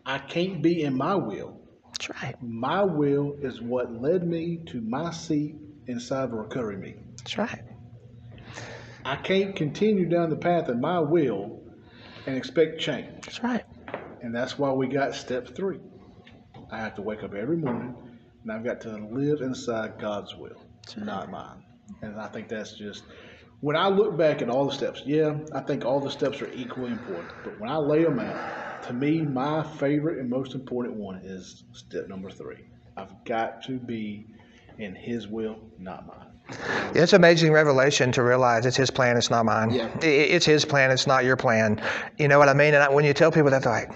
I 0.03 0.17
can't 0.17 0.63
be 0.63 0.81
in 0.81 0.97
my 0.97 1.13
will. 1.13 1.61
that's 1.91 2.09
right. 2.09 2.35
My 2.41 2.83
will 2.83 3.35
is 3.43 3.61
what 3.61 3.93
led 3.93 4.27
me 4.27 4.61
to 4.67 4.81
my 4.81 5.11
seat 5.11 5.57
inside 5.85 6.31
the 6.31 6.37
recovery 6.37 6.77
meeting. 6.77 7.13
That's 7.17 7.37
right. 7.37 7.61
I 9.09 9.15
can't 9.15 9.55
continue 9.55 10.07
down 10.07 10.29
the 10.29 10.35
path 10.35 10.69
of 10.69 10.77
my 10.77 10.99
will 10.99 11.59
and 12.27 12.37
expect 12.37 12.79
change. 12.79 13.25
That's 13.25 13.43
right. 13.43 13.65
And 14.21 14.35
that's 14.35 14.59
why 14.59 14.71
we 14.71 14.85
got 14.87 15.15
step 15.15 15.55
three. 15.55 15.79
I 16.69 16.77
have 16.77 16.93
to 16.93 17.01
wake 17.01 17.23
up 17.23 17.33
every 17.33 17.57
morning 17.57 17.95
and 18.43 18.51
I've 18.51 18.63
got 18.63 18.81
to 18.81 18.97
live 19.11 19.41
inside 19.41 19.97
God's 19.99 20.35
will, 20.35 20.61
not 20.95 21.31
mine. 21.31 21.63
And 22.03 22.21
I 22.21 22.27
think 22.27 22.49
that's 22.49 22.73
just, 22.73 23.01
when 23.61 23.75
I 23.75 23.87
look 23.87 24.15
back 24.15 24.43
at 24.43 24.49
all 24.49 24.67
the 24.67 24.75
steps, 24.75 25.01
yeah, 25.07 25.39
I 25.55 25.61
think 25.61 25.85
all 25.85 25.99
the 25.99 26.11
steps 26.11 26.39
are 26.43 26.53
equally 26.53 26.91
important. 26.91 27.33
But 27.43 27.59
when 27.59 27.71
I 27.71 27.77
lay 27.77 28.03
them 28.03 28.19
out, 28.19 28.83
to 28.83 28.93
me, 28.93 29.21
my 29.21 29.63
favorite 29.63 30.19
and 30.19 30.29
most 30.29 30.53
important 30.53 30.97
one 30.97 31.19
is 31.23 31.63
step 31.71 32.07
number 32.09 32.29
three. 32.29 32.63
I've 32.95 33.25
got 33.25 33.63
to 33.63 33.79
be 33.79 34.27
in 34.77 34.93
His 34.93 35.27
will, 35.27 35.57
not 35.79 36.05
mine. 36.05 36.28
Yeah, 36.51 37.03
it's 37.03 37.13
amazing 37.13 37.51
revelation 37.51 38.11
to 38.13 38.23
realize 38.23 38.65
it's 38.65 38.77
His 38.77 38.89
plan, 38.91 39.17
it's 39.17 39.29
not 39.29 39.45
mine. 39.45 39.71
Yeah. 39.71 39.89
It's 40.01 40.45
His 40.45 40.65
plan, 40.65 40.91
it's 40.91 41.07
not 41.07 41.23
your 41.25 41.35
plan. 41.35 41.81
You 42.17 42.27
know 42.27 42.39
what 42.39 42.49
I 42.49 42.53
mean? 42.53 42.73
And 42.73 42.83
I, 42.83 42.89
when 42.89 43.05
you 43.05 43.13
tell 43.13 43.31
people 43.31 43.49
that, 43.51 43.63
they're 43.63 43.71
like, 43.71 43.91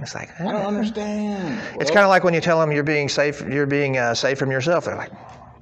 it's 0.00 0.14
like, 0.14 0.40
I 0.40 0.44
don't 0.44 0.62
understand. 0.62 1.60
It's 1.80 1.90
kind 1.90 2.04
of 2.04 2.08
like 2.08 2.24
when 2.24 2.32
you 2.34 2.40
tell 2.40 2.60
them 2.60 2.70
you're 2.72 2.84
being 2.84 3.08
safe, 3.08 3.42
you're 3.42 3.66
being 3.66 3.98
uh, 3.98 4.14
safe 4.14 4.38
from 4.38 4.50
yourself. 4.50 4.84
They're 4.84 4.96
like, 4.96 5.10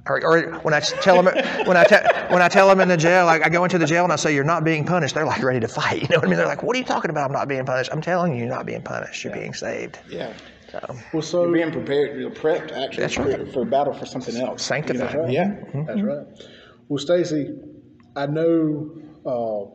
or, 0.08 0.22
or 0.24 0.58
when 0.60 0.74
I 0.74 0.80
tell 0.80 1.22
them 1.22 1.34
when 1.66 1.76
I 1.76 1.84
te- 1.84 2.06
when 2.32 2.42
I 2.42 2.48
tell 2.48 2.68
them 2.68 2.80
in 2.80 2.88
the 2.88 2.96
jail, 2.96 3.24
like 3.26 3.44
I 3.44 3.48
go 3.48 3.64
into 3.64 3.78
the 3.78 3.86
jail 3.86 4.04
and 4.04 4.12
I 4.12 4.16
say 4.16 4.34
you're 4.34 4.44
not 4.44 4.62
being 4.62 4.84
punished, 4.84 5.14
they're 5.14 5.26
like 5.26 5.42
ready 5.42 5.60
to 5.60 5.68
fight. 5.68 6.02
You 6.06 6.08
know 6.10 6.16
what 6.18 6.26
I 6.26 6.28
mean? 6.28 6.36
They're 6.36 6.46
like, 6.46 6.62
what 6.62 6.76
are 6.76 6.78
you 6.78 6.84
talking 6.84 7.10
about? 7.10 7.26
I'm 7.26 7.32
not 7.32 7.48
being 7.48 7.64
punished. 7.64 7.90
I'm 7.92 8.00
telling 8.02 8.32
you, 8.34 8.40
you're 8.40 8.48
not 8.54 8.66
being 8.66 8.82
punished. 8.82 9.24
You're 9.24 9.32
being 9.32 9.54
saved. 9.54 9.98
Yeah. 10.08 10.32
So, 10.80 10.96
Well, 11.12 11.22
so 11.22 11.42
You're 11.44 11.52
being 11.52 11.72
prepared. 11.72 12.18
You're 12.18 12.30
prepped 12.30 12.72
actually 12.72 13.02
That's 13.02 13.14
for, 13.14 13.24
right. 13.24 13.52
for 13.52 13.64
battle 13.64 13.92
for 13.92 14.06
something 14.06 14.36
else. 14.36 14.62
sanctified. 14.62 15.00
That's 15.00 15.14
right. 15.14 15.30
Yeah. 15.30 15.54
That's 15.86 16.02
right. 16.02 16.26
Well, 16.88 16.98
Stacy, 16.98 17.50
I 18.14 18.26
know 18.26 18.90
uh, 19.24 19.70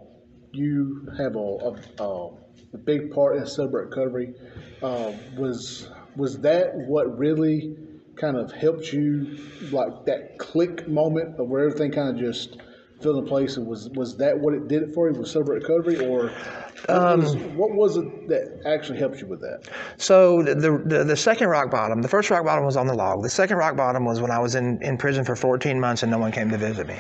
you 0.52 1.08
have 1.18 1.36
a, 1.36 1.40
a, 1.40 2.04
a, 2.04 2.30
a 2.74 2.78
big 2.78 3.12
part 3.12 3.38
in 3.38 3.46
Celebrate 3.46 3.86
Recovery. 3.86 4.34
Uh, 4.82 5.14
was 5.38 5.90
was 6.16 6.40
that 6.40 6.74
what 6.76 7.18
really 7.18 7.76
kind 8.16 8.36
of 8.38 8.52
helped 8.52 8.92
you, 8.92 9.38
like 9.72 10.06
that 10.06 10.38
click 10.38 10.88
moment 10.88 11.40
of 11.40 11.48
where 11.48 11.66
everything 11.68 11.92
kind 11.92 12.10
of 12.10 12.18
just 12.18 12.58
fell 13.02 13.18
in 13.18 13.26
place? 13.26 13.58
And 13.58 13.68
was 13.68 13.90
was 13.90 14.18
that 14.18 14.38
what 14.38 14.54
it 14.54 14.68
did 14.68 14.84
it 14.84 14.94
for 14.94 15.10
you? 15.10 15.20
Was 15.20 15.32
sober 15.32 15.54
Recovery, 15.54 15.98
or 16.06 16.30
what, 16.86 16.90
um, 16.90 17.22
was, 17.22 17.36
what 17.36 17.72
was 17.72 17.98
it 17.98 18.28
that 18.30 18.62
actually 18.66 19.00
helped 19.00 19.20
you 19.20 19.28
with 19.28 19.42
that? 19.42 19.70
So 19.98 20.44
the, 20.44 20.56
the 20.86 21.04
the 21.04 21.18
second 21.18 21.48
rock 21.48 21.70
bottom, 21.70 22.02
the 22.02 22.08
first 22.08 22.30
rock 22.30 22.46
bottom 22.46 22.66
was 22.66 22.78
on 22.78 22.88
the 22.88 22.94
log. 22.94 23.24
The 23.24 23.30
second 23.30 23.58
rock 23.58 23.76
bottom 23.76 24.06
was 24.06 24.22
when 24.22 24.32
I 24.32 24.40
was 24.40 24.56
in, 24.56 24.82
in 24.82 24.98
prison 24.98 25.24
for 25.26 25.36
14 25.36 25.80
months 25.80 26.04
and 26.04 26.12
no 26.12 26.18
one 26.18 26.32
came 26.32 26.50
to 26.50 26.58
visit 26.58 26.88
me. 26.88 26.98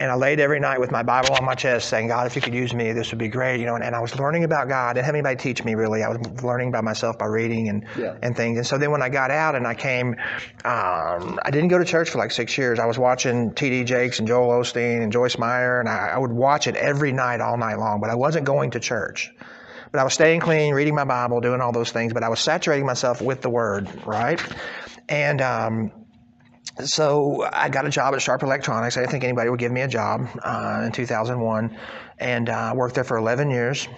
And 0.00 0.12
I 0.12 0.14
laid 0.14 0.38
every 0.38 0.60
night 0.60 0.78
with 0.78 0.92
my 0.92 1.02
Bible 1.02 1.34
on 1.34 1.44
my 1.44 1.56
chest 1.56 1.88
saying, 1.88 2.06
God, 2.06 2.28
if 2.28 2.36
you 2.36 2.40
could 2.42 2.54
use 2.54 2.72
me, 2.72 2.92
this 2.92 3.10
would 3.10 3.18
be 3.18 3.26
great. 3.26 3.58
You 3.58 3.66
know, 3.66 3.74
and, 3.74 3.82
and 3.82 3.96
I 3.96 4.00
was 4.00 4.16
learning 4.16 4.44
about 4.44 4.68
God. 4.68 4.90
I 4.90 4.92
didn't 4.92 5.06
have 5.06 5.14
anybody 5.16 5.34
teach 5.34 5.64
me 5.64 5.74
really. 5.74 6.04
I 6.04 6.08
was 6.08 6.44
learning 6.44 6.70
by 6.70 6.82
myself 6.82 7.18
by 7.18 7.26
reading 7.26 7.68
and, 7.68 7.84
Yeah. 7.98 8.16
and 8.22 8.36
things. 8.36 8.58
And 8.58 8.66
so 8.66 8.78
then 8.78 8.92
when 8.92 9.02
I 9.02 9.08
got 9.08 9.32
out 9.32 9.56
and 9.56 9.66
I 9.66 9.74
came, 9.74 10.14
um, 10.64 11.40
I 11.44 11.50
didn't 11.50 11.68
go 11.68 11.78
to 11.78 11.84
church 11.84 12.10
for 12.10 12.18
like 12.18 12.30
six 12.30 12.56
years. 12.56 12.78
I 12.78 12.86
was 12.86 12.96
watching 12.96 13.52
T.D. 13.54 13.82
Jakes 13.84 14.20
and 14.20 14.28
Joel 14.28 14.50
Osteen 14.60 15.02
and 15.02 15.10
Joyce 15.10 15.36
Meyer, 15.36 15.80
and 15.80 15.88
I, 15.88 16.10
I 16.14 16.18
would 16.18 16.32
watch 16.32 16.68
it 16.68 16.76
every 16.76 17.10
night, 17.12 17.40
all 17.40 17.56
night 17.56 17.78
long, 17.80 18.00
but 18.00 18.08
I 18.08 18.14
wasn't 18.14 18.44
going 18.46 18.70
to 18.72 18.80
church. 18.80 19.32
But 19.90 20.00
I 20.00 20.04
was 20.04 20.14
staying 20.14 20.40
clean, 20.40 20.74
reading 20.74 20.94
my 20.94 21.04
Bible, 21.04 21.40
doing 21.40 21.60
all 21.60 21.72
those 21.72 21.90
things, 21.90 22.12
but 22.12 22.22
I 22.22 22.28
was 22.28 22.38
saturating 22.38 22.86
myself 22.86 23.20
with 23.20 23.40
the 23.40 23.50
Word, 23.50 23.88
right? 24.06 24.40
And, 25.08 25.40
um, 25.40 25.92
so 26.84 27.48
I 27.52 27.68
got 27.68 27.86
a 27.86 27.90
job 27.90 28.14
at 28.14 28.22
Sharp 28.22 28.42
Electronics. 28.42 28.96
I 28.96 29.00
didn't 29.00 29.12
think 29.12 29.24
anybody 29.24 29.50
would 29.50 29.58
give 29.58 29.72
me 29.72 29.80
a 29.80 29.88
job 29.88 30.28
uh, 30.42 30.82
in 30.86 30.92
2001, 30.92 31.76
and 32.20 32.48
uh, 32.48 32.72
worked 32.74 32.94
there 32.94 33.04
for 33.04 33.16
11 33.16 33.50
years. 33.50 33.88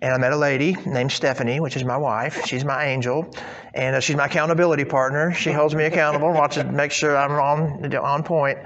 And 0.00 0.12
I 0.12 0.18
met 0.18 0.32
a 0.32 0.36
lady 0.36 0.76
named 0.84 1.12
Stephanie, 1.12 1.60
which 1.60 1.76
is 1.76 1.84
my 1.84 1.96
wife. 1.96 2.44
She's 2.46 2.64
my 2.64 2.84
angel, 2.86 3.34
and 3.72 3.96
uh, 3.96 4.00
she's 4.00 4.16
my 4.16 4.26
accountability 4.26 4.84
partner. 4.84 5.32
She 5.32 5.50
holds 5.50 5.74
me 5.74 5.84
accountable, 5.84 6.30
watches, 6.32 6.64
makes 6.64 6.94
sure 6.94 7.16
I'm 7.16 7.32
on 7.32 7.94
on 7.96 8.22
point. 8.22 8.58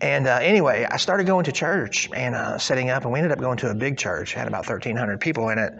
And 0.00 0.26
uh, 0.26 0.38
anyway, 0.42 0.86
I 0.90 0.96
started 0.96 1.26
going 1.26 1.44
to 1.44 1.52
church 1.52 2.10
and 2.12 2.34
uh, 2.34 2.58
setting 2.58 2.90
up, 2.90 3.04
and 3.04 3.12
we 3.12 3.20
ended 3.20 3.32
up 3.32 3.38
going 3.38 3.58
to 3.58 3.70
a 3.70 3.74
big 3.74 3.98
church. 3.98 4.34
Had 4.34 4.48
about 4.48 4.66
1,300 4.68 5.20
people 5.20 5.48
in 5.50 5.58
it. 5.58 5.72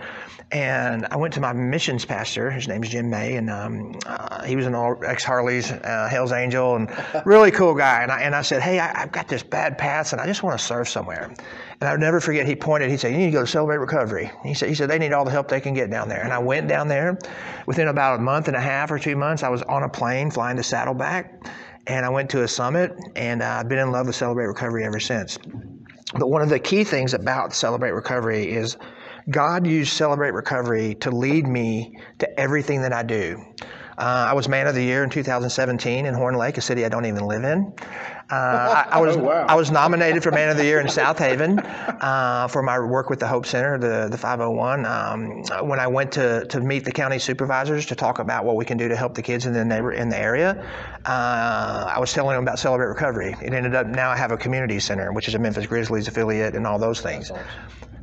And 0.53 1.07
I 1.11 1.17
went 1.17 1.35
to 1.35 1.41
my 1.41 1.53
missions 1.53 2.05
pastor. 2.05 2.51
His 2.51 2.67
name's 2.67 2.89
Jim 2.89 3.09
May, 3.09 3.37
and 3.37 3.51
um, 3.51 3.99
uh, 4.07 4.43
he 4.45 4.57
was 4.57 4.67
an 4.67 4.75
ex 5.05 5.23
Harley's 5.23 5.71
uh, 5.71 6.09
Hell's 6.11 6.33
Angel, 6.33 6.75
and 6.75 6.91
really 7.25 7.53
cool 7.53 7.75
guy. 7.75 8.03
And 8.03 8.11
I, 8.11 8.23
and 8.23 8.35
I 8.35 8.43
said, 8.43 8.61
Hey, 8.61 8.81
I, 8.81 9.03
I've 9.03 9.13
got 9.13 9.29
this 9.29 9.45
bad 9.45 9.79
past, 9.79 10.13
and 10.13 10.21
I 10.21 10.27
just 10.27 10.43
want 10.43 10.59
to 10.59 10.65
serve 10.65 10.89
somewhere. 10.89 11.33
And 11.81 11.89
I'll 11.89 11.99
never 11.99 12.21
forget, 12.21 12.47
he 12.47 12.55
pointed, 12.55 12.91
he 12.91 12.99
said, 12.99 13.13
You 13.13 13.19
need 13.19 13.27
to 13.27 13.33
go 13.33 13.41
to 13.41 13.47
Celebrate 13.47 13.79
Recovery. 13.79 14.31
He 14.45 14.53
said, 14.53 14.69
he 14.69 14.75
said, 14.75 14.91
They 14.91 14.99
need 14.99 15.13
all 15.13 15.25
the 15.25 15.31
help 15.31 15.49
they 15.49 15.61
can 15.61 15.73
get 15.73 15.91
down 15.91 16.09
there. 16.09 16.23
And 16.23 16.33
I 16.33 16.39
went 16.39 16.69
down 16.69 16.89
there. 16.89 17.19
Within 17.67 17.89
about 17.89 18.19
a 18.19 18.23
month 18.23 18.49
and 18.49 18.57
a 18.57 18.61
half 18.61 18.91
or 18.91 18.99
two 18.99 19.17
months, 19.17 19.43
I 19.43 19.49
was 19.49 19.63
on 19.63 19.83
a 19.83 19.89
plane 19.89 20.31
flying 20.31 20.59
to 20.59 20.63
Saddleback. 20.63 21.43
And 21.87 22.05
I 22.05 22.11
went 22.11 22.29
to 22.31 22.43
a 22.43 22.49
summit, 22.49 22.93
and 23.17 23.43
I've 23.43 23.69
been 23.69 23.79
in 23.79 23.91
love 23.91 24.07
with 24.07 24.15
Celebrate 24.15 24.47
Recovery 24.47 24.85
ever 24.85 25.01
since. 25.01 25.39
But 26.13 26.29
one 26.29 26.43
of 26.43 26.51
the 26.51 26.59
key 26.59 26.85
things 26.85 27.15
about 27.15 27.55
Celebrate 27.55 27.93
Recovery 27.93 28.51
is 28.51 28.77
God 29.31 29.67
used 29.67 29.93
Celebrate 29.95 30.33
Recovery 30.33 30.97
to 30.97 31.11
lead 31.11 31.47
me 31.47 31.97
to 32.19 32.41
everything 32.41 32.83
that 32.83 32.93
I 32.93 33.03
do. 33.03 33.43
Uh, 33.97 34.29
I 34.31 34.33
was 34.33 34.49
Man 34.49 34.67
of 34.67 34.75
the 34.75 34.83
Year 34.83 35.05
in 35.05 35.11
2017 35.11 36.07
in 36.07 36.15
Horn 36.15 36.35
Lake, 36.35 36.59
a 36.59 36.61
city 36.61 36.85
I 36.85 36.89
don't 36.89 37.05
even 37.07 37.27
live 37.27 37.45
in. 37.45 37.73
Uh, 38.31 38.85
I, 38.91 38.99
I, 38.99 39.01
was 39.01 39.17
Oh, 39.17 39.21
wow. 39.21 39.47
I 39.49 39.55
was 39.55 39.71
nominated 39.71 40.23
for 40.23 40.31
Man 40.31 40.49
of 40.49 40.57
the 40.57 40.65
Year 40.65 40.81
in 40.81 40.87
Southaven 40.87 41.59
uh, 42.01 42.49
for 42.49 42.63
my 42.63 42.79
work 42.79 43.11
with 43.11 43.19
the 43.19 43.27
Hope 43.27 43.47
Center, 43.47 43.79
the 43.79 44.09
the 44.09 44.17
501. 44.17 44.87
Um, 44.87 45.43
when 45.67 45.81
I 45.81 45.87
went 45.87 46.13
to, 46.13 46.45
to 46.47 46.61
meet 46.61 46.85
the 46.85 46.93
county 46.93 47.19
supervisors 47.19 47.87
to 47.87 47.95
talk 47.95 48.19
about 48.19 48.45
what 48.45 48.57
we 48.57 48.65
can 48.65 48.79
do 48.79 48.89
to 48.89 48.97
help 48.97 49.15
the 49.15 49.23
kids 49.23 49.47
in 49.47 49.53
the 49.53 49.65
neighbor 49.65 49.93
in 49.93 50.09
the 50.09 50.19
area, 50.19 50.65
uh, 51.07 51.93
I 51.95 51.99
was 51.99 52.13
telling 52.13 52.35
them 52.35 52.45
about 52.45 52.59
Celebrate 52.59 52.87
Recovery. 52.87 53.35
It 53.43 53.53
ended 53.53 53.75
up 53.75 53.87
now 53.87 54.11
I 54.11 54.17
have 54.17 54.33
a 54.33 54.37
community 54.37 54.79
center, 54.81 55.13
which 55.13 55.29
is 55.29 55.35
a 55.35 55.39
Memphis 55.39 55.67
Grizzlies 55.67 56.09
affiliate, 56.09 56.55
and 56.55 56.67
all 56.67 56.79
those 56.79 57.01
things. 57.01 57.33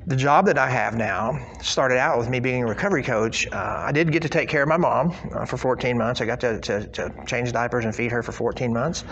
The 0.07 0.15
job 0.15 0.45
that 0.45 0.57
I 0.57 0.69
have 0.69 0.95
now 0.95 1.37
started 1.61 1.97
out 1.97 2.17
with 2.17 2.29
me 2.29 2.39
being 2.39 2.63
a 2.63 2.65
recovery 2.65 3.03
coach. 3.03 3.45
Uh, 3.51 3.83
I 3.85 3.91
did 3.91 4.09
get 4.09 4.21
to 4.21 4.29
take 4.29 4.47
care 4.47 4.63
of 4.63 4.69
my 4.69 4.77
mom 4.77 5.13
uh, 5.33 5.43
for 5.43 5.57
14 5.57 5.97
months. 5.97 6.21
I 6.21 6.25
got 6.25 6.39
to, 6.39 6.61
to, 6.61 6.87
to 6.87 7.13
change 7.25 7.51
diapers 7.51 7.83
and 7.83 7.93
feed 7.93 8.11
her 8.11 8.23
for 8.23 8.31
14 8.31 8.71
months, 8.71 9.03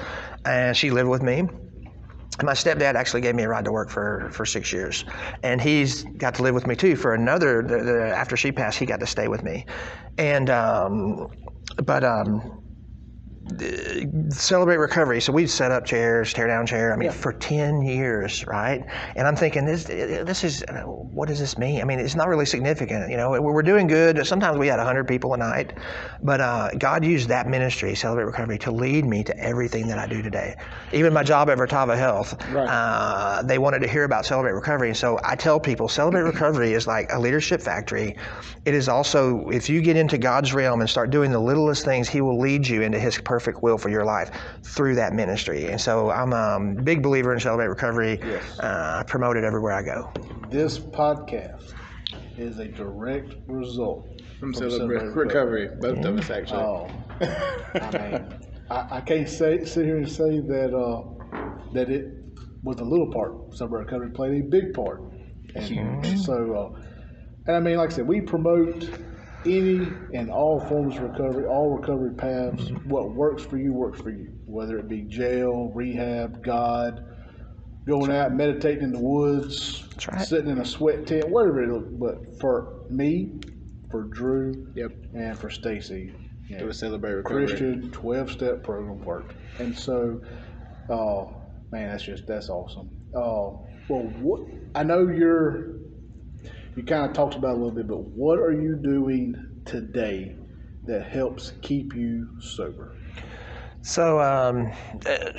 and 0.45 0.75
she 0.75 0.91
lived 0.91 1.09
with 1.09 1.21
me. 1.21 1.49
My 2.41 2.53
stepdad 2.53 2.95
actually 2.95 3.19
gave 3.19 3.35
me 3.35 3.43
a 3.43 3.49
ride 3.49 3.65
to 3.65 3.73
work 3.73 3.89
for, 3.89 4.29
for 4.31 4.45
six 4.45 4.71
years, 4.71 5.03
and 5.43 5.59
he's 5.59 6.03
got 6.03 6.33
to 6.35 6.43
live 6.43 6.55
with 6.55 6.65
me 6.65 6.77
too 6.77 6.95
for 6.95 7.13
another. 7.13 7.61
The, 7.61 7.83
the, 7.83 8.15
after 8.15 8.37
she 8.37 8.53
passed, 8.53 8.79
he 8.79 8.85
got 8.85 9.01
to 9.01 9.07
stay 9.07 9.27
with 9.27 9.43
me, 9.43 9.65
and 10.17 10.49
um, 10.49 11.27
but 11.83 12.05
um, 12.05 12.63
celebrate 14.29 14.77
recovery. 14.77 15.21
So 15.21 15.31
we've 15.31 15.49
set 15.49 15.71
up 15.71 15.85
chairs, 15.85 16.33
tear 16.33 16.47
down 16.47 16.65
chair. 16.65 16.93
I 16.93 16.95
mean, 16.95 17.11
for 17.11 17.31
ten 17.33 17.81
years, 17.81 18.45
right? 18.47 18.83
And 19.15 19.27
I'm 19.27 19.35
thinking 19.35 19.65
this, 19.65 19.83
this 19.83 20.43
is, 20.43 20.63
what 20.85 21.27
does 21.27 21.39
this 21.39 21.57
mean? 21.57 21.81
I 21.81 21.83
mean, 21.83 21.99
it's 21.99 22.15
not 22.15 22.27
really 22.27 22.45
significant. 22.45 23.09
You 23.09 23.17
know, 23.17 23.39
we're 23.39 23.61
doing 23.61 23.87
good. 23.87 24.25
Sometimes 24.25 24.57
we 24.57 24.67
had 24.67 24.79
hundred 24.79 25.07
people 25.07 25.33
a 25.33 25.37
night, 25.37 25.73
but 26.23 26.41
uh, 26.41 26.69
God 26.77 27.05
used 27.05 27.29
that 27.29 27.47
ministry, 27.47 27.95
celebrate 27.95 28.25
recovery, 28.25 28.57
to 28.59 28.71
lead 28.71 29.05
me 29.05 29.23
to 29.23 29.37
everything 29.37 29.87
that 29.87 29.99
I 29.99 30.07
do 30.07 30.21
today. 30.21 30.55
Even 30.91 31.13
my 31.13 31.23
job 31.23 31.49
at 31.49 31.57
Vertava 31.57 31.97
Health, 31.97 32.35
Right. 32.51 32.67
uh, 32.67 33.41
they 33.43 33.57
wanted 33.57 33.79
to 33.79 33.87
hear 33.87 34.03
about 34.03 34.25
celebrate 34.25 34.53
recovery. 34.53 34.89
And 34.89 34.97
so 34.97 35.19
I 35.23 35.35
tell 35.35 35.59
people, 35.59 35.87
celebrate 35.87 36.21
recovery 36.23 36.73
is 36.73 36.87
like 36.87 37.11
a 37.11 37.19
leadership 37.19 37.61
factory. 37.61 38.15
It 38.65 38.73
is 38.73 38.89
also, 38.89 39.49
if 39.49 39.69
you 39.69 39.81
get 39.81 39.95
into 39.97 40.17
God's 40.17 40.53
realm 40.53 40.81
and 40.81 40.89
start 40.89 41.11
doing 41.11 41.31
the 41.31 41.39
littlest 41.39 41.85
things, 41.85 42.09
He 42.09 42.21
will 42.21 42.39
lead 42.39 42.67
you 42.67 42.81
into 42.81 42.99
His 42.99 43.17
perfect 43.36 43.61
will 43.61 43.77
for 43.77 43.89
your 43.89 44.05
life 44.05 44.31
through 44.63 44.95
that 44.95 45.11
ministry. 45.13 45.65
And 45.65 45.81
so 45.81 46.09
I'm 46.09 46.31
a 46.31 46.81
big 46.83 47.03
believer 47.03 47.33
in 47.33 47.39
Celebrate 47.41 47.67
Recovery. 47.67 48.17
Uh, 48.61 48.99
I 48.99 49.03
promote 49.05 49.36
it 49.36 49.43
everywhere 49.43 49.73
I 49.73 49.81
go. 49.81 50.09
This 50.49 50.79
podcast 50.79 51.73
is 52.38 52.59
a 52.59 52.65
direct 52.65 53.36
result 53.47 54.07
From 54.39 54.53
Celebrate 54.53 55.07
Recovery, 55.07 55.67
both 55.81 56.05
of 56.05 56.17
us 56.17 56.29
actually. 56.29 56.61
Oh, 56.61 56.89
I 57.19 57.91
mean, 57.91 58.39
I, 58.69 58.88
I 58.97 59.01
can't 59.01 59.27
say 59.27 59.65
sit 59.65 59.83
here 59.83 59.97
and 59.97 60.09
say 60.09 60.39
that 60.39 60.73
uh, 60.73 61.01
that 61.73 61.89
it 61.89 62.05
was 62.63 62.79
a 62.79 62.86
little 62.86 63.11
part. 63.11 63.53
Celebrate 63.53 63.81
Recovery 63.81 64.11
played 64.11 64.43
a 64.43 64.47
big 64.47 64.73
part. 64.73 65.01
And 65.55 66.21
So, 66.21 66.38
uh, 66.53 66.79
and 67.47 67.57
I 67.57 67.59
mean, 67.59 67.75
like 67.75 67.91
I 67.91 67.95
said, 67.95 68.07
we 68.07 68.21
promote 68.21 68.89
any 69.45 69.87
and 70.13 70.29
all 70.31 70.59
forms 70.59 70.95
of 70.97 71.03
recovery, 71.03 71.45
all 71.45 71.77
recovery 71.77 72.13
paths. 72.15 72.69
What 72.85 73.13
works 73.13 73.43
for 73.43 73.57
you 73.57 73.73
works 73.73 74.01
for 74.01 74.09
you, 74.09 74.33
whether 74.45 74.77
it 74.77 74.87
be 74.87 75.01
jail, 75.03 75.71
rehab, 75.73 76.43
God, 76.43 77.03
going 77.87 78.11
out 78.11 78.33
meditating 78.33 78.83
in 78.83 78.91
the 78.91 78.99
woods, 78.99 79.83
right. 80.11 80.25
sitting 80.25 80.49
in 80.49 80.59
a 80.59 80.65
sweat 80.65 81.05
tent, 81.05 81.29
whatever 81.29 81.61
it 81.63 81.75
is. 81.75 81.83
But 81.99 82.39
for 82.39 82.85
me, 82.89 83.39
for 83.91 84.03
Drew, 84.03 84.67
Yep. 84.75 84.91
and 85.13 85.37
for 85.37 85.49
Stacy, 85.49 86.13
you 86.49 86.57
It 86.57 86.65
was 86.65 86.77
Celebrate 86.79 87.13
Recovery. 87.13 87.47
Christian 87.47 87.91
twelve 87.91 88.31
step 88.31 88.63
program 88.63 89.03
worked. 89.03 89.33
And 89.59 89.77
so, 89.77 90.21
uh, 90.89 91.25
man, 91.71 91.89
that's 91.89 92.03
just 92.03 92.27
that's 92.27 92.49
awesome. 92.49 92.89
Uh, 93.15 93.57
well, 93.87 94.03
what 94.19 94.41
I 94.75 94.83
know 94.83 95.07
you're 95.07 95.75
you 96.76 96.84
kind 96.84 97.09
of 97.09 97.13
talked 97.13 97.36
about 97.36 97.51
it 97.51 97.53
a 97.53 97.57
little 97.57 97.71
bit, 97.71 97.88
but 97.88 98.01
what 98.01 98.39
are 98.39 98.51
you 98.51 98.76
doing 98.76 99.36
today 99.65 100.36
that 100.86 101.07
helps 101.07 101.53
keep 101.61 101.95
you 101.95 102.28
sober? 102.39 102.95
So, 103.82 104.19
um, 104.19 104.71
uh, 105.05 105.32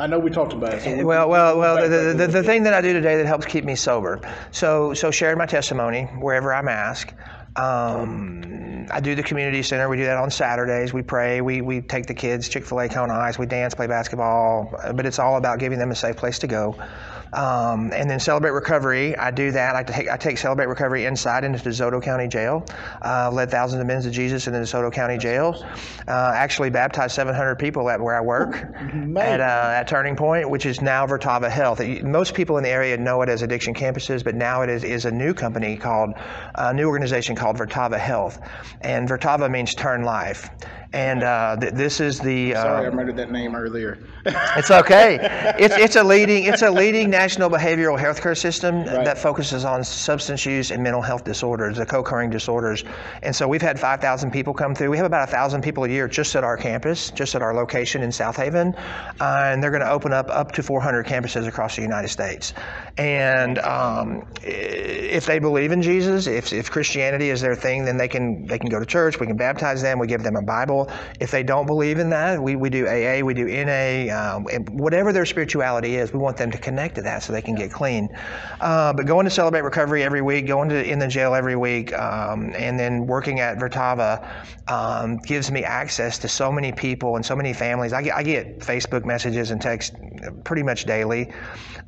I 0.00 0.06
know 0.06 0.18
we 0.18 0.30
talked 0.30 0.52
about 0.52 0.74
it. 0.74 0.82
So 0.82 1.04
well, 1.04 1.28
well, 1.28 1.58
well. 1.58 1.76
The, 1.76 1.88
the, 1.88 2.14
the, 2.14 2.26
the 2.28 2.42
thing 2.42 2.62
that 2.62 2.72
I 2.72 2.80
do 2.80 2.92
today 2.92 3.16
that 3.16 3.26
helps 3.26 3.46
keep 3.46 3.64
me 3.64 3.74
sober. 3.74 4.20
So, 4.52 4.94
so 4.94 5.10
sharing 5.10 5.38
my 5.38 5.46
testimony 5.46 6.04
wherever 6.04 6.54
I'm 6.54 6.68
asked. 6.68 7.14
Um, 7.56 8.86
I 8.92 9.00
do 9.00 9.16
the 9.16 9.24
community 9.24 9.62
center. 9.64 9.88
We 9.88 9.96
do 9.96 10.04
that 10.04 10.16
on 10.16 10.30
Saturdays. 10.30 10.92
We 10.92 11.02
pray. 11.02 11.40
We, 11.40 11.60
we 11.62 11.80
take 11.80 12.06
the 12.06 12.14
kids 12.14 12.48
Chick 12.48 12.64
Fil 12.64 12.80
A 12.80 12.88
Kona 12.88 13.12
Ice. 13.14 13.38
We 13.38 13.46
dance, 13.46 13.74
play 13.74 13.88
basketball. 13.88 14.72
But 14.94 15.04
it's 15.04 15.18
all 15.18 15.36
about 15.36 15.58
giving 15.58 15.80
them 15.80 15.90
a 15.90 15.96
safe 15.96 16.16
place 16.16 16.38
to 16.40 16.46
go. 16.46 16.76
Um, 17.32 17.92
and 17.92 18.08
then 18.10 18.20
celebrate 18.20 18.52
recovery. 18.52 19.16
I 19.16 19.30
do 19.30 19.50
that. 19.52 19.76
I 19.76 19.82
take 19.82 20.08
I 20.08 20.16
take 20.16 20.38
celebrate 20.38 20.66
recovery 20.66 21.04
inside 21.04 21.44
into 21.44 21.58
DeSoto 21.58 22.02
County 22.02 22.28
Jail. 22.28 22.64
Uh, 23.02 23.30
led 23.32 23.50
thousands 23.50 23.80
of 23.80 23.86
men 23.86 24.02
to 24.02 24.10
Jesus 24.10 24.46
in 24.46 24.52
the 24.52 24.60
DeSoto 24.60 24.92
County 24.92 25.18
Jail. 25.18 25.62
Uh, 26.06 26.32
actually 26.34 26.70
baptized 26.70 27.14
700 27.14 27.56
people 27.56 27.90
at 27.90 28.00
where 28.00 28.16
I 28.16 28.20
work 28.20 28.56
at, 29.16 29.40
uh, 29.40 29.42
at 29.42 29.88
Turning 29.88 30.16
Point, 30.16 30.48
which 30.48 30.66
is 30.66 30.80
now 30.80 31.06
Vertava 31.06 31.50
Health. 31.50 31.80
Most 32.02 32.34
people 32.34 32.56
in 32.56 32.64
the 32.64 32.70
area 32.70 32.96
know 32.96 33.22
it 33.22 33.28
as 33.28 33.42
Addiction 33.42 33.74
Campuses, 33.74 34.24
but 34.24 34.34
now 34.34 34.62
it 34.62 34.70
is, 34.70 34.84
is 34.84 35.04
a 35.04 35.10
new 35.10 35.34
company 35.34 35.76
called 35.76 36.14
a 36.54 36.72
new 36.72 36.88
organization 36.88 37.36
called 37.36 37.56
Vertava 37.56 37.98
Health, 37.98 38.40
and 38.80 39.08
Vertava 39.08 39.50
means 39.50 39.74
turn 39.74 40.02
life. 40.02 40.48
And 40.92 41.22
uh, 41.22 41.56
th- 41.60 41.74
this 41.74 42.00
is 42.00 42.18
the 42.18 42.54
uh, 42.54 42.62
Sorry, 42.62 42.86
I 42.86 42.90
murdered 42.90 43.16
that 43.16 43.30
name 43.30 43.54
earlier. 43.54 43.98
it's 44.24 44.70
okay. 44.70 45.18
It's, 45.58 45.76
it's 45.76 45.96
a 45.96 46.02
leading 46.02 46.44
it's 46.44 46.62
a 46.62 46.70
leading 46.70 47.10
national 47.10 47.50
behavioral 47.50 47.98
health 47.98 48.22
care 48.22 48.34
system 48.34 48.84
that 48.86 49.18
focuses 49.18 49.66
on 49.66 49.84
substance 49.84 50.46
use 50.46 50.70
and 50.70 50.82
mental 50.82 51.02
health 51.02 51.24
disorders, 51.24 51.76
the 51.76 51.84
co-occurring 51.84 52.30
disorders. 52.30 52.84
And 53.22 53.36
so 53.36 53.46
we've 53.46 53.60
had 53.60 53.78
5,000 53.78 54.30
people 54.30 54.54
come 54.54 54.74
through. 54.74 54.90
We 54.90 54.96
have 54.96 55.06
about 55.06 55.28
1,000 55.28 55.60
people 55.62 55.84
a 55.84 55.88
year 55.88 56.08
just 56.08 56.34
at 56.36 56.44
our 56.44 56.56
campus, 56.56 57.10
just 57.10 57.34
at 57.34 57.42
our 57.42 57.52
location 57.54 58.02
in 58.02 58.08
Southaven. 58.08 58.74
Uh, 59.20 59.42
and 59.52 59.62
they're 59.62 59.70
going 59.70 59.82
to 59.82 59.90
open 59.90 60.14
up 60.14 60.30
up 60.30 60.52
to 60.52 60.62
400 60.62 61.04
campuses 61.04 61.46
across 61.46 61.76
the 61.76 61.82
United 61.82 62.08
States. 62.08 62.54
And 62.96 63.58
um, 63.58 64.26
if 64.42 65.26
they 65.26 65.38
believe 65.38 65.70
in 65.70 65.82
Jesus, 65.82 66.26
if, 66.26 66.52
if 66.52 66.70
Christianity 66.70 67.28
is 67.28 67.42
their 67.42 67.54
thing, 67.54 67.84
then 67.84 67.96
they 67.98 68.08
can 68.08 68.46
they 68.46 68.58
can 68.58 68.70
go 68.70 68.80
to 68.80 68.86
church. 68.86 69.20
We 69.20 69.26
can 69.26 69.36
baptize 69.36 69.82
them. 69.82 69.98
We 69.98 70.06
give 70.06 70.22
them 70.22 70.36
a 70.36 70.42
Bible. 70.42 70.77
If 71.20 71.30
they 71.30 71.42
don't 71.42 71.66
believe 71.66 71.98
in 71.98 72.10
that, 72.10 72.42
we, 72.42 72.56
we 72.56 72.70
do 72.70 72.86
AA, 72.86 73.24
we 73.24 73.34
do 73.34 73.46
NA, 73.46 74.12
um, 74.14 74.44
whatever 74.76 75.12
their 75.12 75.26
spirituality 75.26 75.96
is, 75.96 76.12
we 76.12 76.18
want 76.18 76.36
them 76.36 76.50
to 76.50 76.58
connect 76.58 76.96
to 76.96 77.02
that 77.02 77.22
so 77.22 77.32
they 77.32 77.42
can 77.42 77.54
get 77.54 77.72
clean. 77.72 78.08
Uh, 78.60 78.92
but 78.92 79.06
going 79.06 79.24
to 79.24 79.30
celebrate 79.30 79.62
recovery 79.62 80.02
every 80.02 80.22
week, 80.22 80.46
going 80.46 80.68
to 80.68 80.84
in 80.84 80.98
the 80.98 81.08
jail 81.08 81.34
every 81.34 81.56
week, 81.56 81.92
um, 81.98 82.52
and 82.56 82.78
then 82.78 83.06
working 83.06 83.40
at 83.40 83.58
Vertava 83.58 84.28
um, 84.68 85.16
gives 85.18 85.50
me 85.50 85.64
access 85.64 86.18
to 86.18 86.28
so 86.28 86.52
many 86.52 86.72
people 86.72 87.16
and 87.16 87.24
so 87.24 87.34
many 87.34 87.52
families. 87.52 87.92
I 87.92 88.02
get, 88.02 88.14
I 88.14 88.22
get 88.22 88.60
Facebook 88.60 89.04
messages 89.04 89.50
and 89.50 89.60
texts 89.60 89.96
pretty 90.44 90.62
much 90.62 90.84
daily 90.84 91.32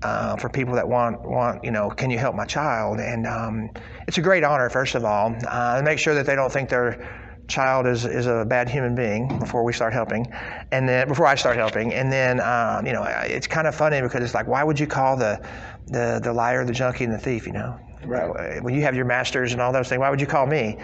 uh, 0.03 0.37
for 0.37 0.49
people 0.49 0.75
that 0.75 0.89
want 0.89 1.21
want 1.23 1.63
you 1.65 1.71
know, 1.71 1.91
can 1.91 2.11
you 2.11 2.19
help 2.19 2.35
my 2.35 2.47
child? 2.47 3.01
And 3.01 3.27
um, 3.27 3.71
it's 4.07 4.19
a 4.19 4.23
great 4.23 4.45
honor, 4.45 4.71
first 4.71 4.95
of 4.95 5.05
all, 5.05 5.35
uh, 5.47 5.79
to 5.79 5.83
make 5.83 5.99
sure 5.99 6.15
that 6.15 6.27
they 6.27 6.35
don't 6.35 6.53
think 6.53 6.69
their 6.69 7.30
child 7.51 7.87
is, 7.87 8.05
is 8.05 8.27
a 8.27 8.45
bad 8.47 8.69
human 8.69 8.95
being 8.95 9.39
before 9.39 9.63
we 9.65 9.73
start 9.73 9.93
helping, 9.93 10.33
and 10.73 10.89
then 10.89 11.09
before 11.09 11.27
I 11.27 11.35
start 11.35 11.57
helping, 11.57 11.93
and 11.93 12.11
then 12.11 12.41
um, 12.41 12.87
you 12.87 12.93
know 12.93 13.05
it's 13.05 13.47
kind 13.47 13.67
of 13.67 13.75
funny 13.75 14.01
because 14.01 14.23
it's 14.23 14.35
like 14.35 14.47
why 14.47 14.65
would 14.65 14.81
you 14.81 14.87
call 14.87 15.17
the 15.17 15.41
the 15.87 16.21
the 16.23 16.33
liar, 16.33 16.65
the 16.65 16.73
junkie, 16.73 17.05
and 17.05 17.13
the 17.13 17.19
thief? 17.19 17.47
You 17.47 17.53
know, 17.53 17.79
Right. 18.05 18.63
when 18.63 18.75
you 18.75 18.83
have 18.83 18.95
your 18.95 19.05
masters 19.05 19.53
and 19.53 19.61
all 19.61 19.73
those 19.73 19.89
things, 19.89 20.01
why 20.01 20.09
would 20.11 20.21
you 20.21 20.27
call 20.27 20.47
me? 20.47 20.79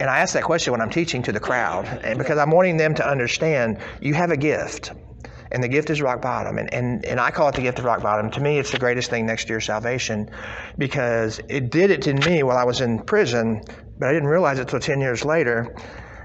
And 0.00 0.08
I 0.08 0.18
ask 0.20 0.32
that 0.34 0.44
question 0.44 0.72
when 0.72 0.80
I'm 0.80 0.90
teaching 0.90 1.22
to 1.24 1.32
the 1.32 1.40
crowd, 1.40 1.86
and 2.02 2.18
because 2.18 2.38
I'm 2.38 2.50
wanting 2.50 2.76
them 2.78 2.94
to 2.94 3.06
understand 3.08 3.78
you 4.00 4.14
have 4.14 4.30
a 4.30 4.36
gift, 4.36 4.92
and 5.52 5.62
the 5.62 5.68
gift 5.68 5.90
is 5.90 6.00
rock 6.00 6.22
bottom. 6.22 6.58
And, 6.58 6.72
and, 6.72 7.04
and 7.04 7.20
I 7.20 7.30
call 7.30 7.48
it 7.48 7.54
the 7.54 7.60
gift 7.60 7.78
of 7.78 7.84
rock 7.84 8.02
bottom. 8.02 8.30
To 8.30 8.40
me, 8.40 8.58
it's 8.58 8.70
the 8.70 8.78
greatest 8.78 9.10
thing 9.10 9.26
next 9.26 9.44
to 9.46 9.50
your 9.52 9.60
salvation 9.60 10.30
because 10.78 11.40
it 11.48 11.70
did 11.70 11.90
it 11.90 12.02
to 12.02 12.14
me 12.14 12.42
while 12.42 12.56
I 12.56 12.64
was 12.64 12.80
in 12.80 13.00
prison, 13.00 13.62
but 14.00 14.08
I 14.08 14.12
didn't 14.12 14.28
realize 14.28 14.58
it 14.58 14.66
till 14.68 14.80
10 14.80 15.00
years 15.00 15.24
later 15.24 15.72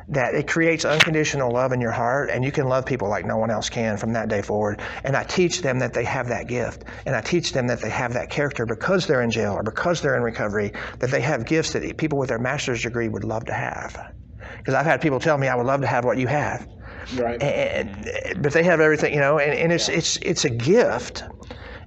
that 0.08 0.36
it 0.36 0.48
creates 0.48 0.86
unconditional 0.86 1.52
love 1.52 1.72
in 1.74 1.82
your 1.82 1.92
heart 1.92 2.30
and 2.30 2.46
you 2.46 2.52
can 2.52 2.68
love 2.68 2.86
people 2.86 3.10
like 3.10 3.26
no 3.26 3.38
one 3.38 3.52
else 3.52 3.70
can 3.70 3.98
from 3.98 4.14
that 4.14 4.30
day 4.30 4.42
forward. 4.42 4.82
And 5.04 5.16
I 5.16 5.24
teach 5.24 5.62
them 5.62 5.80
that 5.80 5.94
they 5.94 6.06
have 6.06 6.28
that 6.30 6.48
gift. 6.48 6.86
And 7.06 7.16
I 7.16 7.22
teach 7.22 7.54
them 7.54 7.68
that 7.68 7.82
they 7.82 7.90
have 7.90 8.14
that 8.14 8.30
character 8.30 8.66
because 8.66 9.08
they're 9.08 9.24
in 9.24 9.32
jail 9.32 9.54
or 9.54 9.64
because 9.64 10.02
they're 10.02 10.16
in 10.16 10.22
recovery, 10.24 10.72
that 11.00 11.10
they 11.12 11.22
have 11.22 11.46
gifts 11.46 11.74
that 11.74 11.98
people 11.98 12.20
with 12.20 12.30
their 12.30 12.40
master's 12.40 12.84
degree 12.84 13.10
would 13.10 13.24
love 13.24 13.46
to 13.46 13.54
have. 13.54 14.14
Because 14.58 14.76
I've 14.76 14.86
had 14.86 15.02
people 15.02 15.20
tell 15.20 15.38
me, 15.38 15.48
I 15.48 15.56
would 15.56 15.66
love 15.66 15.82
to 15.82 15.88
have 15.88 16.06
what 16.06 16.18
you 16.18 16.28
have 16.28 16.68
Right. 17.14 17.42
and, 17.42 18.42
but 18.42 18.54
they 18.54 18.64
have 18.64 18.80
everything, 18.80 19.14
you 19.14 19.20
know, 19.20 19.38
and, 19.38 19.54
and 19.54 19.72
it's 19.72 19.90
it's 19.90 20.18
it's 20.18 20.46
a 20.46 20.50
gift. 20.50 21.24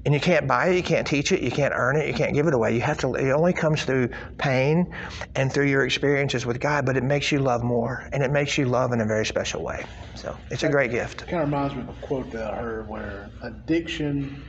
And 0.05 0.15
you 0.15 0.21
can't 0.21 0.47
buy 0.47 0.69
it, 0.69 0.77
you 0.77 0.83
can't 0.83 1.07
teach 1.07 1.33
it, 1.33 1.43
you 1.43 1.51
can't 1.51 1.75
earn 1.75 1.97
it, 1.97 2.07
you 2.07 2.15
can't 2.15 2.35
give 2.35 2.47
it 2.47 2.55
away. 2.55 2.75
You 2.75 2.81
have 2.81 2.99
to. 2.99 3.15
It 3.15 3.31
only 3.31 3.53
comes 3.53 3.85
through 3.85 4.11
pain 4.39 4.95
and 5.35 5.53
through 5.53 5.67
your 5.67 5.85
experiences 5.85 6.47
with 6.47 6.61
God. 6.61 6.87
But 6.87 6.97
it 6.97 7.03
makes 7.03 7.31
you 7.33 7.41
love 7.41 7.63
more, 7.63 8.09
and 8.13 8.23
it 8.23 8.31
makes 8.31 8.57
you 8.57 8.67
love 8.67 8.93
in 8.93 9.01
a 9.01 9.07
very 9.07 9.27
special 9.27 9.63
way. 9.63 9.85
So 10.15 10.37
it's 10.51 10.63
a 10.63 10.69
great 10.69 10.91
gift. 10.91 11.27
Kind 11.27 11.43
of 11.43 11.49
reminds 11.49 11.75
me 11.75 11.83
of 11.83 11.89
a 11.89 12.07
quote 12.07 12.31
that 12.33 12.55
I 12.55 12.57
heard 12.57 12.89
where 12.89 13.31
addiction 13.43 14.43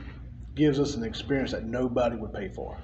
gives 0.56 0.80
us 0.80 0.94
an 0.94 1.04
experience 1.04 1.52
that 1.52 1.64
nobody 1.64 2.16
would 2.16 2.32
pay 2.32 2.48
for. 2.48 2.78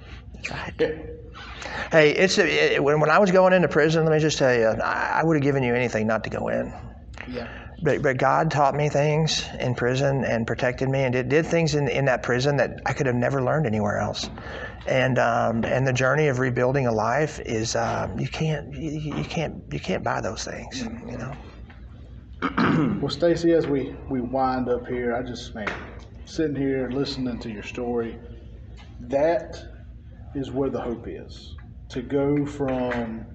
Hey, 1.91 2.11
it's 2.11 2.37
it, 2.37 2.83
when 2.83 2.99
when 2.99 3.09
I 3.09 3.19
was 3.19 3.31
going 3.31 3.53
into 3.53 3.67
prison. 3.67 4.03
Let 4.03 4.13
me 4.13 4.19
just 4.19 4.37
tell 4.37 4.53
you, 4.53 4.67
I, 4.67 5.19
I 5.19 5.23
would 5.23 5.35
have 5.35 5.43
given 5.43 5.63
you 5.63 5.73
anything 5.73 6.07
not 6.07 6.23
to 6.25 6.29
go 6.29 6.47
in. 6.49 6.73
Yeah. 7.27 7.66
But, 7.81 8.01
but 8.01 8.17
God 8.17 8.49
taught 8.49 8.73
me 8.75 8.89
things 8.89 9.47
in 9.59 9.75
prison 9.75 10.23
and 10.25 10.47
protected 10.47 10.89
me 10.89 11.03
and 11.03 11.13
did, 11.13 11.29
did 11.29 11.45
things 11.45 11.75
in, 11.75 11.87
in 11.87 12.05
that 12.05 12.23
prison 12.23 12.57
that 12.57 12.81
I 12.85 12.93
could 12.93 13.05
have 13.05 13.15
never 13.15 13.43
learned 13.43 13.67
anywhere 13.67 13.99
else. 13.99 14.29
And 14.87 15.19
um, 15.19 15.63
and 15.65 15.85
the 15.85 15.93
journey 15.93 16.27
of 16.27 16.39
rebuilding 16.39 16.87
a 16.87 16.91
life 16.91 17.39
is 17.41 17.75
um, 17.75 18.17
you 18.17 18.27
can't 18.27 18.73
you, 18.73 19.17
you 19.17 19.23
can't 19.23 19.61
you 19.71 19.79
can't 19.79 20.03
buy 20.03 20.21
those 20.21 20.45
things. 20.45 20.81
You 20.81 21.17
know. 21.17 21.35
Well, 23.01 23.09
Stacy, 23.09 23.53
as 23.53 23.65
we, 23.65 23.95
we 24.09 24.21
wind 24.21 24.69
up 24.69 24.87
here, 24.87 25.15
I 25.15 25.23
just, 25.23 25.55
man, 25.55 25.71
sitting 26.25 26.55
here 26.55 26.89
listening 26.91 27.39
to 27.39 27.49
your 27.49 27.63
story, 27.63 28.19
that 28.99 29.63
is 30.35 30.51
where 30.51 30.69
the 30.69 30.79
hope 30.79 31.07
is. 31.07 31.55
To 31.89 32.01
go 32.03 32.45
from 32.45 33.25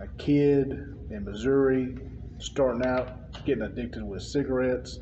a 0.00 0.06
kid 0.16 0.70
in 1.10 1.24
Missouri, 1.24 1.96
starting 2.38 2.86
out, 2.86 3.21
getting 3.44 3.62
addicted 3.62 4.04
with 4.04 4.22
cigarettes, 4.22 4.98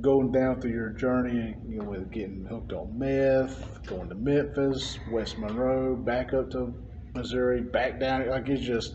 going 0.00 0.32
down 0.32 0.60
through 0.60 0.72
your 0.72 0.90
journey, 0.90 1.54
you 1.68 1.78
know, 1.78 1.84
with 1.84 2.10
getting 2.10 2.46
hooked 2.48 2.72
on 2.72 2.98
meth, 2.98 3.84
going 3.86 4.08
to 4.08 4.14
Memphis, 4.14 4.98
West 5.10 5.38
Monroe, 5.38 5.96
back 5.96 6.32
up 6.32 6.50
to 6.52 6.74
Missouri, 7.14 7.60
back 7.60 8.00
down, 8.00 8.28
like 8.28 8.48
it's 8.48 8.62
just, 8.62 8.94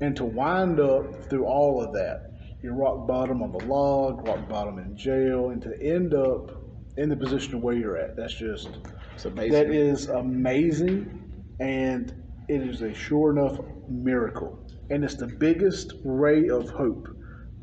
and 0.00 0.16
to 0.16 0.24
wind 0.24 0.80
up 0.80 1.28
through 1.30 1.44
all 1.44 1.82
of 1.82 1.92
that, 1.94 2.32
you're 2.62 2.74
rock 2.74 3.06
bottom 3.06 3.42
on 3.42 3.52
the 3.52 3.64
log, 3.66 4.26
rock 4.26 4.48
bottom 4.48 4.78
in 4.78 4.96
jail, 4.96 5.50
and 5.50 5.62
to 5.62 5.80
end 5.80 6.14
up 6.14 6.50
in 6.96 7.08
the 7.08 7.16
position 7.16 7.54
of 7.54 7.62
where 7.62 7.74
you're 7.74 7.96
at. 7.96 8.16
That's 8.16 8.34
just 8.34 8.68
It's 9.14 9.24
amazing. 9.24 9.52
that 9.52 9.70
is 9.70 10.08
amazing, 10.08 11.44
and 11.60 12.12
it 12.48 12.62
is 12.62 12.82
a 12.82 12.92
sure 12.94 13.30
enough 13.36 13.60
miracle, 13.88 14.58
and 14.90 15.04
it's 15.04 15.14
the 15.14 15.26
biggest 15.26 15.94
ray 16.04 16.48
of 16.48 16.70
hope 16.70 17.08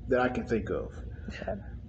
that 0.10 0.20
I 0.20 0.30
can 0.30 0.46
think 0.46 0.70
of. 0.70 0.92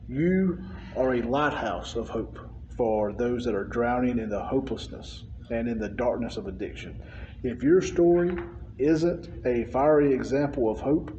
You 0.09 0.62
are 0.97 1.14
a 1.14 1.23
lighthouse 1.23 1.97
of 1.97 2.09
hope 2.09 2.39
for 2.77 3.12
those 3.12 3.45
that 3.45 3.55
are 3.55 3.64
drowning 3.64 4.18
in 4.18 4.29
the 4.29 4.43
hopelessness 4.43 5.25
and 5.51 5.68
in 5.68 5.79
the 5.79 5.89
darkness 5.89 6.37
of 6.37 6.47
addiction. 6.47 7.01
If 7.43 7.62
your 7.62 7.81
story 7.81 8.37
isn't 8.79 9.47
a 9.47 9.64
fiery 9.66 10.12
example 10.12 10.71
of 10.71 10.81
hope 10.81 11.11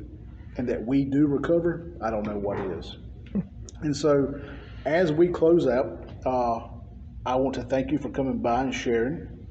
and 0.57 0.67
that 0.67 0.85
we 0.85 1.05
do 1.05 1.27
recover, 1.27 1.91
I 2.01 2.09
don't 2.09 2.25
know 2.25 2.37
what 2.37 2.59
is. 2.59 2.97
And 3.81 3.95
so, 3.95 4.39
as 4.85 5.11
we 5.11 5.27
close 5.27 5.67
out, 5.67 6.09
uh, 6.25 6.67
I 7.25 7.35
want 7.35 7.55
to 7.55 7.63
thank 7.63 7.91
you 7.91 7.97
for 7.97 8.09
coming 8.09 8.39
by 8.39 8.61
and 8.61 8.73
sharing. 8.73 9.47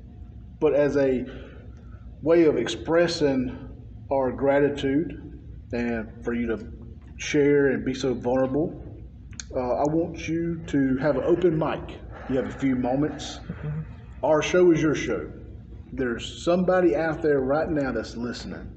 But 0.60 0.74
as 0.74 0.96
a 0.96 1.24
way 2.22 2.44
of 2.44 2.56
expressing 2.56 3.56
our 4.12 4.30
gratitude 4.30 5.40
and 5.72 6.24
for 6.24 6.34
you 6.34 6.46
to 6.48 6.79
share 7.20 7.68
and 7.68 7.84
be 7.84 7.94
so 7.94 8.14
vulnerable, 8.14 8.82
uh, 9.54 9.60
I 9.60 9.84
want 9.84 10.26
you 10.26 10.62
to 10.66 10.96
have 10.98 11.16
an 11.16 11.24
open 11.24 11.58
mic. 11.58 11.98
You 12.28 12.36
have 12.36 12.46
a 12.46 12.58
few 12.58 12.76
moments. 12.76 13.40
Our 14.22 14.42
show 14.42 14.70
is 14.72 14.80
your 14.80 14.94
show. 14.94 15.30
There's 15.92 16.42
somebody 16.44 16.96
out 16.96 17.20
there 17.22 17.40
right 17.40 17.68
now 17.68 17.92
that's 17.92 18.16
listening 18.16 18.72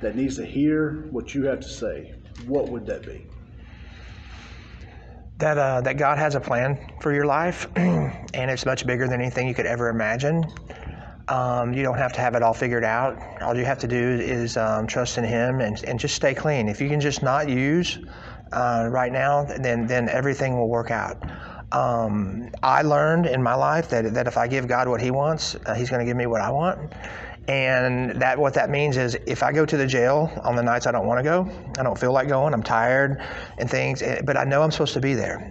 that 0.00 0.16
needs 0.16 0.36
to 0.36 0.44
hear 0.44 1.06
what 1.10 1.34
you 1.34 1.44
have 1.44 1.60
to 1.60 1.68
say. 1.68 2.14
What 2.46 2.68
would 2.70 2.86
that 2.86 3.06
be? 3.06 3.26
that 5.42 5.58
uh, 5.58 5.80
that 5.80 5.96
God 5.96 6.18
has 6.18 6.36
a 6.36 6.40
plan 6.40 6.78
for 7.00 7.12
your 7.12 7.26
life, 7.26 7.66
and 7.76 8.50
it's 8.50 8.64
much 8.64 8.86
bigger 8.86 9.08
than 9.08 9.20
anything 9.20 9.48
you 9.48 9.54
could 9.54 9.66
ever 9.66 9.88
imagine. 9.88 10.44
Um, 11.28 11.72
you 11.72 11.82
don't 11.82 11.98
have 11.98 12.12
to 12.14 12.20
have 12.20 12.34
it 12.34 12.42
all 12.42 12.54
figured 12.54 12.84
out. 12.84 13.18
All 13.42 13.56
you 13.56 13.64
have 13.64 13.78
to 13.80 13.88
do 13.88 13.96
is 13.96 14.56
um, 14.56 14.86
trust 14.86 15.18
in 15.18 15.24
Him 15.24 15.60
and, 15.60 15.82
and 15.84 15.98
just 15.98 16.14
stay 16.14 16.34
clean. 16.34 16.68
If 16.68 16.80
you 16.80 16.88
can 16.88 17.00
just 17.00 17.22
not 17.22 17.48
use 17.48 17.98
uh, 18.52 18.88
right 18.90 19.12
now, 19.12 19.44
then 19.44 19.86
then 19.86 20.08
everything 20.08 20.56
will 20.56 20.68
work 20.68 20.90
out. 20.90 21.22
Um, 21.72 22.50
I 22.62 22.82
learned 22.82 23.26
in 23.26 23.42
my 23.42 23.54
life 23.54 23.88
that 23.90 24.12
that 24.14 24.26
if 24.26 24.36
I 24.36 24.48
give 24.48 24.66
God 24.66 24.88
what 24.88 25.00
He 25.00 25.10
wants, 25.10 25.54
uh, 25.66 25.74
He's 25.74 25.90
going 25.90 26.00
to 26.00 26.06
give 26.06 26.16
me 26.16 26.26
what 26.26 26.40
I 26.40 26.50
want. 26.50 26.92
And 27.48 28.20
that 28.22 28.38
what 28.38 28.54
that 28.54 28.70
means 28.70 28.96
is 28.96 29.16
if 29.26 29.42
I 29.42 29.52
go 29.52 29.66
to 29.66 29.76
the 29.76 29.86
jail 29.86 30.30
on 30.44 30.54
the 30.54 30.62
nights 30.62 30.86
I 30.86 30.92
don't 30.92 31.06
want 31.06 31.18
to 31.18 31.24
go, 31.24 31.50
I 31.78 31.82
don't 31.82 31.98
feel 31.98 32.12
like 32.12 32.28
going, 32.28 32.54
I'm 32.54 32.62
tired 32.62 33.20
and 33.58 33.68
things, 33.68 34.00
eh, 34.00 34.20
but 34.24 34.36
I 34.36 34.44
know 34.44 34.62
I'm 34.62 34.70
supposed 34.70 34.94
to 34.94 35.00
be 35.00 35.14
there. 35.14 35.50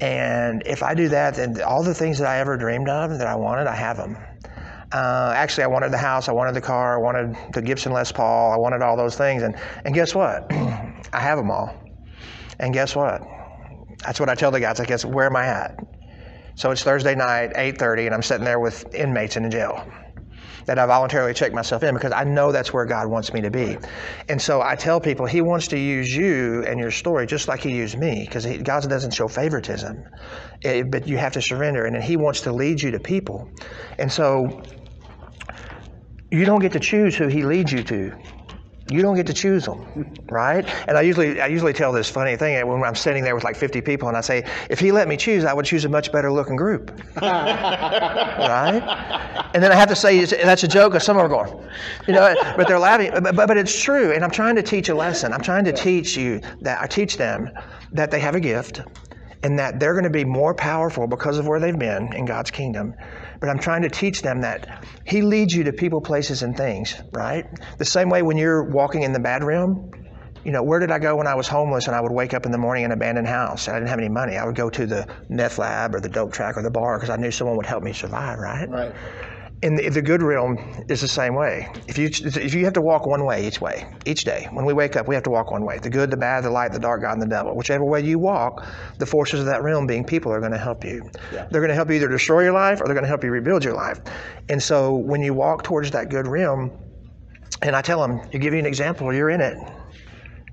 And 0.00 0.62
if 0.66 0.82
I 0.82 0.94
do 0.94 1.08
that, 1.08 1.34
then 1.34 1.60
all 1.62 1.82
the 1.82 1.94
things 1.94 2.18
that 2.18 2.28
I 2.28 2.38
ever 2.38 2.56
dreamed 2.56 2.88
of 2.88 3.18
that 3.18 3.26
I 3.26 3.34
wanted, 3.34 3.66
I 3.66 3.74
have 3.74 3.96
them. 3.96 4.16
Uh, 4.92 5.32
actually, 5.34 5.64
I 5.64 5.66
wanted 5.66 5.92
the 5.92 5.98
house, 5.98 6.28
I 6.28 6.32
wanted 6.32 6.54
the 6.54 6.60
car, 6.60 6.98
I 6.98 7.02
wanted 7.02 7.36
the 7.52 7.62
Gibson 7.62 7.92
Les 7.92 8.12
Paul, 8.12 8.52
I 8.52 8.56
wanted 8.56 8.82
all 8.82 8.96
those 8.96 9.16
things. 9.16 9.42
And, 9.42 9.56
and 9.84 9.94
guess 9.94 10.14
what? 10.14 10.46
I 10.52 11.20
have 11.20 11.38
them 11.38 11.50
all. 11.50 11.74
And 12.58 12.72
guess 12.72 12.94
what? 12.94 13.22
That's 14.04 14.20
what 14.20 14.28
I 14.28 14.34
tell 14.34 14.50
the 14.50 14.60
guys. 14.60 14.78
I 14.80 14.84
guess 14.84 15.04
where 15.04 15.26
am 15.26 15.36
I 15.36 15.46
at? 15.46 15.78
So 16.54 16.70
it's 16.70 16.82
Thursday 16.82 17.14
night, 17.14 17.52
8:30, 17.54 18.06
and 18.06 18.14
I'm 18.14 18.22
sitting 18.22 18.44
there 18.44 18.60
with 18.60 18.94
inmates 18.94 19.36
in 19.36 19.42
the 19.42 19.48
jail 19.48 19.86
that 20.66 20.78
I 20.78 20.86
voluntarily 20.86 21.32
check 21.32 21.52
myself 21.52 21.82
in 21.82 21.94
because 21.94 22.12
I 22.12 22.24
know 22.24 22.52
that's 22.52 22.72
where 22.72 22.84
God 22.84 23.08
wants 23.08 23.32
me 23.32 23.40
to 23.42 23.50
be. 23.50 23.78
And 24.28 24.40
so 24.40 24.60
I 24.60 24.76
tell 24.76 25.00
people 25.00 25.26
He 25.26 25.40
wants 25.40 25.68
to 25.68 25.78
use 25.78 26.14
you 26.14 26.64
and 26.66 26.78
your 26.78 26.90
story 26.90 27.26
just 27.26 27.48
like 27.48 27.60
He 27.60 27.70
used 27.70 27.98
me 27.98 28.24
because 28.26 28.46
God 28.58 28.88
doesn't 28.88 29.12
show 29.12 29.28
favoritism, 29.28 30.04
Eh, 30.64 30.82
but 30.82 31.06
you 31.06 31.16
have 31.16 31.32
to 31.32 31.42
surrender, 31.42 31.86
and 31.86 32.02
He 32.02 32.16
wants 32.16 32.42
to 32.42 32.52
lead 32.52 32.80
you 32.82 32.90
to 32.92 33.00
people. 33.00 33.48
And 33.98 34.10
so 34.10 34.62
you 36.30 36.44
don't 36.44 36.60
get 36.60 36.72
to 36.72 36.80
choose 36.80 37.16
who 37.16 37.28
He 37.28 37.44
leads 37.44 37.72
you 37.72 37.82
to. 37.84 38.12
You 38.88 39.02
don't 39.02 39.16
get 39.16 39.26
to 39.26 39.34
choose 39.34 39.64
them, 39.64 40.14
right? 40.30 40.64
And 40.86 40.96
I 40.96 41.00
usually, 41.00 41.40
I 41.40 41.48
usually 41.48 41.72
tell 41.72 41.90
this 41.90 42.08
funny 42.08 42.36
thing 42.36 42.54
eh, 42.54 42.62
when 42.62 42.84
I'm 42.84 42.94
sitting 42.94 43.24
there 43.24 43.34
with 43.34 43.42
like 43.42 43.56
50 43.56 43.80
people, 43.80 44.06
and 44.06 44.16
I 44.16 44.20
say, 44.20 44.44
if 44.70 44.78
he 44.78 44.92
let 44.92 45.08
me 45.08 45.16
choose, 45.16 45.44
I 45.44 45.52
would 45.52 45.64
choose 45.64 45.84
a 45.84 45.88
much 45.88 46.12
better 46.12 46.30
looking 46.30 46.54
group, 46.54 46.92
right? 47.20 48.80
And 49.54 49.62
then 49.62 49.72
I 49.72 49.74
have 49.74 49.88
to 49.88 49.96
say 49.96 50.24
that's 50.24 50.62
a 50.62 50.68
joke, 50.68 50.92
because 50.92 51.04
some 51.04 51.16
of 51.16 51.28
them 51.28 51.32
are 51.32 51.46
going, 51.46 51.68
you 52.06 52.14
know, 52.14 52.32
but 52.56 52.68
they're 52.68 52.78
laughing. 52.78 53.10
But, 53.12 53.34
but, 53.34 53.48
but 53.48 53.56
it's 53.56 53.82
true, 53.82 54.12
and 54.12 54.22
I'm 54.22 54.30
trying 54.30 54.54
to 54.54 54.62
teach 54.62 54.88
a 54.88 54.94
lesson. 54.94 55.32
I'm 55.32 55.42
trying 55.42 55.64
to 55.64 55.72
teach 55.72 56.16
you 56.16 56.40
that 56.60 56.80
I 56.80 56.86
teach 56.86 57.16
them 57.16 57.50
that 57.90 58.12
they 58.12 58.20
have 58.20 58.36
a 58.36 58.40
gift, 58.40 58.82
and 59.42 59.58
that 59.58 59.80
they're 59.80 59.94
going 59.94 60.04
to 60.04 60.10
be 60.10 60.24
more 60.24 60.54
powerful 60.54 61.08
because 61.08 61.38
of 61.38 61.46
where 61.48 61.58
they've 61.58 61.78
been 61.78 62.12
in 62.12 62.24
God's 62.24 62.52
kingdom. 62.52 62.94
But 63.40 63.48
I'm 63.48 63.58
trying 63.58 63.82
to 63.82 63.90
teach 63.90 64.22
them 64.22 64.40
that 64.42 64.84
He 65.04 65.22
leads 65.22 65.54
you 65.54 65.64
to 65.64 65.72
people, 65.72 66.00
places, 66.00 66.42
and 66.42 66.56
things, 66.56 66.94
right? 67.12 67.44
The 67.78 67.84
same 67.84 68.08
way 68.08 68.22
when 68.22 68.36
you're 68.36 68.64
walking 68.64 69.02
in 69.02 69.12
the 69.12 69.20
bad 69.20 69.44
realm, 69.44 69.90
you 70.44 70.52
know, 70.52 70.62
where 70.62 70.78
did 70.78 70.92
I 70.92 71.00
go 71.00 71.16
when 71.16 71.26
I 71.26 71.34
was 71.34 71.48
homeless 71.48 71.88
and 71.88 71.96
I 71.96 72.00
would 72.00 72.12
wake 72.12 72.32
up 72.32 72.46
in 72.46 72.52
the 72.52 72.58
morning 72.58 72.84
in 72.84 72.92
an 72.92 72.98
abandoned 72.98 73.26
house 73.26 73.66
and 73.66 73.76
I 73.76 73.80
didn't 73.80 73.90
have 73.90 73.98
any 73.98 74.08
money? 74.08 74.36
I 74.36 74.44
would 74.44 74.54
go 74.54 74.70
to 74.70 74.86
the 74.86 75.06
meth 75.28 75.58
lab 75.58 75.94
or 75.94 76.00
the 76.00 76.08
dope 76.08 76.32
track 76.32 76.56
or 76.56 76.62
the 76.62 76.70
bar 76.70 76.96
because 76.96 77.10
I 77.10 77.16
knew 77.16 77.32
someone 77.32 77.56
would 77.56 77.66
help 77.66 77.82
me 77.82 77.92
survive, 77.92 78.38
right? 78.38 78.68
Right. 78.70 78.94
In 79.66 79.74
the, 79.74 79.88
the 79.88 80.00
good 80.00 80.22
realm 80.22 80.56
is 80.88 81.00
the 81.00 81.08
same 81.08 81.34
way. 81.34 81.68
If 81.88 81.98
you 81.98 82.06
if 82.06 82.54
you 82.54 82.64
have 82.64 82.74
to 82.74 82.80
walk 82.80 83.04
one 83.04 83.24
way 83.24 83.46
each 83.46 83.60
way 83.60 83.84
each 84.04 84.24
day, 84.24 84.46
when 84.52 84.64
we 84.64 84.72
wake 84.72 84.94
up, 84.94 85.08
we 85.08 85.14
have 85.16 85.24
to 85.24 85.30
walk 85.30 85.50
one 85.50 85.64
way: 85.64 85.78
the 85.78 85.90
good, 85.90 86.08
the 86.08 86.16
bad, 86.16 86.44
the 86.44 86.50
light, 86.50 86.72
the 86.72 86.78
dark, 86.78 87.02
God, 87.02 87.14
and 87.14 87.22
the 87.22 87.26
devil. 87.26 87.54
Whichever 87.56 87.84
way 87.84 88.00
you 88.00 88.20
walk, 88.20 88.64
the 88.98 89.06
forces 89.06 89.40
of 89.40 89.46
that 89.46 89.64
realm, 89.64 89.86
being 89.86 90.04
people, 90.04 90.32
are 90.32 90.38
going 90.38 90.52
to 90.52 90.58
help 90.58 90.84
you. 90.84 91.10
Yeah. 91.32 91.48
They're 91.50 91.60
going 91.60 91.70
to 91.70 91.74
help 91.74 91.88
you 91.88 91.96
either 91.96 92.08
destroy 92.08 92.44
your 92.44 92.52
life 92.52 92.80
or 92.80 92.84
they're 92.84 92.94
going 92.94 93.04
to 93.04 93.08
help 93.08 93.24
you 93.24 93.30
rebuild 93.30 93.64
your 93.64 93.74
life. 93.74 94.00
And 94.48 94.62
so 94.62 94.94
when 94.94 95.20
you 95.20 95.34
walk 95.34 95.64
towards 95.64 95.90
that 95.90 96.10
good 96.10 96.28
realm, 96.28 96.70
and 97.60 97.74
I 97.74 97.82
tell 97.82 98.00
them, 98.00 98.20
you 98.32 98.38
give 98.38 98.52
you 98.52 98.60
an 98.60 98.66
example, 98.66 99.12
you're 99.12 99.30
in 99.30 99.40
it. 99.40 99.58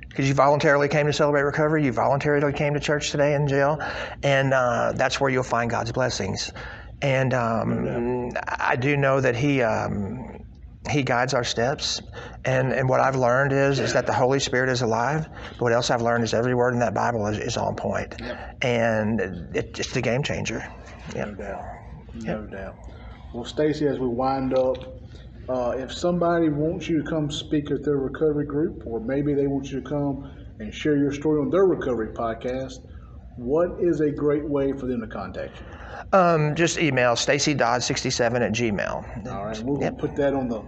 Because 0.10 0.28
you 0.28 0.36
voluntarily 0.36 0.88
came 0.88 1.08
to 1.08 1.14
celebrate 1.14 1.42
recovery, 1.42 1.84
you 1.84 1.92
voluntarily 1.92 2.54
came 2.54 2.76
to 2.76 2.80
church 2.80 3.10
today 3.10 3.34
in 3.34 3.48
jail, 3.48 3.80
and 4.22 4.54
uh, 4.54 4.94
that's 4.96 5.20
where 5.20 5.32
you'll 5.32 5.42
find 5.42 5.72
God's 5.72 5.92
blessings. 5.92 6.52
And 7.04 7.34
um, 7.34 8.32
I 8.48 8.78
do 8.78 8.96
know 8.96 9.20
that 9.20 9.36
He 9.36 9.62
um, 9.62 10.40
He 10.90 11.04
guides 11.04 11.34
our 11.34 11.44
steps, 11.44 12.02
and 12.46 12.72
and 12.72 12.88
what 12.88 13.02
I've 13.02 13.18
learned 13.18 13.52
is 13.52 13.80
is 13.80 13.92
that 13.94 14.06
the 14.06 14.14
Holy 14.14 14.40
Spirit 14.40 14.70
is 14.70 14.82
alive. 14.82 15.28
But 15.30 15.62
what 15.62 15.74
else 15.74 15.92
I've 15.92 16.02
learned 16.02 16.24
is 16.24 16.34
every 16.34 16.56
word 16.56 16.74
in 16.74 16.80
that 16.80 16.94
Bible 16.94 17.28
is, 17.28 17.38
is 17.40 17.58
on 17.58 17.76
point, 17.76 18.16
and 18.62 19.20
it, 19.54 19.78
it's 19.78 19.92
the 19.92 20.02
game 20.02 20.24
changer. 20.24 20.66
No 21.14 21.36
doubt. 21.36 21.66
No 22.16 22.48
doubt. 22.48 22.78
Well, 23.34 23.44
Stacy, 23.46 23.86
as 23.88 24.00
we 24.00 24.08
wind 24.08 24.54
up, 24.54 24.78
uh, 25.50 25.74
if 25.76 25.92
somebody 25.92 26.48
wants 26.48 26.88
you 26.88 27.04
to 27.04 27.10
come 27.10 27.30
speak 27.30 27.70
at 27.70 27.84
their 27.84 27.98
recovery 27.98 28.46
group, 28.46 28.84
or 28.86 29.02
maybe 29.02 29.34
they 29.34 29.48
want 29.48 29.70
you 29.72 29.82
to 29.82 29.90
come 29.90 30.32
and 30.60 30.74
share 30.74 30.96
your 30.96 31.12
story 31.12 31.42
on 31.42 31.50
their 31.50 31.66
recovery 31.66 32.14
podcast, 32.14 32.76
what 33.36 33.78
is 33.80 34.02
a 34.02 34.12
great 34.12 34.48
way 34.48 34.74
for 34.74 34.86
them 34.86 35.02
to 35.02 35.08
contact 35.08 35.60
you? 35.60 36.18
Um, 36.18 36.56
just 36.56 36.78
email 36.78 37.14
stacydodd67 37.14 38.42
at 38.42 38.52
gmail. 38.52 39.28
All 39.32 39.46
right, 39.46 39.66
going 39.66 39.82
to 39.82 39.92
put 39.92 40.16
that 40.16 40.34
on 40.34 40.50
the 40.50 40.64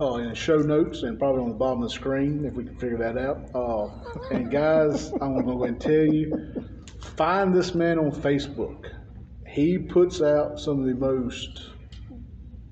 uh, 0.00 0.14
in 0.16 0.28
the 0.28 0.34
show 0.34 0.58
notes 0.58 1.02
and 1.02 1.18
probably 1.18 1.42
on 1.42 1.48
the 1.48 1.54
bottom 1.54 1.82
of 1.82 1.88
the 1.88 1.94
screen 1.94 2.44
if 2.44 2.54
we 2.54 2.64
can 2.64 2.76
figure 2.78 2.98
that 2.98 3.18
out. 3.18 3.50
Uh, 3.54 3.88
and 4.30 4.50
guys, 4.50 5.12
I'm 5.20 5.34
going 5.34 5.46
to 5.46 5.52
go 5.52 5.64
and 5.64 5.80
tell 5.80 6.04
you, 6.04 6.64
find 7.16 7.54
this 7.54 7.74
man 7.74 7.98
on 7.98 8.10
Facebook. 8.12 8.90
He 9.48 9.78
puts 9.78 10.20
out 10.20 10.58
some 10.58 10.80
of 10.80 10.86
the 10.86 10.94
most 10.94 11.70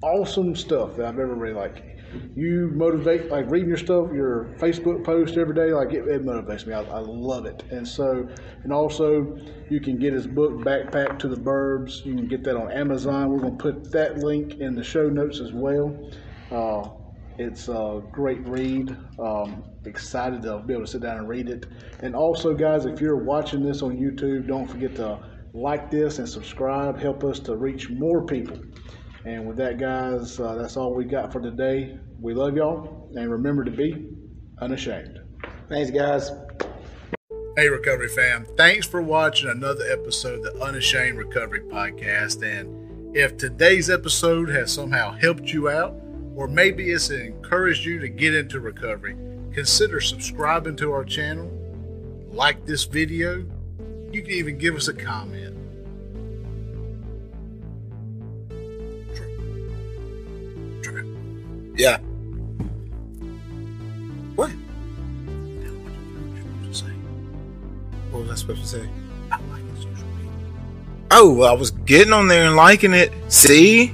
awesome 0.02 0.54
stuff 0.56 0.96
that 0.96 1.06
I've 1.06 1.18
ever 1.18 1.34
read. 1.34 1.54
Like 1.54 1.91
you 2.34 2.70
motivate, 2.74 3.30
like 3.30 3.50
reading 3.50 3.68
your 3.68 3.78
stuff, 3.78 4.12
your 4.12 4.46
Facebook 4.58 5.04
post 5.04 5.36
every 5.36 5.54
day, 5.54 5.72
like 5.72 5.92
it, 5.92 6.06
it 6.08 6.24
motivates 6.24 6.66
me. 6.66 6.74
I, 6.74 6.82
I, 6.82 6.98
love 6.98 7.46
it. 7.46 7.62
And 7.70 7.86
so, 7.86 8.28
and 8.62 8.72
also 8.72 9.38
you 9.70 9.80
can 9.80 9.98
get 9.98 10.12
his 10.12 10.26
book, 10.26 10.52
Backpack 10.52 11.18
to 11.20 11.28
the 11.28 11.36
Burbs. 11.36 12.04
You 12.04 12.14
can 12.14 12.28
get 12.28 12.44
that 12.44 12.56
on 12.56 12.70
Amazon. 12.70 13.30
We're 13.30 13.40
going 13.40 13.56
to 13.56 13.62
put 13.62 13.90
that 13.92 14.18
link 14.18 14.60
in 14.60 14.74
the 14.74 14.84
show 14.84 15.08
notes 15.08 15.40
as 15.40 15.52
well. 15.52 16.10
Uh, 16.50 16.88
it's 17.38 17.68
a 17.68 18.02
great 18.12 18.46
read. 18.46 18.96
Um, 19.18 19.64
excited 19.84 20.42
to 20.42 20.58
be 20.58 20.74
able 20.74 20.84
to 20.84 20.90
sit 20.90 21.02
down 21.02 21.18
and 21.18 21.28
read 21.28 21.48
it. 21.48 21.66
And 22.00 22.14
also, 22.14 22.54
guys, 22.54 22.84
if 22.84 23.00
you're 23.00 23.16
watching 23.16 23.62
this 23.62 23.82
on 23.82 23.96
YouTube, 23.96 24.46
don't 24.46 24.68
forget 24.68 24.94
to 24.96 25.18
like 25.54 25.90
this 25.90 26.18
and 26.18 26.28
subscribe. 26.28 26.98
Help 26.98 27.24
us 27.24 27.38
to 27.40 27.56
reach 27.56 27.90
more 27.90 28.24
people. 28.24 28.58
And 29.24 29.46
with 29.46 29.56
that, 29.58 29.78
guys, 29.78 30.40
uh, 30.40 30.54
that's 30.54 30.76
all 30.76 30.94
we 30.94 31.04
got 31.04 31.32
for 31.32 31.40
today. 31.40 31.98
We 32.20 32.34
love 32.34 32.56
y'all, 32.56 33.08
and 33.14 33.30
remember 33.30 33.64
to 33.64 33.70
be 33.70 34.08
unashamed. 34.60 35.20
Thanks, 35.68 35.90
guys. 35.90 36.30
Hey, 37.56 37.68
Recovery 37.68 38.08
fam. 38.08 38.46
Thanks 38.56 38.86
for 38.86 39.02
watching 39.02 39.50
another 39.50 39.84
episode 39.92 40.44
of 40.44 40.54
the 40.54 40.64
Unashamed 40.64 41.18
Recovery 41.18 41.60
Podcast. 41.60 42.42
And 42.42 43.16
if 43.16 43.36
today's 43.36 43.90
episode 43.90 44.48
has 44.48 44.72
somehow 44.72 45.12
helped 45.12 45.52
you 45.52 45.68
out, 45.68 45.94
or 46.34 46.48
maybe 46.48 46.90
it's 46.90 47.10
encouraged 47.10 47.84
you 47.84 47.98
to 48.00 48.08
get 48.08 48.34
into 48.34 48.58
recovery, 48.58 49.16
consider 49.52 50.00
subscribing 50.00 50.76
to 50.76 50.92
our 50.92 51.04
channel, 51.04 51.50
like 52.30 52.64
this 52.64 52.84
video. 52.84 53.44
You 54.10 54.22
can 54.22 54.30
even 54.30 54.58
give 54.58 54.74
us 54.74 54.88
a 54.88 54.94
comment. 54.94 55.61
Yeah. 61.74 61.98
What? 64.34 64.50
What 68.10 68.22
was 68.22 68.30
I 68.30 68.34
supposed 68.34 68.62
to 68.62 68.66
say? 68.66 68.88
Oh, 71.10 71.34
well, 71.34 71.50
I 71.50 71.52
was 71.52 71.70
getting 71.70 72.12
on 72.12 72.28
there 72.28 72.46
and 72.46 72.56
liking 72.56 72.94
it. 72.94 73.12
See? 73.28 73.92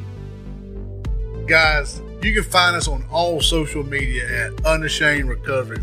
Guys, 1.47 2.01
you 2.22 2.33
can 2.33 2.45
find 2.45 2.76
us 2.76 2.87
on 2.89 3.05
all 3.11 3.41
social 3.41 3.83
media 3.83 4.47
at 4.47 4.66
Unashamed 4.66 5.29
Recovery 5.29 5.83